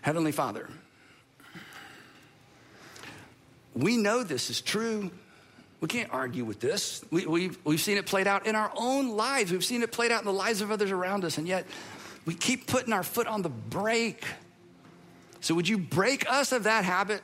Heavenly 0.01 0.33
Father, 0.33 0.69
we 3.75 3.97
know 3.97 4.23
this 4.23 4.51
is 4.51 4.61
true. 4.61 5.11
We 5.81 5.89
can't 5.89 6.13
argue 6.13 6.45
with 6.45 6.61
this. 6.61 7.05
We, 7.11 7.23
have 7.23 7.31
we've, 7.31 7.59
we've 7.65 7.81
seen 7.81 7.97
it 7.97 8.07
played 8.07 8.27
out 8.27 8.47
in 8.47 8.55
our 8.55 8.73
own 8.77 9.11
lives. 9.11 9.51
We've 9.51 9.65
seen 9.65 9.83
it 9.83 9.91
played 9.91 10.13
out 10.13 10.21
in 10.21 10.27
the 10.27 10.33
lives 10.33 10.61
of 10.61 10.71
others 10.71 10.91
around 10.91 11.25
us, 11.25 11.39
and 11.39 11.47
yet 11.47 11.67
we 12.25 12.35
keep 12.35 12.67
putting 12.67 12.93
our 12.93 13.03
foot 13.03 13.27
on 13.27 13.43
the 13.43 13.49
brake. 13.49 14.25
So, 15.41 15.55
would 15.57 15.69
you 15.69 15.79
break 15.79 16.29
us 16.31 16.53
of 16.53 16.65
that 16.65 16.85
habit? 16.85 17.23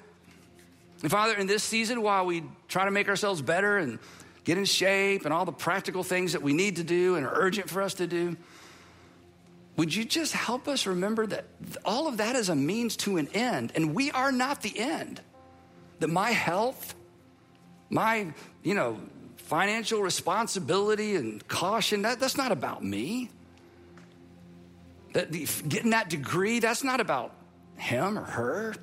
And 1.02 1.10
Father, 1.10 1.34
in 1.34 1.46
this 1.46 1.62
season, 1.62 2.02
while 2.02 2.26
we 2.26 2.42
try 2.66 2.84
to 2.84 2.90
make 2.90 3.08
ourselves 3.08 3.40
better 3.40 3.78
and 3.78 3.98
get 4.44 4.58
in 4.58 4.64
shape 4.64 5.24
and 5.24 5.32
all 5.32 5.44
the 5.44 5.52
practical 5.52 6.02
things 6.02 6.32
that 6.32 6.42
we 6.42 6.52
need 6.52 6.76
to 6.76 6.84
do 6.84 7.16
and 7.16 7.24
are 7.24 7.32
urgent 7.34 7.68
for 7.70 7.82
us 7.82 7.94
to 7.94 8.06
do, 8.06 8.36
would 9.76 9.94
you 9.94 10.04
just 10.04 10.32
help 10.32 10.66
us 10.66 10.86
remember 10.86 11.26
that 11.26 11.44
all 11.84 12.08
of 12.08 12.16
that 12.16 12.34
is 12.34 12.48
a 12.48 12.56
means 12.56 12.96
to 12.96 13.16
an 13.16 13.28
end, 13.32 13.72
and 13.76 13.94
we 13.94 14.10
are 14.10 14.32
not 14.32 14.60
the 14.60 14.76
end? 14.76 15.20
That 16.00 16.08
my 16.08 16.30
health, 16.30 16.96
my, 17.88 18.32
you 18.64 18.74
know, 18.74 18.98
financial 19.36 20.02
responsibility 20.02 21.14
and 21.14 21.46
caution, 21.46 22.02
that, 22.02 22.18
that's 22.18 22.36
not 22.36 22.50
about 22.50 22.82
me. 22.82 23.30
That 25.12 25.30
the, 25.30 25.46
getting 25.68 25.90
that 25.90 26.10
degree, 26.10 26.58
that's 26.58 26.82
not 26.82 27.00
about 27.00 27.32
him 27.76 28.18
or 28.18 28.24
her 28.24 28.74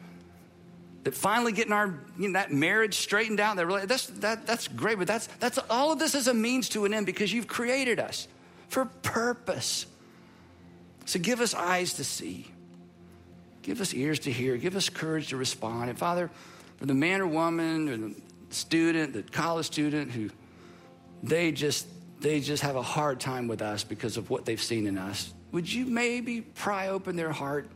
that 1.06 1.14
finally 1.14 1.52
getting 1.52 1.72
our 1.72 1.94
you 2.18 2.28
know, 2.30 2.34
that 2.34 2.52
marriage 2.52 2.96
straightened 2.96 3.40
out 3.40 3.56
that 3.56 3.88
that's 3.88 4.08
that, 4.08 4.46
that's 4.46 4.68
great 4.68 4.98
but 4.98 5.08
that's 5.08 5.28
that's 5.40 5.60
all 5.70 5.94
of 5.94 6.00
this 6.00 6.16
is 6.16 6.28
a 6.28 6.34
means 6.34 6.68
to 6.70 6.84
an 6.84 6.94
end 6.94 7.06
because 7.06 7.32
you've 7.32 7.48
created 7.48 8.00
us 8.00 8.28
for 8.68 8.86
purpose. 9.04 9.86
So 11.06 11.20
give 11.20 11.40
us 11.40 11.54
eyes 11.54 11.94
to 11.94 12.04
see. 12.04 12.52
Give 13.62 13.80
us 13.80 13.94
ears 13.94 14.20
to 14.20 14.32
hear. 14.32 14.58
Give 14.58 14.76
us 14.76 14.90
courage 14.90 15.30
to 15.30 15.38
respond. 15.38 15.90
And 15.90 15.98
father 15.98 16.32
for 16.78 16.88
the 16.88 16.94
man 16.96 17.22
or 17.22 17.28
woman 17.28 17.88
or 17.90 17.98
the 17.98 18.16
student 18.50 19.14
the 19.14 19.24
college 19.24 19.66
student 19.68 20.12
who 20.12 20.30
they 21.22 21.52
just 21.52 21.88
they 22.20 22.40
just 22.40 22.64
have 22.64 22.76
a 22.76 22.82
hard 22.82 23.20
time 23.20 23.48
with 23.48 23.62
us 23.62 23.84
because 23.84 24.18
of 24.18 24.30
what 24.30 24.46
they've 24.46 24.62
seen 24.62 24.88
in 24.88 24.98
us 24.98 25.34
would 25.52 25.72
you 25.72 25.86
maybe 25.86 26.42
pry 26.42 26.88
open 26.88 27.16
their 27.16 27.32
heart 27.32 27.68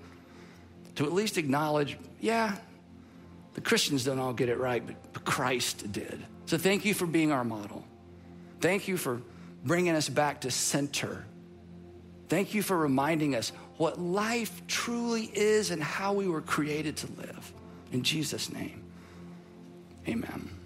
to 0.95 1.05
at 1.05 1.11
least 1.11 1.37
acknowledge 1.37 1.97
yeah 2.21 2.55
the 3.53 3.61
Christians 3.61 4.03
don't 4.03 4.19
all 4.19 4.33
get 4.33 4.49
it 4.49 4.57
right, 4.57 4.83
but 4.85 5.25
Christ 5.25 5.91
did. 5.91 6.25
So 6.45 6.57
thank 6.57 6.85
you 6.85 6.93
for 6.93 7.05
being 7.05 7.31
our 7.31 7.43
model. 7.43 7.83
Thank 8.61 8.87
you 8.87 8.97
for 8.97 9.21
bringing 9.63 9.95
us 9.95 10.09
back 10.09 10.41
to 10.41 10.51
center. 10.51 11.25
Thank 12.27 12.53
you 12.53 12.61
for 12.61 12.77
reminding 12.77 13.35
us 13.35 13.51
what 13.77 13.99
life 13.99 14.61
truly 14.67 15.31
is 15.33 15.71
and 15.71 15.81
how 15.81 16.13
we 16.13 16.27
were 16.27 16.41
created 16.41 16.97
to 16.97 17.07
live. 17.17 17.53
In 17.91 18.03
Jesus' 18.03 18.51
name, 18.51 18.83
amen. 20.07 20.58